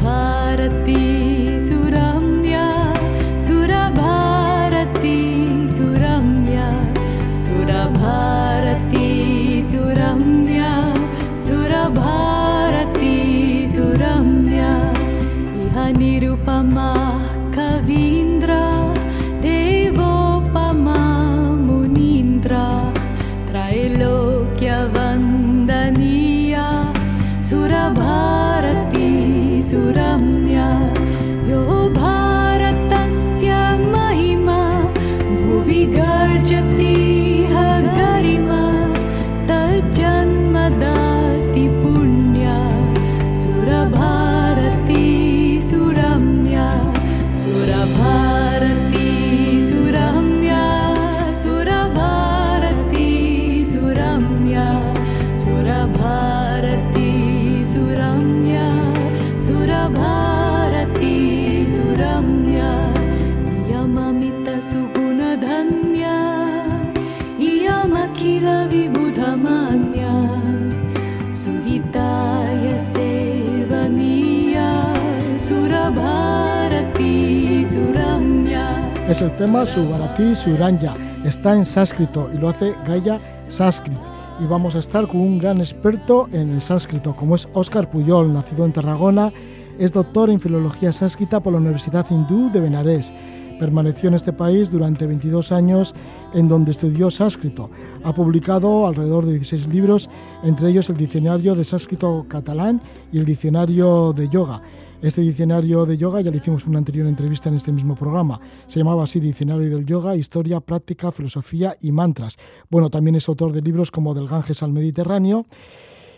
El 79.20 79.36
tema 79.36 79.66
Subarati 79.66 80.34
Suranya. 80.34 80.94
Está 81.26 81.54
en 81.54 81.66
sánscrito 81.66 82.30
y 82.32 82.38
lo 82.38 82.48
hace 82.48 82.74
Gaia 82.86 83.20
Sanskrit. 83.50 83.98
Y 84.42 84.46
vamos 84.46 84.74
a 84.76 84.78
estar 84.78 85.06
con 85.06 85.20
un 85.20 85.38
gran 85.38 85.58
experto 85.58 86.26
en 86.32 86.52
el 86.52 86.62
sánscrito, 86.62 87.14
como 87.14 87.34
es 87.34 87.46
Óscar 87.52 87.90
Puyol, 87.90 88.32
nacido 88.32 88.64
en 88.64 88.72
Tarragona, 88.72 89.30
es 89.78 89.92
doctor 89.92 90.30
en 90.30 90.40
filología 90.40 90.90
sánscrita 90.90 91.38
por 91.38 91.52
la 91.52 91.58
Universidad 91.58 92.06
Hindú 92.10 92.50
de 92.50 92.60
Benarés, 92.60 93.12
Permaneció 93.60 94.08
en 94.08 94.14
este 94.14 94.32
país 94.32 94.70
durante 94.70 95.06
22 95.06 95.52
años 95.52 95.94
en 96.32 96.48
donde 96.48 96.70
estudió 96.70 97.10
sánscrito. 97.10 97.68
Ha 98.02 98.14
publicado 98.14 98.86
alrededor 98.86 99.26
de 99.26 99.34
16 99.34 99.66
libros, 99.66 100.08
entre 100.42 100.70
ellos 100.70 100.88
el 100.88 100.96
Diccionario 100.96 101.54
de 101.54 101.64
Sánscrito 101.64 102.24
Catalán 102.26 102.80
y 103.12 103.18
el 103.18 103.26
Diccionario 103.26 104.14
de 104.14 104.30
Yoga. 104.30 104.62
Este 105.02 105.22
diccionario 105.22 105.86
de 105.86 105.96
yoga 105.96 106.20
ya 106.20 106.30
le 106.30 106.36
hicimos 106.36 106.66
una 106.66 106.76
anterior 106.76 107.06
entrevista 107.06 107.48
en 107.48 107.54
este 107.54 107.72
mismo 107.72 107.96
programa. 107.96 108.38
Se 108.66 108.78
llamaba 108.78 109.04
así 109.04 109.18
Diccionario 109.18 109.70
del 109.70 109.86
Yoga, 109.86 110.14
Historia, 110.14 110.60
Práctica, 110.60 111.10
Filosofía 111.10 111.74
y 111.80 111.90
Mantras. 111.90 112.36
Bueno, 112.68 112.90
también 112.90 113.14
es 113.14 113.26
autor 113.26 113.52
de 113.52 113.62
libros 113.62 113.90
como 113.90 114.12
Del 114.12 114.28
Ganges 114.28 114.62
al 114.62 114.72
Mediterráneo. 114.72 115.46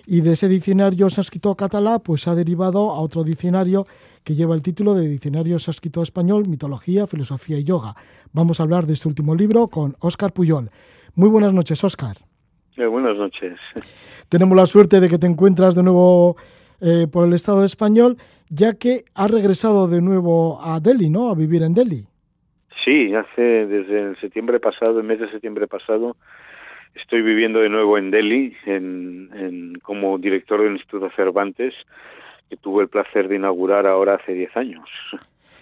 Y 0.05 0.23
de 0.23 0.33
ese 0.33 0.49
diccionario 0.49 1.09
sánscrito 1.11 1.55
catalá, 1.55 2.01
pues 2.01 2.27
ha 2.27 2.35
derivado 2.35 2.91
a 2.91 2.99
otro 2.99 3.23
diccionario 3.23 3.87
que 4.25 4.35
lleva 4.35 4.57
el 4.57 4.63
título 4.63 4.95
de 4.95 5.07
Diccionario 5.07 5.61
sánscrito 5.61 6.03
español, 6.03 6.49
Mitología, 6.49 7.07
Filosofía 7.07 7.59
y 7.59 7.65
Yoga. 7.65 7.95
Vamos 8.33 8.59
a 8.59 8.65
hablar 8.65 8.87
de 8.87 8.95
este 8.95 9.07
último 9.07 9.37
libro 9.37 9.69
con 9.69 9.95
Óscar 10.01 10.33
Puyol. 10.33 10.73
Muy 11.15 11.29
buenas 11.29 11.53
noches, 11.53 11.85
Óscar. 11.85 12.17
Eh, 12.77 12.87
buenas 12.87 13.17
noches. 13.17 13.61
Tenemos 14.29 14.57
la 14.57 14.67
suerte 14.67 14.99
de 14.99 15.09
que 15.09 15.19
te 15.19 15.29
encuentras 15.29 15.77
de 15.77 15.85
nuevo 15.85 16.37
eh, 16.85 17.07
por 17.07 17.25
el 17.25 17.33
Estado 17.33 17.65
español, 17.65 18.17
ya 18.55 18.75
que 18.75 19.05
has 19.15 19.31
regresado 19.31 19.89
de 19.89 20.03
nuevo 20.03 20.61
a 20.63 20.79
Delhi, 20.79 21.09
¿no? 21.09 21.31
A 21.31 21.35
vivir 21.35 21.63
en 21.63 21.73
Delhi. 21.73 22.05
Sí, 22.85 23.15
hace 23.15 23.67
desde 23.67 24.11
el 24.11 24.21
septiembre 24.21 24.61
pasado, 24.61 25.01
el 25.01 25.07
mes 25.07 25.21
de 25.21 25.31
septiembre 25.31 25.67
pasado, 25.67 26.17
estoy 26.95 27.23
viviendo 27.23 27.61
de 27.61 27.71
nuevo 27.71 27.97
en 27.97 28.11
Delhi 28.11 28.55
en, 28.67 29.31
en, 29.35 29.75
como 29.83 30.19
director 30.19 30.63
del 30.63 30.73
Instituto 30.73 31.11
Cervantes, 31.17 31.73
que 32.51 32.57
tuve 32.59 32.83
el 32.83 32.89
placer 32.91 33.29
de 33.29 33.37
inaugurar 33.37 33.87
ahora 33.87 34.17
hace 34.17 34.35
10 34.35 34.57
años. 34.57 34.89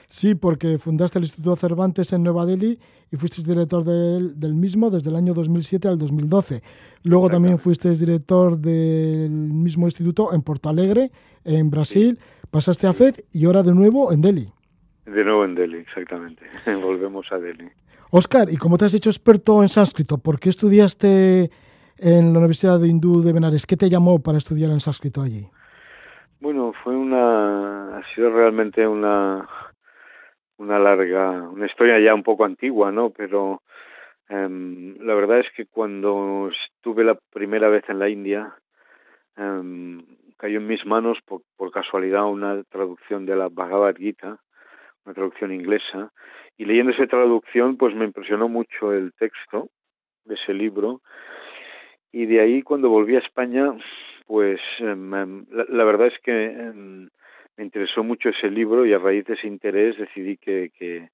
Sí, 0.09 0.35
porque 0.35 0.77
fundaste 0.79 1.19
el 1.21 1.25
Instituto 1.25 1.55
Cervantes 1.55 2.13
en 2.13 2.25
Nueva 2.25 2.45
Delhi 2.45 2.77
y 3.13 3.17
fuiste 3.17 3.45
director 3.45 3.85
del, 3.85 4.41
del 4.41 4.55
mismo 4.55 4.91
desde 4.91 5.11
el 5.11 5.15
año 5.15 5.33
2007 5.33 5.87
al 5.87 5.99
2012. 5.99 6.61
Luego 7.05 7.31
también 7.31 7.61
fuiste 7.61 7.91
director 7.91 8.59
del 8.59 9.31
mismo 9.31 9.87
instituto 9.87 10.35
en 10.35 10.43
Porto 10.43 10.69
Alegre, 10.69 11.13
en 11.45 11.71
Brasil. 11.71 12.19
Sí. 12.19 12.40
Pasaste 12.51 12.87
a 12.87 12.93
FED 12.93 13.17
y 13.33 13.47
ahora 13.47 13.63
de 13.63 13.75
nuevo 13.75 14.13
en 14.13 14.21
Delhi. 14.23 14.53
De 15.07 15.25
nuevo 15.25 15.45
en 15.45 15.55
Delhi, 15.55 15.79
exactamente. 15.79 16.45
Volvemos 16.83 17.31
a 17.31 17.39
Delhi. 17.39 17.69
Oscar, 18.11 18.51
¿y 18.51 18.57
cómo 18.57 18.77
te 18.77 18.87
has 18.87 18.95
hecho 18.95 19.11
experto 19.11 19.63
en 19.63 19.69
sánscrito? 19.69 20.19
¿Por 20.19 20.41
qué 20.41 20.49
estudiaste 20.49 21.51
en 21.99 22.33
la 22.33 22.39
Universidad 22.39 22.81
de 22.81 22.89
Hindú 22.89 23.23
de 23.23 23.33
Benares? 23.33 23.67
¿Qué 23.67 23.77
te 23.77 23.89
llamó 23.89 24.21
para 24.21 24.39
estudiar 24.39 24.73
en 24.73 24.81
sánscrito 24.81 25.23
allí? 25.23 25.47
Bueno, 26.41 26.73
fue 26.83 26.97
una, 26.97 27.99
ha 27.99 28.15
sido 28.15 28.31
realmente 28.31 28.87
una, 28.87 29.49
una 30.57 30.79
larga, 30.79 31.49
una 31.49 31.67
historia 31.67 32.01
ya 32.01 32.15
un 32.15 32.25
poco 32.25 32.45
antigua, 32.45 32.91
¿no? 32.91 33.11
Pero 33.11 33.63
um, 34.29 34.97
la 34.99 35.15
verdad 35.15 35.39
es 35.41 35.47
que 35.57 35.67
cuando 35.67 36.51
estuve 36.51 37.05
la 37.05 37.15
primera 37.15 37.69
vez 37.69 37.85
en 37.89 37.99
la 37.99 38.09
India, 38.09 38.57
um, 39.37 40.03
cayó 40.41 40.59
en 40.59 40.67
mis 40.67 40.87
manos 40.87 41.19
por, 41.27 41.43
por, 41.57 41.71
casualidad 41.71 42.25
una 42.25 42.65
traducción 42.65 43.27
de 43.27 43.37
la 43.37 43.49
Bhagavad 43.51 43.95
Gita, 43.95 44.39
una 45.05 45.15
traducción 45.15 45.53
inglesa, 45.53 46.13
y 46.57 46.65
leyendo 46.65 46.93
esa 46.93 47.07
traducción 47.07 47.77
pues 47.77 47.95
me 47.95 48.07
impresionó 48.07 48.49
mucho 48.49 48.93
el 48.93 49.13
texto 49.13 49.69
de 50.25 50.37
ese 50.37 50.55
libro, 50.55 51.03
y 52.11 52.25
de 52.25 52.41
ahí 52.41 52.63
cuando 52.63 52.89
volví 52.89 53.17
a 53.17 53.21
España, 53.21 53.75
pues 54.27 54.61
um, 54.81 55.45
la, 55.51 55.67
la, 55.69 55.85
verdad 55.85 56.07
es 56.07 56.19
que 56.21 56.33
me 57.57 57.65
interesó 57.65 58.03
mucho 58.03 58.31
ese 58.31 58.51
libro 58.51 58.87
y 58.87 58.95
a 58.95 58.99
raíz 58.99 59.27
de 59.27 59.35
ese 59.35 59.47
interés 59.47 59.99
decidí 59.99 60.39
que, 60.39 60.71
que, 60.75 61.11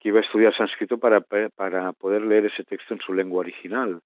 que 0.00 0.08
iba 0.08 0.18
a 0.18 0.22
estudiar 0.22 0.54
sánscrito 0.56 0.98
para, 0.98 1.20
para 1.20 1.92
poder 1.92 2.22
leer 2.22 2.46
ese 2.46 2.64
texto 2.64 2.94
en 2.94 3.00
su 3.00 3.14
lengua 3.14 3.40
original. 3.40 4.00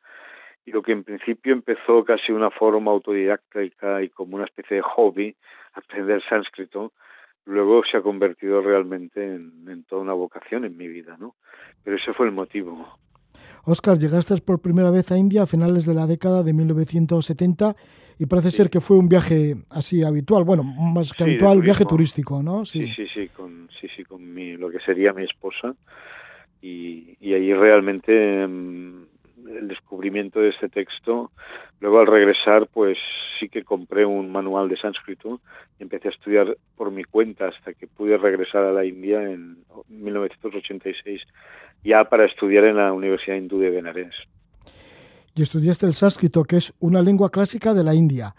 Y 0.65 0.71
lo 0.71 0.83
que 0.83 0.93
en 0.93 1.05
principio 1.05 1.53
empezó 1.53 2.05
casi 2.05 2.33
una 2.33 2.51
forma 2.51 2.93
autodidáctica 2.93 4.03
y 4.03 4.09
como 4.11 4.37
una 4.37 4.45
especie 4.45 4.77
de 4.77 4.83
hobby, 4.83 5.35
aprender 5.75 6.23
sánscrito, 6.29 6.93
luego 7.45 7.83
se 7.85 7.97
ha 7.97 8.03
convertido 8.03 8.61
realmente 8.61 9.25
en, 9.25 9.65
en 9.69 9.85
toda 9.85 10.03
una 10.03 10.13
vocación 10.13 10.65
en 10.65 10.77
mi 10.77 10.89
vida, 10.89 11.17
¿no? 11.19 11.35
Pero 11.83 11.97
ese 11.97 12.13
fue 12.13 12.27
el 12.27 12.33
motivo. 12.33 12.87
Oscar, 13.65 13.99
llegaste 13.99 14.37
por 14.39 14.61
primera 14.61 14.91
vez 14.91 15.11
a 15.13 15.17
India 15.17 15.43
a 15.43 15.47
finales 15.47 15.87
de 15.87 15.95
la 15.95 16.07
década 16.07 16.43
de 16.43 16.53
1970 16.53 17.77
y 18.19 18.27
parece 18.27 18.51
sí. 18.51 18.57
ser 18.57 18.71
que 18.71 18.81
fue 18.81 18.99
un 18.99 19.09
viaje 19.09 19.55
así 19.71 20.03
habitual, 20.03 20.45
bueno, 20.45 20.65
más 20.65 21.13
que 21.13 21.25
sí, 21.25 21.31
habitual, 21.31 21.61
viaje 21.61 21.85
turístico, 21.85 22.43
¿no? 22.43 22.65
Sí, 22.65 22.87
sí, 22.87 23.07
sí, 23.07 23.09
sí, 23.13 23.29
con, 23.29 23.69
sí, 23.81 23.89
sí, 23.97 24.05
con 24.05 24.33
mi, 24.35 24.57
lo 24.57 24.69
que 24.69 24.81
sería 24.81 25.13
mi 25.13 25.25
esposa 25.25 25.75
y, 26.61 27.17
y 27.21 27.35
ahí 27.35 27.55
realmente 27.55 28.45
um, 28.45 29.07
el 29.57 29.69
descubrimiento 29.69 30.41
de 30.41 30.51
este 30.51 30.69
texto, 30.69 31.31
luego 31.81 32.01
al 32.01 32.07
regresar 32.07 32.67
pues 32.67 32.99
sí 33.39 33.49
que 33.49 33.65
compré 33.65 34.05
un 34.05 34.31
manual 34.31 34.69
de 34.69 34.77
sánscrito 34.77 35.41
y 35.79 35.83
empecé 35.83 36.09
a 36.09 36.11
estudiar 36.11 36.57
por 36.77 36.91
mi 36.91 37.05
cuenta 37.05 37.49
hasta 37.49 37.75
que 37.75 37.87
pude 37.87 38.17
regresar 38.17 38.65
a 38.65 38.73
la 38.73 38.85
India 38.85 39.23
en 39.23 39.59
1986 39.89 41.23
ya 41.85 42.05
para 42.05 42.25
estudiar 42.25 42.65
en 42.65 42.77
la 42.77 42.93
Universidad 42.93 43.37
Hindú 43.37 43.59
de 43.59 43.71
Benares. 43.71 44.15
Y 45.35 45.43
estudiaste 45.43 45.87
el 45.87 45.95
sánscrito, 45.95 46.45
que 46.45 46.57
es 46.57 46.75
una 46.79 47.01
lengua 47.01 47.31
clásica 47.31 47.73
de 47.73 47.83
la 47.83 47.95
India, 47.95 48.35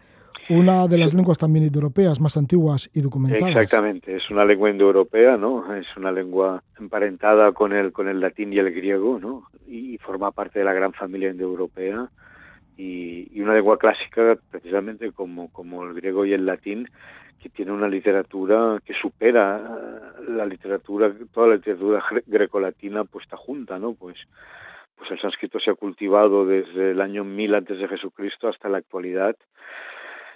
una 0.50 0.88
de 0.88 0.98
las 0.98 1.12
sí. 1.12 1.18
lenguas 1.18 1.38
también 1.38 1.66
indoeuropeas 1.66 2.20
más 2.20 2.38
antiguas 2.38 2.90
y 2.94 3.02
documentadas. 3.02 3.56
Exactamente, 3.56 4.16
es 4.16 4.30
una 4.30 4.46
lengua 4.46 4.70
indoeuropea, 4.70 5.38
¿no? 5.38 5.74
Es 5.76 5.88
una 5.98 6.12
lengua 6.12 6.64
emparentada 6.80 7.52
con 7.52 7.74
el 7.74 7.92
con 7.92 8.08
el 8.08 8.20
latín 8.20 8.54
y 8.54 8.60
el 8.60 8.72
griego, 8.72 9.20
¿no? 9.20 9.44
Y 9.68 9.98
forma 10.00 10.32
parte 10.32 10.60
de 10.60 10.66
la 10.66 10.74
gran 10.74 10.94
familia 10.94 11.30
indoeuropea 11.30 12.10
y, 12.78 13.30
y 13.32 13.42
una 13.42 13.54
lengua 13.54 13.78
clásica 13.78 14.38
precisamente 14.52 15.12
como 15.12 15.52
como 15.52 15.84
el 15.84 15.94
griego 15.94 16.26
y 16.26 16.34
el 16.34 16.46
latín 16.46 16.88
que 17.44 17.50
tiene 17.50 17.74
una 17.74 17.90
literatura 17.90 18.80
que 18.86 18.94
supera 18.94 20.14
la 20.30 20.46
literatura, 20.46 21.14
toda 21.34 21.48
la 21.48 21.56
literatura 21.56 22.02
grecolatina 22.26 23.04
puesta 23.04 23.36
junta, 23.36 23.78
¿no? 23.78 23.94
Pues, 23.94 24.16
pues 24.96 25.12
el 25.12 25.20
sánscrito 25.20 25.60
se 25.60 25.70
ha 25.70 25.76
cultivado 25.76 26.46
desde 26.46 26.92
el 26.92 27.02
año 27.02 27.26
1000 27.26 27.56
antes 27.56 27.80
de 27.80 27.90
Jesucristo 27.90 28.48
hasta 28.48 28.70
la 28.70 28.78
actualidad 28.78 29.36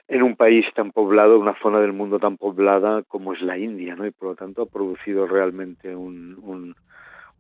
en 0.07 0.23
un 0.23 0.35
país 0.35 0.65
tan 0.73 0.91
poblado, 0.91 1.39
una 1.39 1.57
zona 1.61 1.79
del 1.79 1.93
mundo 1.93 2.19
tan 2.19 2.37
poblada 2.37 3.03
como 3.03 3.33
es 3.33 3.41
la 3.41 3.57
India, 3.57 3.95
¿no? 3.95 4.05
Y 4.05 4.11
por 4.11 4.29
lo 4.29 4.35
tanto 4.35 4.61
ha 4.63 4.65
producido 4.65 5.27
realmente 5.27 5.95
un, 5.95 6.37
un, 6.41 6.75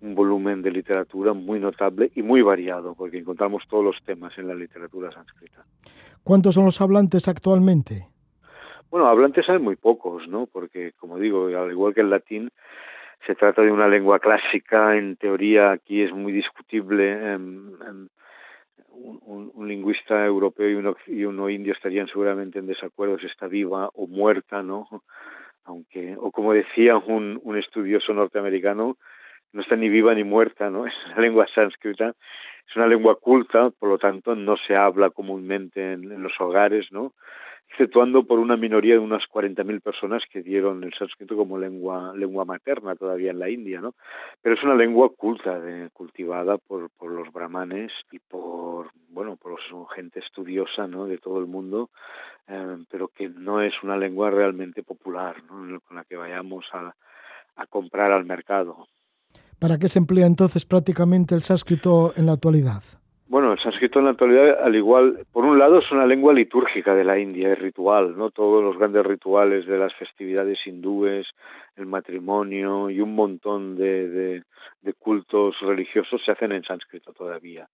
un 0.01 0.15
volumen 0.15 0.61
de 0.61 0.71
literatura 0.71 1.33
muy 1.33 1.59
notable 1.59 2.11
y 2.13 2.21
muy 2.21 2.41
variado, 2.41 2.93
porque 2.95 3.19
encontramos 3.19 3.63
todos 3.69 3.83
los 3.85 4.03
temas 4.03 4.37
en 4.37 4.47
la 4.47 4.55
literatura 4.55 5.11
sánscrita. 5.11 5.63
¿Cuántos 6.23 6.55
son 6.55 6.65
los 6.65 6.81
hablantes 6.81 7.27
actualmente? 7.27 8.07
Bueno, 8.89 9.07
hablantes 9.07 9.49
hay 9.49 9.59
muy 9.59 9.75
pocos, 9.75 10.27
¿no? 10.27 10.45
Porque, 10.47 10.91
como 10.99 11.17
digo, 11.17 11.47
al 11.47 11.71
igual 11.71 11.93
que 11.93 12.01
el 12.01 12.09
latín, 12.09 12.49
se 13.25 13.35
trata 13.35 13.61
de 13.61 13.71
una 13.71 13.87
lengua 13.87 14.19
clásica, 14.19 14.95
en 14.97 15.15
teoría 15.15 15.71
aquí 15.71 16.01
es 16.01 16.13
muy 16.13 16.31
discutible. 16.31 17.13
Eh, 17.13 17.35
eh, 17.35 18.07
un, 18.97 19.19
un, 19.25 19.51
un, 19.53 19.67
lingüista 19.67 20.25
europeo 20.25 20.69
y 20.69 20.75
uno, 20.75 20.95
y 21.07 21.23
uno 21.25 21.49
indio 21.49 21.73
estarían 21.73 22.07
seguramente 22.07 22.59
en 22.59 22.67
desacuerdo 22.67 23.19
si 23.19 23.27
está 23.27 23.47
viva 23.47 23.89
o 23.93 24.07
muerta, 24.07 24.63
¿no? 24.63 24.87
Aunque, 25.65 26.15
o 26.17 26.31
como 26.31 26.53
decía 26.53 26.97
un, 26.97 27.39
un 27.43 27.57
estudioso 27.57 28.13
norteamericano, 28.13 28.97
no 29.53 29.61
está 29.61 29.75
ni 29.75 29.89
viva 29.89 30.13
ni 30.13 30.23
muerta, 30.23 30.69
¿no? 30.69 30.85
Es 30.87 30.93
una 31.07 31.21
lengua 31.21 31.47
sánscrita, 31.53 32.13
es 32.67 32.75
una 32.75 32.87
lengua 32.87 33.15
culta, 33.19 33.69
por 33.71 33.89
lo 33.89 33.97
tanto 33.97 34.35
no 34.35 34.57
se 34.57 34.79
habla 34.79 35.09
comúnmente 35.09 35.93
en, 35.93 36.11
en 36.11 36.23
los 36.23 36.33
hogares, 36.39 36.91
¿no? 36.91 37.13
Exceptuando 37.69 38.23
por 38.23 38.39
una 38.39 38.57
minoría 38.57 38.93
de 38.93 38.99
unas 38.99 39.23
40.000 39.23 39.81
personas 39.81 40.23
que 40.31 40.41
dieron 40.41 40.83
el 40.83 40.93
sánscrito 40.93 41.35
como 41.35 41.57
lengua 41.57 42.13
lengua 42.15 42.45
materna 42.45 42.95
todavía 42.95 43.31
en 43.31 43.39
la 43.39 43.49
India, 43.49 43.81
¿no? 43.81 43.93
Pero 44.41 44.55
es 44.55 44.63
una 44.63 44.75
lengua 44.75 45.09
culta, 45.15 45.59
de, 45.59 45.89
cultivada 45.91 46.57
por, 46.57 46.89
por 46.91 47.11
los 47.11 47.31
brahmanes 47.31 47.91
y 48.11 48.19
por, 48.19 48.91
bueno, 49.09 49.35
por 49.35 49.57
gente 49.93 50.19
estudiosa, 50.19 50.87
¿no? 50.87 51.05
De 51.05 51.17
todo 51.17 51.39
el 51.39 51.47
mundo, 51.47 51.89
eh, 52.47 52.77
pero 52.89 53.09
que 53.09 53.29
no 53.29 53.61
es 53.61 53.73
una 53.83 53.97
lengua 53.97 54.29
realmente 54.29 54.83
popular, 54.83 55.43
¿no? 55.43 55.79
Con 55.81 55.97
la 55.97 56.03
que 56.03 56.15
vayamos 56.15 56.65
a, 56.73 56.95
a 57.55 57.65
comprar 57.67 58.11
al 58.11 58.25
mercado. 58.25 58.87
¿Para 59.59 59.77
qué 59.77 59.87
se 59.87 59.99
emplea 59.99 60.27
entonces 60.27 60.65
prácticamente 60.65 61.33
el 61.33 61.41
sánscrito 61.41 62.13
en 62.15 62.27
la 62.27 62.33
actualidad? 62.33 62.83
Bueno, 63.29 63.51
el 63.51 63.59
sánscrito 63.59 63.99
en 63.99 64.05
la 64.05 64.11
actualidad, 64.11 64.63
al 64.63 64.73
igual, 64.73 65.25
por 65.33 65.43
un 65.43 65.59
lado 65.59 65.79
es 65.79 65.91
una 65.91 66.05
lengua 66.05 66.33
litúrgica 66.33 66.95
de 66.95 67.03
la 67.03 67.19
India, 67.19 67.51
es 67.51 67.59
ritual, 67.59 68.17
¿no? 68.17 68.31
Todos 68.31 68.63
los 68.63 68.77
grandes 68.77 69.05
rituales 69.05 69.65
de 69.65 69.77
las 69.77 69.93
festividades 69.95 70.65
hindúes, 70.65 71.27
el 71.75 71.87
matrimonio 71.87 72.89
y 72.89 73.01
un 73.01 73.13
montón 73.15 73.75
de, 73.75 74.07
de, 74.07 74.43
de 74.81 74.93
cultos 74.93 75.59
religiosos 75.59 76.21
se 76.23 76.31
hacen 76.31 76.53
en 76.53 76.63
sánscrito 76.63 77.11
todavía. 77.11 77.67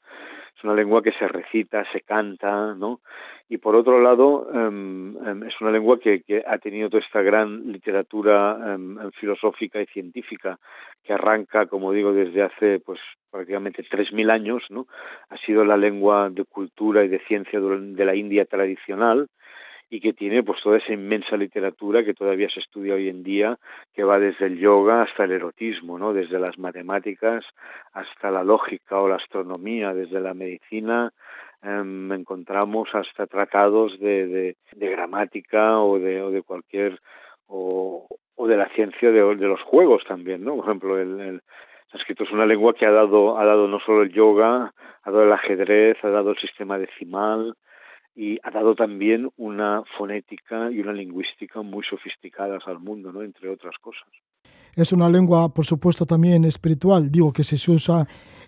es 0.57 0.63
una 0.63 0.73
lengua 0.73 1.03
que 1.03 1.11
se 1.11 1.27
recita, 1.27 1.85
se 1.91 2.01
canta, 2.01 2.73
¿no? 2.73 3.01
Y 3.47 3.59
por 3.59 3.75
otro 3.75 4.01
lado, 4.01 4.49
em, 4.51 5.15
em, 5.23 5.43
es 5.43 5.61
una 5.61 5.69
lengua 5.69 5.99
que, 5.99 6.23
que, 6.23 6.43
ha 6.47 6.57
tenido 6.57 6.89
toda 6.89 7.03
esta 7.03 7.21
gran 7.21 7.71
literatura 7.71 8.73
em, 8.73 9.11
filosófica 9.11 9.79
y 9.79 9.85
científica 9.85 10.57
que 11.03 11.13
arranca, 11.13 11.67
como 11.67 11.91
digo, 11.91 12.11
desde 12.11 12.41
hace 12.41 12.79
pues 12.79 12.99
prácticamente 13.33 13.83
3.000 13.83 14.29
años, 14.29 14.63
¿no? 14.69 14.85
Ha 15.29 15.37
sido 15.37 15.65
la 15.65 15.75
lengua 15.75 16.29
de 16.29 16.45
cultura 16.45 17.03
y 17.03 17.07
de 17.07 17.17
ciencia 17.27 17.59
de 17.59 18.05
la 18.05 18.15
India 18.15 18.45
tradicional 18.45 19.27
y 19.89 19.99
que 19.99 20.13
tiene 20.13 20.43
pues 20.43 20.61
toda 20.61 20.77
esa 20.77 20.93
inmensa 20.93 21.35
literatura 21.35 22.05
que 22.05 22.13
todavía 22.13 22.47
se 22.49 22.59
estudia 22.59 22.93
hoy 22.93 23.09
en 23.09 23.23
día, 23.23 23.57
que 23.93 24.03
va 24.03 24.19
desde 24.19 24.45
el 24.45 24.59
yoga 24.59 25.01
hasta 25.01 25.23
el 25.23 25.31
erotismo, 25.31 25.97
¿no? 25.97 26.13
desde 26.13 26.39
las 26.39 26.57
matemáticas 26.59 27.43
hasta 27.91 28.29
la 28.29 28.43
lógica 28.43 28.99
o 28.99 29.07
la 29.07 29.15
astronomía, 29.15 29.93
desde 29.93 30.19
la 30.19 30.35
medicina 30.35 31.11
em, 31.63 32.11
encontramos 32.11 32.89
hasta 32.93 33.25
tratados 33.25 33.99
de, 33.99 34.55
gramática 34.75 35.79
o 35.79 35.97
de, 35.97 36.21
o 36.21 36.29
de 36.29 36.43
cualquier 36.43 36.99
o, 37.47 38.07
o 38.35 38.47
de 38.47 38.57
la 38.57 38.69
ciencia 38.69 39.11
de, 39.11 39.35
los 39.35 39.61
juegos 39.61 40.03
también, 40.07 40.43
¿no? 40.43 40.55
Por 40.55 40.65
ejemplo, 40.65 40.99
el 40.99 41.41
sánscrito 41.93 42.23
es 42.23 42.31
una 42.31 42.45
lengua 42.45 42.73
que 42.73 42.85
ha 42.85 42.91
dado 42.91 43.37
ha 43.37 43.45
dado 43.45 43.67
no 43.67 43.79
solo 43.79 44.01
el 44.01 44.11
yoga, 44.11 44.73
ha 45.03 45.11
dado 45.11 45.23
el 45.23 45.31
ajedrez, 45.31 45.97
ha 46.03 46.09
dado 46.09 46.31
el 46.31 46.37
sistema 46.37 46.77
decimal, 46.77 47.55
y 48.15 48.39
ha 48.43 48.51
dado 48.51 48.75
también 48.75 49.29
una 49.37 49.83
fonética 49.97 50.69
y 50.71 50.79
una 50.79 50.93
lingüística 50.93 51.61
muy 51.61 51.83
sofisticadas 51.83 52.63
al 52.67 52.79
mundo, 52.79 53.11
¿no? 53.11 53.21
entre 53.21 53.49
otras 53.49 53.75
cosas. 53.79 54.07
Es 54.75 54.91
una 54.91 55.09
lengua, 55.09 55.53
por 55.53 55.65
supuesto, 55.65 56.05
también 56.05 56.45
espiritual, 56.45 57.11
digo 57.11 57.31
que 57.31 57.43
se 57.43 57.55
usa 57.71 58.05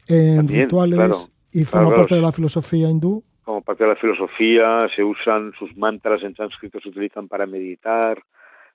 en 0.07 0.47
rituales 0.47 1.31
y 1.51 1.63
forma 1.65 1.93
parte 1.93 2.15
de 2.15 2.21
la 2.21 2.31
filosofía 2.31 2.89
hindú. 2.89 3.23
Como 3.43 3.61
parte 3.61 3.83
de 3.83 3.89
la 3.91 3.95
filosofía, 3.95 4.79
se 4.95 5.03
usan 5.03 5.53
sus 5.57 5.75
mantras 5.77 6.23
en 6.23 6.35
sánscrito, 6.35 6.79
se 6.79 6.89
utilizan 6.89 7.27
para 7.27 7.45
meditar, 7.45 8.23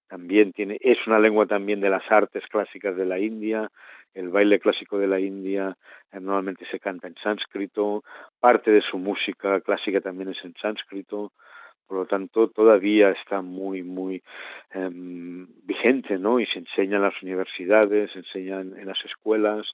también 0.08 0.52
tiene, 0.52 0.76
es 0.80 0.98
una 1.06 1.20
lengua 1.20 1.46
también 1.46 1.80
de 1.80 1.88
las 1.88 2.02
artes 2.10 2.42
clásicas 2.50 2.96
de 2.96 3.06
la 3.06 3.18
India, 3.18 3.70
el 4.14 4.28
baile 4.28 4.58
clásico 4.58 4.98
de 4.98 5.06
la 5.06 5.20
India 5.20 5.76
eh, 6.12 6.20
normalmente 6.20 6.66
se 6.70 6.80
canta 6.80 7.08
en 7.08 7.14
sánscrito, 7.16 8.02
parte 8.38 8.70
de 8.70 8.82
su 8.82 8.98
música 8.98 9.60
clásica 9.60 10.00
también 10.00 10.30
es 10.30 10.44
en 10.44 10.54
sánscrito, 10.60 11.32
por 11.86 11.98
lo 11.98 12.06
tanto 12.06 12.48
todavía 12.48 13.10
está 13.10 13.42
muy 13.42 13.82
muy 13.82 14.22
eh, 14.72 14.90
vigente, 14.92 16.18
¿no? 16.18 16.40
Y 16.40 16.46
se 16.46 16.60
enseña 16.60 16.96
en 16.96 17.02
las 17.02 17.22
universidades, 17.22 18.12
se 18.12 18.20
enseña 18.20 18.60
en 18.60 18.86
las 18.86 19.04
escuelas, 19.04 19.66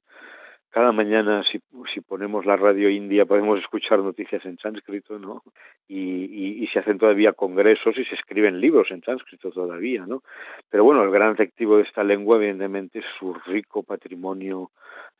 cada 0.69 0.91
mañana 0.91 1.43
si, 1.43 1.59
si 1.93 2.01
ponemos 2.01 2.45
la 2.45 2.55
radio 2.55 2.89
india 2.89 3.25
podemos 3.25 3.59
escuchar 3.59 3.99
noticias 3.99 4.45
en 4.45 4.57
sánscrito, 4.57 5.17
¿no? 5.17 5.43
Y, 5.87 5.97
y, 5.97 6.63
y, 6.63 6.67
se 6.67 6.79
hacen 6.79 6.97
todavía 6.97 7.33
congresos 7.33 7.97
y 7.97 8.05
se 8.05 8.15
escriben 8.15 8.59
libros 8.59 8.91
en 8.91 9.01
sánscrito 9.01 9.51
todavía, 9.51 10.05
¿no? 10.05 10.23
Pero 10.69 10.83
bueno, 10.83 11.03
el 11.03 11.11
gran 11.11 11.31
atractivo 11.31 11.77
de 11.77 11.83
esta 11.83 12.03
lengua 12.03 12.37
evidentemente 12.37 12.99
es 12.99 13.05
su 13.17 13.33
rico 13.45 13.83
patrimonio 13.83 14.71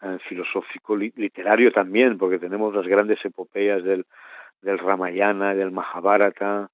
eh, 0.01 0.17
filosófico, 0.27 0.95
li, 0.95 1.13
literario 1.15 1.71
también, 1.71 2.17
porque 2.17 2.37
tenemos 2.37 2.73
las 2.75 2.85
grandes 2.85 3.23
epopeyas 3.23 3.83
del, 3.83 4.05
del 4.61 4.77
Ramayana, 4.77 5.55
del 5.55 5.71
Mahabharata, 5.71 6.69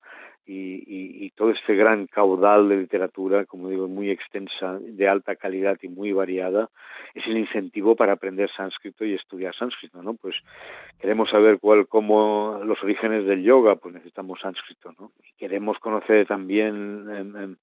y, 0.45 0.75
y, 0.75 1.25
y, 1.25 1.29
todo 1.31 1.51
este 1.51 1.75
gran 1.75 2.07
caudal 2.07 2.67
de 2.67 2.77
literatura, 2.77 3.45
como 3.45 3.69
digo, 3.69 3.87
muy 3.87 4.09
extensa, 4.09 4.77
de 4.79 5.07
alta 5.07 5.35
calidad 5.35 5.77
y 5.81 5.87
muy 5.87 6.11
variada, 6.11 6.69
es 7.13 7.25
el 7.27 7.37
incentivo 7.37 7.95
para 7.95 8.13
aprender 8.13 8.49
sánscrito 8.51 9.05
y 9.05 9.13
estudiar 9.13 9.55
sánscrito, 9.55 10.03
¿no? 10.03 10.15
Pues 10.15 10.35
queremos 10.99 11.29
saber 11.29 11.59
cuál, 11.59 11.87
cómo 11.87 12.59
los 12.65 12.81
orígenes 12.83 13.25
del 13.25 13.43
yoga, 13.43 13.75
pues 13.75 13.93
necesitamos 13.93 14.39
sánscrito, 14.41 14.93
¿no? 14.99 15.11
queremos 15.37 15.77
conocer 15.79 16.25
también 16.25 17.05
eh, 17.11 17.55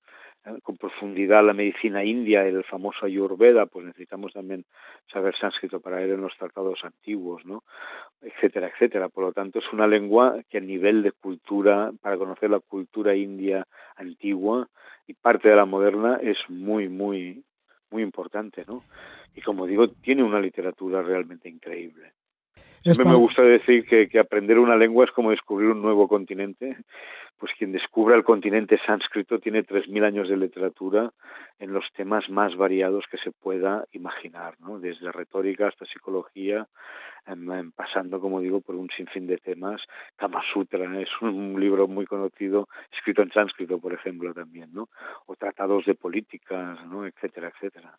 con 0.63 0.77
profundidad 0.77 1.45
la 1.45 1.53
medicina 1.53 2.05
india, 2.05 2.47
el 2.47 2.65
famoso 2.65 3.07
Ayurveda, 3.07 3.67
pues 3.67 3.87
necesitamos 3.87 4.33
también 4.33 4.65
saber 5.13 5.37
sánscrito 5.37 5.81
para 5.81 6.03
ir 6.03 6.11
en 6.11 6.23
los 6.23 6.37
tratados 6.37 6.85
antiguos, 6.85 7.45
¿no? 7.45 7.63
etcétera, 8.23 8.69
etcétera. 8.69 9.09
Por 9.09 9.25
lo 9.25 9.33
tanto, 9.33 9.59
es 9.59 9.73
una 9.73 9.87
lengua 9.87 10.43
que 10.49 10.59
a 10.59 10.63
nivel 10.63 11.03
de 11.03 11.13
cultura, 11.13 11.93
para 12.01 12.17
conocer 12.17 12.51
la 12.51 12.61
cultura 12.61 13.15
india 13.15 13.67
antigua 13.97 14.69
y 15.07 15.15
parte 15.15 15.49
de 15.49 15.57
la 15.57 15.67
moderna, 15.67 16.19
es 16.23 16.39
muy, 16.49 16.89
muy, 16.89 17.45
muy 17.91 18.03
importante, 18.03 18.65
¿no? 18.67 18.85
Y 19.35 19.43
como 19.43 19.67
digo, 19.67 19.89
tiene 19.89 20.23
una 20.23 20.41
literatura 20.41 21.03
realmente 21.03 21.49
increíble. 21.49 22.13
Siempre 22.83 23.05
me 23.05 23.15
gusta 23.15 23.43
decir 23.43 23.85
que, 23.85 24.09
que, 24.09 24.19
aprender 24.19 24.59
una 24.59 24.75
lengua 24.75 25.05
es 25.05 25.11
como 25.11 25.31
descubrir 25.31 25.69
un 25.69 25.83
nuevo 25.83 26.09
continente. 26.09 26.79
Pues 27.39 27.53
quien 27.57 27.73
descubra 27.73 28.17
el 28.17 28.25
continente 28.25 28.79
sánscrito 28.85 29.39
tiene 29.39 29.65
3.000 29.65 30.05
años 30.05 30.29
de 30.29 30.37
literatura 30.37 31.11
en 31.59 31.73
los 31.73 31.91
temas 31.95 32.29
más 32.29 32.55
variados 32.57 33.05
que 33.11 33.17
se 33.17 33.33
pueda 33.33 33.87
imaginar, 33.93 34.55
¿no? 34.61 34.79
desde 34.79 35.11
retórica 35.11 35.69
hasta 35.69 35.87
psicología, 35.87 36.69
en, 37.27 37.51
en, 37.51 37.73
pasando, 37.73 38.21
como 38.21 38.41
digo, 38.41 38.61
por 38.61 38.75
un 38.75 38.91
sinfín 38.91 39.27
de 39.27 39.39
temas. 39.39 39.83
Kama 40.17 40.43
Sutra 40.53 41.01
es 41.01 41.09
un, 41.23 41.59
libro 41.59 41.89
muy 41.89 42.05
conocido, 42.05 42.69
escrito 42.93 43.23
en 43.23 43.33
sánscrito, 43.33 43.79
por 43.79 43.95
ejemplo, 43.95 44.35
también, 44.35 44.71
¿no? 44.73 44.89
o 45.27 45.35
tratados 45.37 45.87
de 45.87 45.95
políticas, 45.95 46.85
¿no? 46.87 47.07
etcétera, 47.07 47.53
etcétera 47.55 47.97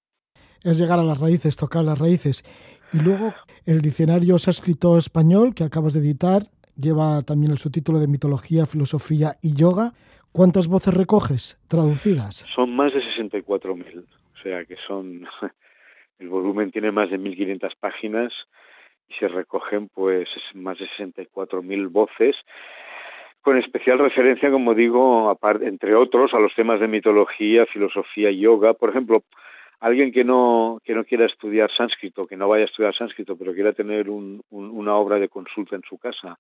es 0.64 0.78
llegar 0.78 1.00
a 1.00 1.04
las 1.04 1.20
raíces, 1.20 1.58
tocar 1.58 1.84
las 1.84 1.98
raíces. 1.98 2.44
Y 2.94 3.00
luego 3.00 3.34
el 3.66 3.82
diccionario 3.82 4.38
sánscrito 4.38 4.98
español 4.98 5.54
que 5.56 5.64
acabas 5.64 5.94
de 5.94 6.00
editar 6.02 6.44
lleva 6.76 7.22
también 7.22 7.52
el 7.52 7.58
subtítulo 7.58 8.00
de 8.00 8.08
mitología, 8.08 8.66
filosofía 8.66 9.38
y 9.42 9.56
yoga. 9.56 9.94
¿Cuántas 10.32 10.68
voces 10.68 10.94
recoges 10.94 11.60
traducidas? 11.68 12.46
Son 12.56 12.76
más 12.76 12.94
de 12.94 13.02
64.000, 13.02 14.04
o 14.04 14.44
sea 14.44 14.66
que 14.66 14.78
son 14.88 15.28
el 16.20 16.30
volumen 16.30 16.72
tiene 16.72 16.92
más 16.92 17.10
de 17.10 17.20
1.500 17.20 17.72
páginas 17.80 18.34
y 19.10 19.14
se 19.16 19.28
recogen 19.28 19.90
pues 19.90 20.30
más 20.54 20.78
de 20.80 20.88
64.000 20.98 21.92
voces 21.92 22.36
con 23.42 23.58
especial 23.58 23.98
referencia, 24.00 24.52
como 24.52 24.76
digo, 24.76 25.38
entre 25.62 25.96
otros, 25.96 26.34
a 26.34 26.40
los 26.40 26.54
temas 26.54 26.80
de 26.80 26.88
mitología, 26.88 27.66
filosofía 27.66 28.30
y 28.30 28.40
yoga. 28.40 28.76
Por 28.76 28.92
ejemplo, 28.92 29.24
alguien 29.82 30.12
que 30.12 30.24
no, 30.24 30.80
que 30.84 30.94
no 30.94 31.04
quiera 31.04 31.26
estudiar 31.26 31.70
sánscrito, 31.72 32.26
que 32.26 32.38
no 32.38 32.48
vaya 32.48 32.64
a 32.64 32.68
estudiar 32.68 32.96
sánscrito, 32.96 33.36
pero 33.36 33.54
quiera 33.54 33.74
tener 33.74 34.10
un, 34.10 34.42
un, 34.52 34.70
una 34.70 34.96
obra 34.96 35.20
de 35.20 35.28
consulta 35.28 35.76
en 35.76 35.82
su 35.82 35.98
casa, 35.98 36.38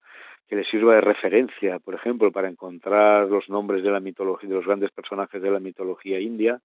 que 0.47 0.55
le 0.55 0.63
sirva 0.63 0.95
de 0.95 1.01
referencia, 1.01 1.79
por 1.79 1.95
ejemplo, 1.95 2.31
para 2.31 2.49
encontrar 2.49 3.27
los 3.27 3.49
nombres 3.49 3.83
de 3.83 3.89
los 3.89 4.65
grandes 4.65 4.91
personajes 4.91 5.41
de 5.41 5.49
la 5.49 5.59
mitología 5.59 6.19
india, 6.19 6.61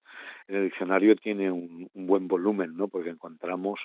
en 0.48 0.56
el 0.56 0.64
diccionario 0.64 1.16
tiene 1.16 1.50
un, 1.50 1.88
un 1.94 2.06
buen 2.06 2.28
volumen, 2.28 2.76
¿no? 2.76 2.88
Porque 2.88 3.10
encontramos 3.10 3.80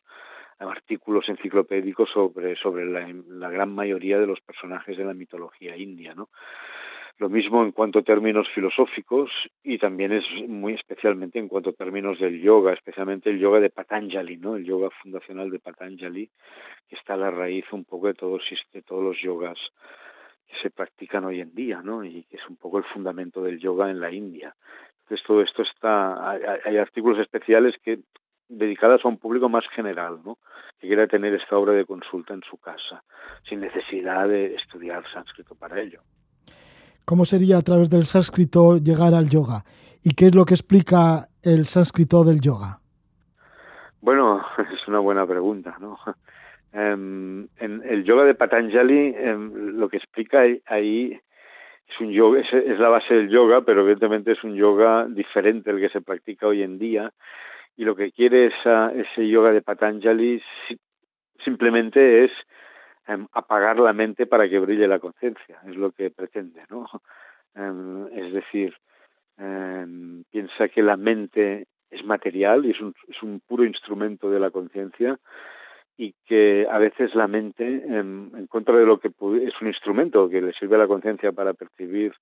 artículos 0.60 1.28
enciclopédicos 1.30 2.10
sobre, 2.10 2.56
sobre 2.56 2.86
la, 2.86 3.08
la 3.30 3.50
gran 3.50 3.74
mayoría 3.74 4.20
de 4.20 4.28
los 4.28 4.42
personajes 4.42 4.98
de 4.98 5.06
la 5.06 5.14
mitología 5.14 5.78
india, 5.78 6.14
¿no? 6.14 6.30
Lo 7.22 7.30
mismo 7.30 7.62
en 7.62 7.72
cuanto 7.72 8.00
a 8.00 8.02
términos 8.02 8.50
filosóficos 8.50 9.30
y 9.62 9.78
también 9.78 10.12
es 10.12 10.26
muy 10.48 10.74
especialmente 10.74 11.38
en 11.38 11.50
cuanto 11.50 11.70
a 11.70 11.74
términos 11.74 12.20
del 12.20 12.42
yoga, 12.42 12.74
especialmente 12.74 13.30
el 13.30 13.38
yoga 13.38 13.60
de 13.60 13.70
Patanjali, 13.70 14.38
¿no? 14.38 14.56
El 14.56 14.66
yoga 14.66 14.90
fundacional 14.90 15.52
de 15.52 15.60
Patanjali, 15.60 16.32
que 16.90 16.96
está 16.96 17.14
a 17.14 17.18
la 17.18 17.30
raíz 17.30 17.72
un 17.74 17.86
poco 17.86 18.08
de 18.08 18.16
todos, 18.16 18.42
de 18.74 18.82
todos 18.82 19.04
los 19.04 19.22
yogas 19.22 19.60
que 20.48 20.58
se 20.64 20.72
practican 20.72 21.24
hoy 21.24 21.42
en 21.42 21.54
día, 21.54 21.84
¿no? 21.84 22.04
Y 22.04 22.24
que 22.24 22.38
es 22.38 22.50
un 22.50 22.56
poco 22.56 22.80
el 22.80 22.86
fundamento 22.86 23.44
del 23.44 23.60
yoga 23.60 23.92
en 23.92 24.00
la 24.00 24.12
India. 24.12 24.56
Entonces 25.04 25.24
todo 25.28 25.44
esto 25.44 25.62
está, 25.62 26.28
hay, 26.32 26.78
artículos 26.78 27.20
especiales 27.20 27.76
que 27.84 28.00
dedicados 28.50 29.06
a 29.06 29.08
un 29.08 29.20
público 29.20 29.48
más 29.48 29.68
general, 29.70 30.22
¿no? 30.26 30.40
que 30.80 30.88
quiera 30.88 31.06
tener 31.06 31.36
esta 31.36 31.56
obra 31.56 31.74
de 31.74 31.86
consulta 31.86 32.34
en 32.34 32.42
su 32.42 32.58
casa, 32.58 33.04
sin 33.48 33.60
necesidad 33.60 34.28
de 34.28 34.56
estudiar 34.56 35.04
sánscrito 35.14 35.54
para 35.54 35.80
ello 35.80 36.02
cómo 37.06 37.26
sería 37.26 37.58
a 37.58 37.62
través 37.62 37.90
del 37.90 38.06
sánscrito 38.06 38.78
llegar 38.78 39.14
al 39.14 39.30
yoga 39.30 39.64
y 40.04 40.14
qué 40.14 40.28
es 40.28 40.36
lo 40.36 40.46
que 40.46 40.54
explica 40.54 41.28
el 41.44 41.66
sánscrito 41.66 42.24
del 42.24 42.42
yoga. 42.42 42.80
Bueno, 44.02 44.44
es 44.74 44.88
una 44.88 45.00
buena 45.00 45.26
pregunta, 45.26 45.78
¿no? 45.80 45.98
En 46.74 47.50
el 47.60 48.06
yoga 48.06 48.24
de 48.24 48.34
Patanjali 48.34 49.10
um, 49.10 49.78
lo 49.78 49.90
que 49.90 49.98
explica 49.98 50.44
ahí 50.68 51.20
es 51.86 52.00
un 52.00 52.12
yoga, 52.12 52.40
es, 52.40 52.80
la 52.80 52.88
base 52.88 53.14
del 53.14 53.30
yoga, 53.30 53.60
pero 53.62 53.82
evidentemente 53.82 54.32
es 54.32 54.44
un 54.46 54.56
yoga 54.56 55.06
diferente 55.10 55.70
al 55.70 55.82
que 55.82 55.90
se 55.90 56.00
practica 56.00 56.48
hoy 56.48 56.64
en 56.64 56.80
día 56.80 57.12
y 57.76 57.84
lo 57.84 57.94
que 57.96 58.14
quiere 58.14 58.46
esa, 58.46 58.92
ese 58.94 59.28
yoga 59.28 59.52
de 59.52 59.62
Patanjali 59.62 60.42
simplemente 61.44 62.24
es 62.24 62.32
um, 63.16 63.28
apagar 63.32 63.80
la 63.80 63.94
mente 63.94 64.26
para 64.26 64.48
que 64.50 64.60
brille 64.60 64.88
la 64.88 65.00
conciencia, 65.00 65.60
es 65.68 65.76
lo 65.76 65.92
que 65.92 66.10
pretende, 66.10 66.64
¿no? 66.70 66.88
Um, 67.56 68.08
es 68.14 68.34
decir, 68.34 68.76
um, 69.38 70.24
piensa 70.32 70.70
que 70.70 70.82
la 70.82 70.98
mente 70.98 71.68
es 71.90 72.04
material 72.06 72.66
y 72.66 72.72
es 72.72 72.82
un, 72.82 72.94
es 73.08 73.22
un 73.22 73.42
puro 73.42 73.66
instrumento 73.66 74.30
de 74.30 74.40
la 74.40 74.50
conciencia 74.50 75.20
y 75.98 76.16
que 76.26 76.68
a 76.70 76.80
veces 76.80 77.14
la 77.16 77.28
mente, 77.28 77.64
en, 77.66 78.48
contra 78.48 78.78
de 78.78 78.86
lo 78.86 79.00
que 79.00 79.10
es 79.10 79.62
un 79.62 79.68
instrumento 79.68 80.30
que 80.30 80.42
le 80.42 80.54
sirve 80.54 80.76
a 80.76 80.80
la 80.80 80.88
conciencia 80.88 81.32
para 81.32 81.54
percibir 81.54 82.14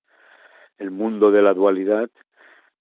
el 0.78 0.90
mundo 0.90 1.30
de 1.30 1.40
la 1.40 1.54
dualidad, 1.54 2.10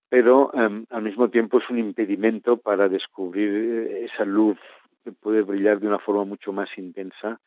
pero 0.10 0.51
al 0.53 1.01
mismo 1.03 1.30
tiempo 1.30 1.60
es 1.60 1.70
un 1.70 1.78
impedimento 1.78 2.57
para 2.57 2.89
descubrir 2.89 3.49
eh, 3.49 4.05
esa 4.05 4.26
luz 4.26 4.57
que 5.03 5.12
puede 5.12 5.43
brillar 5.43 5.80
de 5.80 5.88
una 5.88 5.99
forma 5.99 6.26
mucho 6.26 6.51
más 6.51 6.70
intensa 6.78 7.39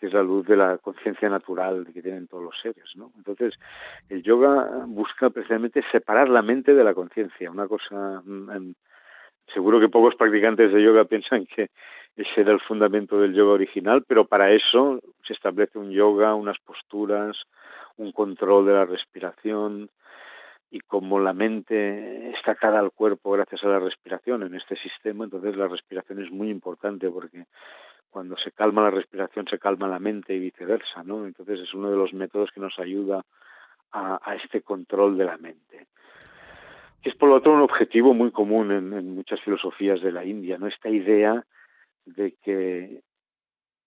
que 0.00 0.06
es 0.06 0.12
la 0.14 0.22
luz 0.22 0.46
de 0.46 0.56
la 0.56 0.78
conciencia 0.78 1.28
natural 1.28 1.86
que 1.92 2.00
tienen 2.02 2.26
todos 2.26 2.42
los 2.42 2.58
seres, 2.60 2.96
¿no? 2.96 3.12
Entonces, 3.16 3.54
el 4.08 4.22
yoga 4.22 4.84
busca 4.86 5.28
precisamente 5.28 5.84
separar 5.92 6.30
la 6.30 6.40
mente 6.40 6.74
de 6.74 6.82
la 6.82 6.94
conciencia, 6.94 7.50
una 7.50 7.68
cosa 7.68 8.22
um, 8.24 8.74
seguro 9.52 9.78
que 9.78 9.88
pocos 9.88 10.14
practicantes 10.14 10.72
de 10.72 10.82
yoga 10.82 11.04
piensan 11.04 11.44
que 11.46 11.70
ese 12.16 12.40
era 12.40 12.52
el 12.52 12.60
fundamento 12.60 13.20
del 13.20 13.34
yoga 13.34 13.52
original, 13.52 14.04
pero 14.06 14.24
para 14.24 14.50
eso 14.50 15.00
se 15.26 15.34
establece 15.34 15.78
un 15.78 15.90
yoga, 15.90 16.34
unas 16.34 16.58
posturas, 16.58 17.36
un 17.96 18.12
control 18.12 18.66
de 18.66 18.72
la 18.72 18.86
respiración, 18.86 19.90
y 20.70 20.80
como 20.80 21.18
la 21.18 21.32
mente 21.32 22.30
está 22.30 22.52
atada 22.52 22.78
al 22.78 22.92
cuerpo 22.92 23.32
gracias 23.32 23.64
a 23.64 23.68
la 23.68 23.80
respiración 23.80 24.44
en 24.44 24.54
este 24.54 24.76
sistema, 24.76 25.24
entonces 25.24 25.56
la 25.56 25.66
respiración 25.66 26.22
es 26.22 26.30
muy 26.30 26.48
importante 26.48 27.10
porque 27.10 27.44
cuando 28.10 28.36
se 28.36 28.52
calma 28.52 28.82
la 28.82 28.90
respiración 28.90 29.46
se 29.48 29.58
calma 29.58 29.88
la 29.88 29.98
mente 29.98 30.34
y 30.34 30.38
viceversa, 30.40 31.02
¿no? 31.04 31.26
Entonces 31.26 31.60
es 31.60 31.74
uno 31.74 31.90
de 31.90 31.96
los 31.96 32.12
métodos 32.12 32.50
que 32.52 32.60
nos 32.60 32.78
ayuda 32.78 33.24
a, 33.92 34.34
este 34.36 34.62
control 34.62 35.18
de 35.18 35.24
la 35.24 35.36
mente. 35.36 35.88
Es 37.02 37.14
por 37.16 37.28
lo 37.28 37.36
otro 37.36 37.52
un 37.52 37.62
objetivo 37.62 38.14
muy 38.14 38.30
común 38.30 38.70
en, 38.70 38.92
en 38.92 39.14
muchas 39.14 39.40
filosofías 39.40 40.00
de 40.00 40.12
la 40.12 40.24
India, 40.24 40.58
¿no? 40.58 40.66
Esta 40.66 40.90
idea 40.90 41.44
de 42.04 42.36
que 42.42 43.02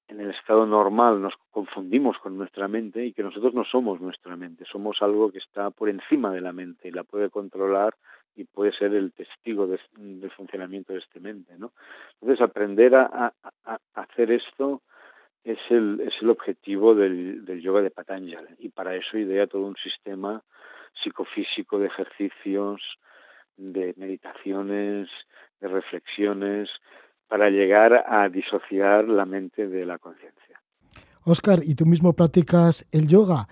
en 0.08 0.20
el 0.20 0.32
estado 0.32 0.66
normal 0.66 1.22
nos 1.22 1.34
confundimos 1.52 2.18
con 2.20 2.38
nuestra 2.38 2.68
mente 2.68 3.06
y 3.06 3.14
que 3.14 3.24
nosotros 3.24 3.54
no 3.54 3.64
somos 3.64 4.02
nuestra 4.02 4.36
mente, 4.36 4.66
somos 4.66 5.02
algo 5.02 5.32
que 5.32 5.40
está 5.40 5.72
por 5.72 5.90
encima 5.90 6.32
de 6.32 6.42
la 6.42 6.52
mente 6.52 6.88
y 6.88 6.92
la 6.92 7.04
puede 7.04 7.30
controlar 7.30 7.96
y 8.36 8.46
puede 8.46 8.72
ser 8.74 8.94
el 8.94 9.12
testigo 9.12 9.68
de, 9.68 9.80
del 9.96 10.32
funcionamiento 10.32 10.94
de 10.94 11.00
esta 11.00 11.20
mente, 11.20 11.58
¿no? 11.58 11.74
Entonces 12.20 12.42
aprender 12.42 12.96
a, 12.96 13.06
a, 13.06 13.34
a, 13.66 13.80
hacer 13.94 14.32
esto 14.32 14.82
es 15.44 15.60
el, 15.70 16.02
es 16.02 16.14
el 16.22 16.30
objetivo 16.30 16.96
del, 16.96 17.46
del 17.46 17.62
yoga 17.62 17.82
de 17.82 17.92
Patanjali 17.92 18.56
y 18.60 18.70
para 18.70 18.96
eso 18.96 19.18
idea 19.18 19.48
todo 19.48 19.66
un 19.66 19.76
sistema 19.76 20.42
psicofísico 21.04 21.80
de 21.80 21.88
ejercicios, 21.88 22.82
de 23.58 23.94
meditaciones, 23.98 25.10
de 25.60 25.68
reflexiones, 25.68 26.70
para 27.28 27.50
llegar 27.50 28.06
a 28.08 28.30
disociar 28.30 29.08
la 29.08 29.26
mente 29.26 29.68
de 29.68 29.86
la 29.86 29.98
conciencia. 29.98 30.62
Oscar, 31.24 31.60
¿y 31.64 31.76
tú 31.76 31.86
mismo 31.86 32.14
practicas 32.14 32.86
el 32.92 33.08
yoga? 33.08 33.48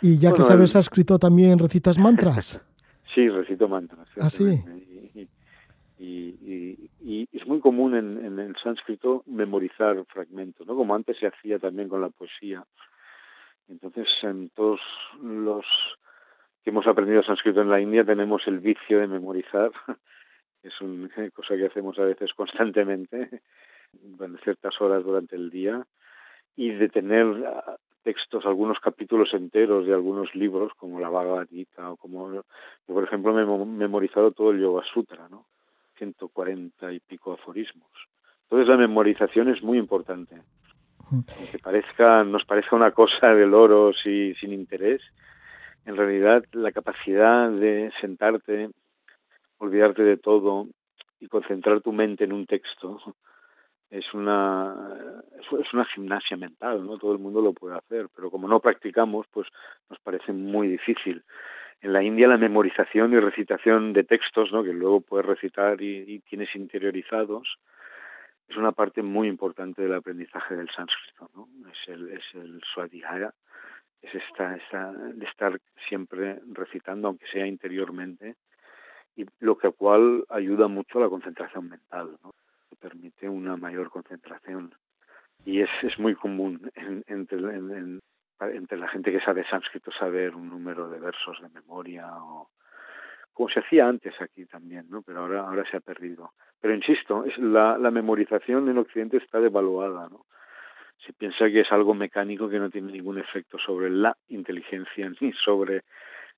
Y 0.00 0.18
ya 0.18 0.30
bueno, 0.30 0.44
que 0.44 0.50
sabes, 0.50 0.74
el... 0.74 0.80
escrito 0.80 1.18
también 1.18 1.58
recitas 1.58 1.98
mantras. 1.98 2.60
sí, 3.14 3.28
recito 3.28 3.68
mantras. 3.68 4.08
¿Ah, 4.20 4.30
sí? 4.30 4.60
Y, 5.96 6.04
y, 6.04 6.38
y, 6.42 6.90
y, 7.00 7.28
es 7.32 7.46
muy 7.46 7.60
común 7.60 7.94
en, 7.94 8.24
en, 8.24 8.38
el 8.38 8.56
sánscrito 8.56 9.22
memorizar 9.26 10.04
fragmentos, 10.06 10.66
¿no? 10.66 10.74
Como 10.74 10.94
antes 10.94 11.16
se 11.18 11.26
hacía 11.26 11.58
también 11.58 11.88
con 11.88 12.00
la 12.00 12.10
poesía. 12.10 12.64
Entonces, 13.68 14.08
en 14.22 14.50
todos 14.50 14.80
los 15.22 15.64
que 16.62 16.70
hemos 16.70 16.86
aprendido 16.86 17.22
sánscrito 17.22 17.62
en 17.62 17.70
la 17.70 17.80
India 17.80 18.04
tenemos 18.04 18.46
el 18.46 18.58
vicio 18.58 18.98
de 18.98 19.06
memorizar 19.06 19.70
es 20.64 20.80
una 20.80 21.08
cosa 21.34 21.56
que 21.56 21.66
hacemos 21.66 21.98
a 21.98 22.04
veces 22.04 22.32
constantemente, 22.34 23.42
en 24.20 24.38
ciertas 24.42 24.80
horas 24.80 25.04
durante 25.04 25.36
el 25.36 25.50
día, 25.50 25.86
y 26.56 26.70
de 26.70 26.88
tener 26.88 27.26
textos, 28.04 28.46
algunos 28.46 28.78
capítulos 28.78 29.34
enteros 29.34 29.86
de 29.86 29.94
algunos 29.94 30.32
libros, 30.34 30.72
como 30.76 31.00
la 31.00 31.08
Bhagavad 31.08 31.48
Gita, 31.48 31.90
o 31.90 31.96
como, 31.96 32.32
yo, 32.32 32.44
por 32.86 33.02
ejemplo, 33.02 33.32
me 33.32 33.42
he 33.42 33.66
memorizado 33.66 34.30
todo 34.30 34.52
el 34.52 34.60
Yoga 34.60 34.84
Sutra, 34.92 35.28
¿no? 35.28 35.46
140 35.98 36.92
y 36.92 37.00
pico 37.00 37.32
aforismos. 37.32 37.88
Entonces 38.42 38.68
la 38.68 38.76
memorización 38.76 39.48
es 39.48 39.62
muy 39.62 39.78
importante. 39.78 40.40
Aunque 41.10 41.58
parezca, 41.62 42.24
nos 42.24 42.44
parezca 42.44 42.76
una 42.76 42.92
cosa 42.92 43.34
del 43.34 43.54
oro 43.54 43.90
y 44.04 44.34
sin 44.34 44.52
interés, 44.52 45.02
en 45.86 45.96
realidad 45.96 46.44
la 46.52 46.72
capacidad 46.72 47.50
de 47.50 47.92
sentarte 48.00 48.70
olvidarte 49.58 50.02
de 50.02 50.16
todo 50.16 50.66
y 51.20 51.28
concentrar 51.28 51.80
tu 51.80 51.92
mente 51.92 52.24
en 52.24 52.32
un 52.32 52.46
texto 52.46 53.00
es 53.94 54.12
una 54.12 55.22
es 55.60 55.72
una 55.72 55.84
gimnasia 55.84 56.36
mental 56.36 56.84
no 56.84 56.98
todo 56.98 57.12
el 57.12 57.20
mundo 57.20 57.40
lo 57.40 57.52
puede 57.52 57.76
hacer 57.76 58.08
pero 58.14 58.28
como 58.30 58.48
no 58.48 58.58
practicamos 58.58 59.26
pues 59.30 59.46
nos 59.88 59.98
parece 60.00 60.32
muy 60.32 60.68
difícil. 60.68 61.22
En 61.80 61.92
la 61.92 62.02
India 62.02 62.26
la 62.26 62.38
memorización 62.38 63.12
y 63.12 63.20
recitación 63.20 63.92
de 63.92 64.04
textos 64.04 64.52
no 64.52 64.64
que 64.64 64.72
luego 64.72 65.00
puedes 65.00 65.26
recitar 65.26 65.80
y, 65.80 66.18
tienes 66.28 66.54
interiorizados 66.56 67.56
es 68.48 68.56
una 68.56 68.72
parte 68.72 69.02
muy 69.02 69.28
importante 69.28 69.82
del 69.82 69.94
aprendizaje 69.94 70.56
del 70.56 70.70
sánscrito 70.70 71.30
no 71.34 71.48
es 71.68 71.88
el 71.88 72.08
es 72.10 72.24
el 72.34 72.60
swadhyaya 72.74 73.32
es 74.02 74.14
esta, 74.14 74.56
esta 74.56 74.92
de 74.92 75.24
estar 75.24 75.60
siempre 75.88 76.40
recitando 76.52 77.06
aunque 77.08 77.26
sea 77.28 77.46
interiormente 77.46 78.34
y 79.16 79.24
lo 79.38 79.56
que 79.56 79.70
cual 79.70 80.24
ayuda 80.28 80.66
mucho 80.66 80.98
a 80.98 81.02
la 81.02 81.08
concentración 81.08 81.68
mental, 81.68 82.16
¿no? 82.24 82.34
Permite 82.74 83.28
una 83.28 83.56
mayor 83.56 83.90
concentración 83.90 84.74
y 85.44 85.60
es, 85.60 85.70
es 85.82 85.98
muy 85.98 86.14
común 86.14 86.70
en, 86.74 87.04
entre, 87.06 87.38
en, 87.38 87.70
en, 87.70 88.00
entre 88.40 88.78
la 88.78 88.88
gente 88.88 89.12
que 89.12 89.20
sabe 89.20 89.44
sánscrito 89.48 89.90
saber 89.92 90.34
un 90.34 90.48
número 90.48 90.88
de 90.88 90.98
versos 90.98 91.40
de 91.40 91.48
memoria 91.48 92.08
o 92.12 92.50
como 93.32 93.48
se 93.48 93.60
hacía 93.60 93.88
antes 93.88 94.14
aquí 94.20 94.46
también, 94.46 94.86
¿no? 94.88 95.02
Pero 95.02 95.20
ahora 95.20 95.40
ahora 95.40 95.68
se 95.68 95.76
ha 95.76 95.80
perdido. 95.80 96.32
Pero 96.60 96.72
insisto, 96.74 97.24
es 97.24 97.36
la, 97.36 97.76
la 97.76 97.90
memorización 97.90 98.68
en 98.68 98.78
Occidente 98.78 99.16
está 99.16 99.40
devaluada, 99.40 100.08
¿no? 100.08 100.26
Se 101.04 101.12
piensa 101.12 101.50
que 101.50 101.60
es 101.60 101.72
algo 101.72 101.94
mecánico 101.94 102.48
que 102.48 102.60
no 102.60 102.70
tiene 102.70 102.92
ningún 102.92 103.18
efecto 103.18 103.58
sobre 103.58 103.90
la 103.90 104.16
inteligencia 104.28 105.10
ni 105.20 105.32
sobre 105.32 105.82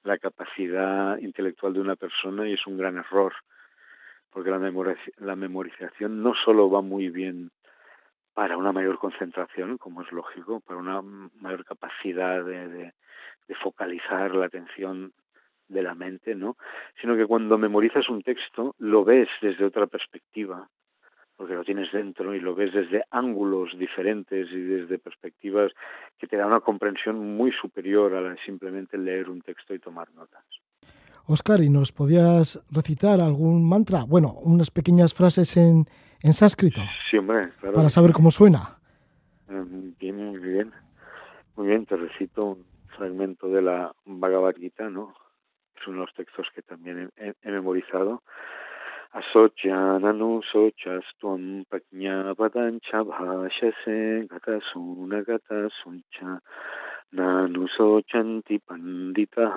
la 0.02 0.18
capacidad 0.18 1.18
intelectual 1.18 1.74
de 1.74 1.80
una 1.80 1.96
persona 1.96 2.48
y 2.48 2.54
es 2.54 2.66
un 2.66 2.78
gran 2.78 2.96
error, 2.96 3.34
porque 4.36 4.50
la, 4.50 4.58
memoriz 4.58 4.98
la 5.16 5.34
memorización 5.34 6.22
no 6.22 6.34
solo 6.34 6.68
va 6.68 6.82
muy 6.82 7.08
bien 7.08 7.52
para 8.34 8.58
una 8.58 8.70
mayor 8.70 8.98
concentración, 8.98 9.78
como 9.78 10.02
es 10.02 10.12
lógico, 10.12 10.60
para 10.60 10.78
una 10.78 11.00
mayor 11.40 11.64
capacidad 11.64 12.44
de, 12.44 12.68
de, 12.68 12.92
focalizar 13.62 14.34
la 14.34 14.44
atención 14.44 15.14
de 15.68 15.82
la 15.82 15.94
mente, 15.94 16.34
¿no? 16.34 16.58
Sino 17.00 17.16
que 17.16 17.24
cuando 17.24 17.56
memorizas 17.56 18.10
un 18.10 18.20
texto 18.20 18.74
lo 18.76 19.06
ves 19.06 19.30
desde 19.40 19.64
otra 19.64 19.86
perspectiva, 19.86 20.68
porque 21.34 21.54
lo 21.54 21.64
tienes 21.64 21.90
dentro 21.90 22.34
y 22.34 22.40
lo 22.40 22.54
ves 22.54 22.74
desde 22.74 23.04
ángulos 23.10 23.70
diferentes 23.78 24.50
y 24.52 24.60
desde 24.60 24.98
perspectivas 24.98 25.72
que 26.18 26.26
te 26.26 26.36
da 26.36 26.46
una 26.46 26.60
comprensión 26.60 27.38
muy 27.38 27.52
superior 27.52 28.12
a 28.12 28.20
la 28.20 28.30
de 28.34 28.38
simplemente 28.44 28.98
leer 28.98 29.30
un 29.30 29.40
texto 29.40 29.72
y 29.72 29.78
tomar 29.78 30.12
notas. 30.12 30.44
Oscar, 31.25 31.61
¿y 31.61 31.69
nos 31.69 31.91
podías 31.91 32.59
recitar 32.71 33.21
algún 33.21 33.67
mantra? 33.67 34.03
Bueno, 34.03 34.33
unas 34.43 34.71
pequeñas 34.71 35.13
frases 35.13 35.55
en, 35.57 35.85
en 36.21 36.33
sánscrito. 36.33 36.81
Sí, 37.09 37.17
hombre, 37.17 37.49
claro. 37.59 37.75
Para 37.75 37.89
saber 37.89 38.11
cómo 38.11 38.31
suena. 38.31 38.77
Bien, 39.99 40.25
muy 40.25 40.39
bien. 40.39 40.71
Muy 41.55 41.67
bien, 41.67 41.85
te 41.85 41.95
recito 41.95 42.45
un 42.45 42.65
fragmento 42.97 43.47
de 43.47 43.61
la 43.61 43.93
Bhagavad 44.05 44.55
Gita, 44.55 44.89
¿no? 44.89 45.13
Es 45.75 45.87
uno 45.87 45.99
de 45.99 46.05
los 46.05 46.15
textos 46.15 46.47
que 46.55 46.61
también 46.61 47.11
he, 47.17 47.33
he 47.43 47.51
memorizado. 47.51 48.21
असोच्याननुशोचस्त्वं 49.19 51.41
प्रज्ञापदञ्च 51.69 52.89
भाषसे 53.07 53.99
गतसूनगतसुञ्च 54.31 56.17
नानुशोचन्ति 57.17 58.57
पण्डितः 58.69 59.55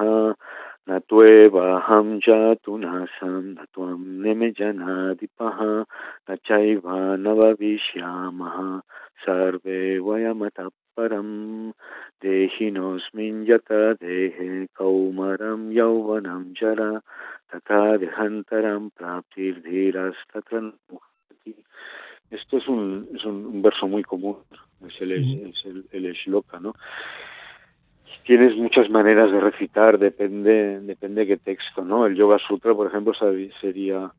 Natuevaham 0.89 2.17
yatunasam 2.17 3.53
natuam 3.53 4.01
nemeyanadipaha 4.25 5.85
nachaiva 6.27 7.13
navavishyamaha 7.13 8.81
sarve 9.23 10.01
vayamataparam 10.01 11.73
dehinosmin 12.23 13.45
yata 13.45 13.93
dehe 14.01 14.65
kaumaram 14.73 15.69
yauvanam 15.69 16.57
jara 16.57 17.03
tata 17.51 18.01
dehantaram 18.01 18.89
praptir 18.97 19.61
dhiras 19.61 20.17
tatra 20.33 20.73
Esto 22.31 22.57
es 22.57 22.67
un, 22.67 23.07
es 23.15 23.25
un, 23.25 23.61
verso 23.61 23.87
muy 23.87 24.03
común, 24.03 24.37
es 24.85 25.01
el, 25.01 25.09
sí. 25.09 25.53
es 25.53 25.65
el, 25.65 26.43
¿no? 26.61 26.73
Tienes 28.23 28.55
muchas 28.55 28.91
maneras 28.91 29.31
de 29.31 29.39
recitar, 29.39 29.97
depende, 29.97 30.79
depende 30.81 31.25
qué 31.25 31.37
texto, 31.37 31.83
¿no? 31.83 32.05
El 32.05 32.15
Yoga 32.15 32.37
Sutra, 32.39 32.75
por 32.75 32.87
ejemplo, 32.87 33.13
sería 33.59 34.11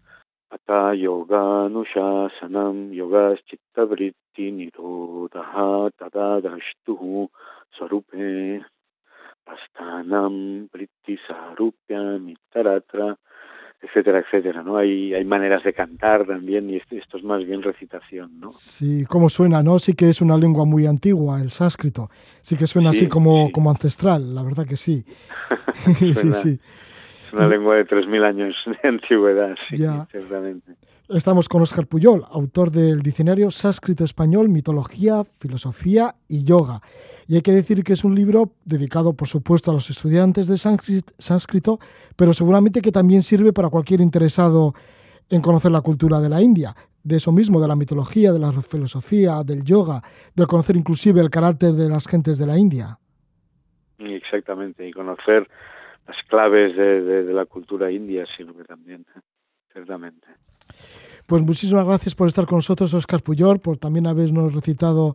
Ata 0.53 0.95
yoga 0.99 1.71
nushasanam 1.71 2.91
yogas 2.91 3.39
chittavritti 3.47 4.51
nirodha 4.51 5.95
tadadashtuhu 5.95 7.31
swarupe 7.71 8.59
pastanam 9.47 10.67
vritti 10.73 11.15
sarupya 11.27 12.19
mitaratra 12.19 13.15
etcétera, 13.83 14.21
etcétera, 14.21 14.63
¿no? 14.63 14.77
Hay, 14.77 15.15
hay 15.15 15.25
maneras 15.25 15.65
de 15.65 15.73
cantar 15.73 16.27
también 16.27 16.69
y 16.69 16.77
esto, 16.77 16.97
esto, 16.97 17.17
es 17.17 17.25
más 17.25 17.45
bien 17.47 17.63
recitación, 17.63 18.39
¿no? 18.39 18.51
Sí, 18.51 19.05
cómo 19.09 19.29
suena, 19.29 19.63
¿no? 19.63 19.79
Sí 19.79 19.95
que 19.95 20.11
es 20.11 20.21
una 20.21 20.37
lengua 20.37 20.65
muy 20.65 20.87
antigua, 20.87 21.41
el 21.41 21.51
sánscrito. 21.51 22.11
Sí 22.43 22.57
que 22.57 22.67
suena 22.67 22.93
sí, 22.93 22.99
así 22.99 23.09
como, 23.09 23.47
sí. 23.47 23.53
como 23.53 23.71
ancestral, 23.71 24.35
la 24.35 24.43
verdad 24.43 24.67
que 24.67 24.77
sí. 24.77 25.05
sí, 25.99 26.15
sí. 26.15 26.61
Es 27.31 27.35
una 27.35 27.47
lengua 27.47 27.77
de 27.77 27.87
3.000 27.87 28.25
años 28.25 28.57
de 28.83 28.89
antigüedad, 28.89 29.57
sí, 29.69 29.77
ya. 29.77 30.05
ciertamente. 30.11 30.73
Estamos 31.09 31.49
con 31.49 31.63
Óscar 31.63 31.87
Puyol, 31.87 32.25
autor 32.29 32.73
del 32.73 33.03
diccionario 33.03 33.53
Sánscrito 33.53 34.03
Español, 34.03 34.49
Mitología, 34.49 35.23
Filosofía 35.39 36.17
y 36.27 36.43
Yoga. 36.43 36.81
Y 37.29 37.37
hay 37.37 37.43
que 37.43 37.53
decir 37.53 37.85
que 37.85 37.93
es 37.93 38.03
un 38.03 38.17
libro 38.17 38.51
dedicado, 38.65 39.13
por 39.13 39.29
supuesto, 39.29 39.71
a 39.71 39.75
los 39.75 39.89
estudiantes 39.91 40.49
de 40.49 40.59
sánscrito, 40.59 41.79
pero 42.17 42.33
seguramente 42.33 42.83
que 42.83 42.91
también 42.91 43.23
sirve 43.23 43.53
para 43.53 43.69
cualquier 43.69 44.01
interesado 44.01 44.75
en 45.29 45.41
conocer 45.41 45.71
la 45.71 45.83
cultura 45.83 46.21
de 46.21 46.31
la 46.31 46.43
India. 46.43 46.75
De 47.05 47.17
eso 47.17 47.31
mismo, 47.31 47.61
de 47.61 47.69
la 47.69 47.77
mitología, 47.77 48.33
de 48.33 48.41
la 48.41 48.51
filosofía, 48.63 49.45
del 49.45 49.63
yoga, 49.63 50.03
de 50.35 50.47
conocer 50.47 50.75
inclusive 50.75 51.21
el 51.21 51.31
carácter 51.31 51.75
de 51.75 51.89
las 51.89 52.09
gentes 52.09 52.39
de 52.39 52.47
la 52.47 52.59
India. 52.59 52.99
Exactamente, 54.01 54.89
y 54.89 54.93
conocer 54.93 55.49
las 56.11 56.23
claves 56.25 56.77
de, 56.77 57.03
de, 57.03 57.25
de 57.25 57.33
la 57.33 57.47
cultura 57.47 57.91
india, 57.91 58.25
sino 58.37 58.57
que 58.57 58.65
también, 58.65 59.07
ciertamente. 59.73 60.27
Pues 61.27 61.43
muchísimas 61.43 61.87
gracias 61.87 62.15
por 62.15 62.27
estar 62.27 62.47
con 62.47 62.59
nosotros, 62.59 62.93
Oscar 62.95 63.23
Puyol, 63.23 63.61
por 63.61 63.79
también 63.79 64.07
habernos 64.09 64.53
recitado 64.53 65.15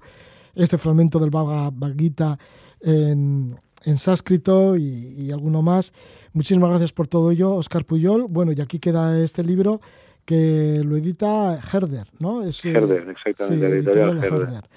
este 0.56 0.78
fragmento 0.78 1.20
del 1.20 1.32
Bhagavad 1.32 1.74
Gita 1.98 2.38
en, 2.80 3.58
en 3.84 3.98
sánscrito 3.98 4.78
y, 4.78 5.16
y, 5.18 5.32
alguno 5.32 5.62
más. 5.62 5.92
Muchísimas 6.32 6.70
gracias 6.70 6.94
por 6.94 7.08
todo 7.08 7.32
ello, 7.32 7.54
Oscar 7.56 7.84
Puyol. 7.84 8.28
Bueno, 8.30 8.54
y 8.54 8.62
aquí 8.62 8.80
queda 8.80 9.22
este 9.22 9.44
libro 9.44 9.82
que 10.24 10.82
lo 10.86 10.96
edita 10.96 11.60
Herder, 11.60 12.08
¿no? 12.20 12.44
Es, 12.44 12.64
Herder, 12.64 13.10
exactamente, 13.10 13.56
sí, 13.56 13.62
la 13.62 13.68
editorial 13.68 14.24
Herder. 14.24 14.42
Herder. 14.42 14.70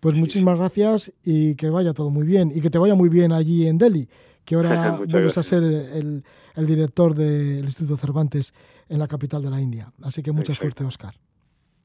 Pues 0.00 0.14
muchísimas 0.16 0.58
gracias 0.58 1.12
y 1.24 1.54
que 1.54 1.70
vaya 1.70 1.94
todo 1.94 2.10
muy 2.10 2.26
bien. 2.26 2.52
Y 2.54 2.60
que 2.60 2.68
te 2.68 2.76
vaya 2.76 2.94
muy 2.94 3.08
bien 3.08 3.32
allí 3.32 3.66
en 3.66 3.78
Delhi, 3.78 4.08
que 4.44 4.54
ahora 4.54 4.92
vuelves 5.08 5.38
a 5.38 5.42
ser 5.42 5.62
el, 5.62 6.24
el 6.54 6.66
director 6.66 7.14
del 7.14 7.64
Instituto 7.64 7.96
Cervantes 7.96 8.54
en 8.88 8.98
la 8.98 9.08
capital 9.08 9.42
de 9.42 9.50
la 9.50 9.60
India. 9.60 9.92
Así 10.02 10.22
que 10.22 10.32
mucha 10.32 10.54
suerte, 10.54 10.84
Oscar. 10.84 11.14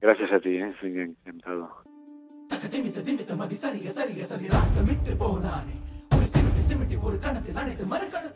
Gracias 0.01 0.31
a 0.31 0.39
ti, 0.39 0.49
¿eh? 0.49 0.69
estoy 0.69 0.99
encantado. 0.99 1.69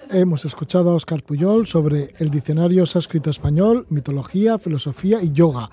Hemos 0.10 0.46
escuchado 0.46 0.92
a 0.92 0.96
Oscar 0.96 1.24
Puyol 1.24 1.68
sobre 1.68 2.08
el 2.20 2.30
diccionario 2.30 2.86
sánscrito 2.86 3.30
español, 3.30 3.86
mitología, 3.90 4.58
filosofía 4.58 5.22
y 5.22 5.32
yoga. 5.32 5.70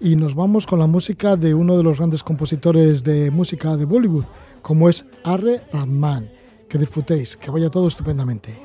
Y 0.00 0.16
nos 0.16 0.34
vamos 0.34 0.66
con 0.66 0.78
la 0.78 0.86
música 0.86 1.36
de 1.36 1.54
uno 1.54 1.76
de 1.76 1.82
los 1.82 1.98
grandes 1.98 2.22
compositores 2.24 3.04
de 3.04 3.30
música 3.30 3.76
de 3.76 3.84
Bollywood, 3.84 4.24
como 4.60 4.88
es 4.88 5.06
Arre 5.24 5.62
Rahman 5.72 6.28
que 6.72 6.78
disfrutéis, 6.78 7.36
que 7.36 7.50
vaya 7.50 7.68
todo 7.68 7.86
estupendamente. 7.86 8.58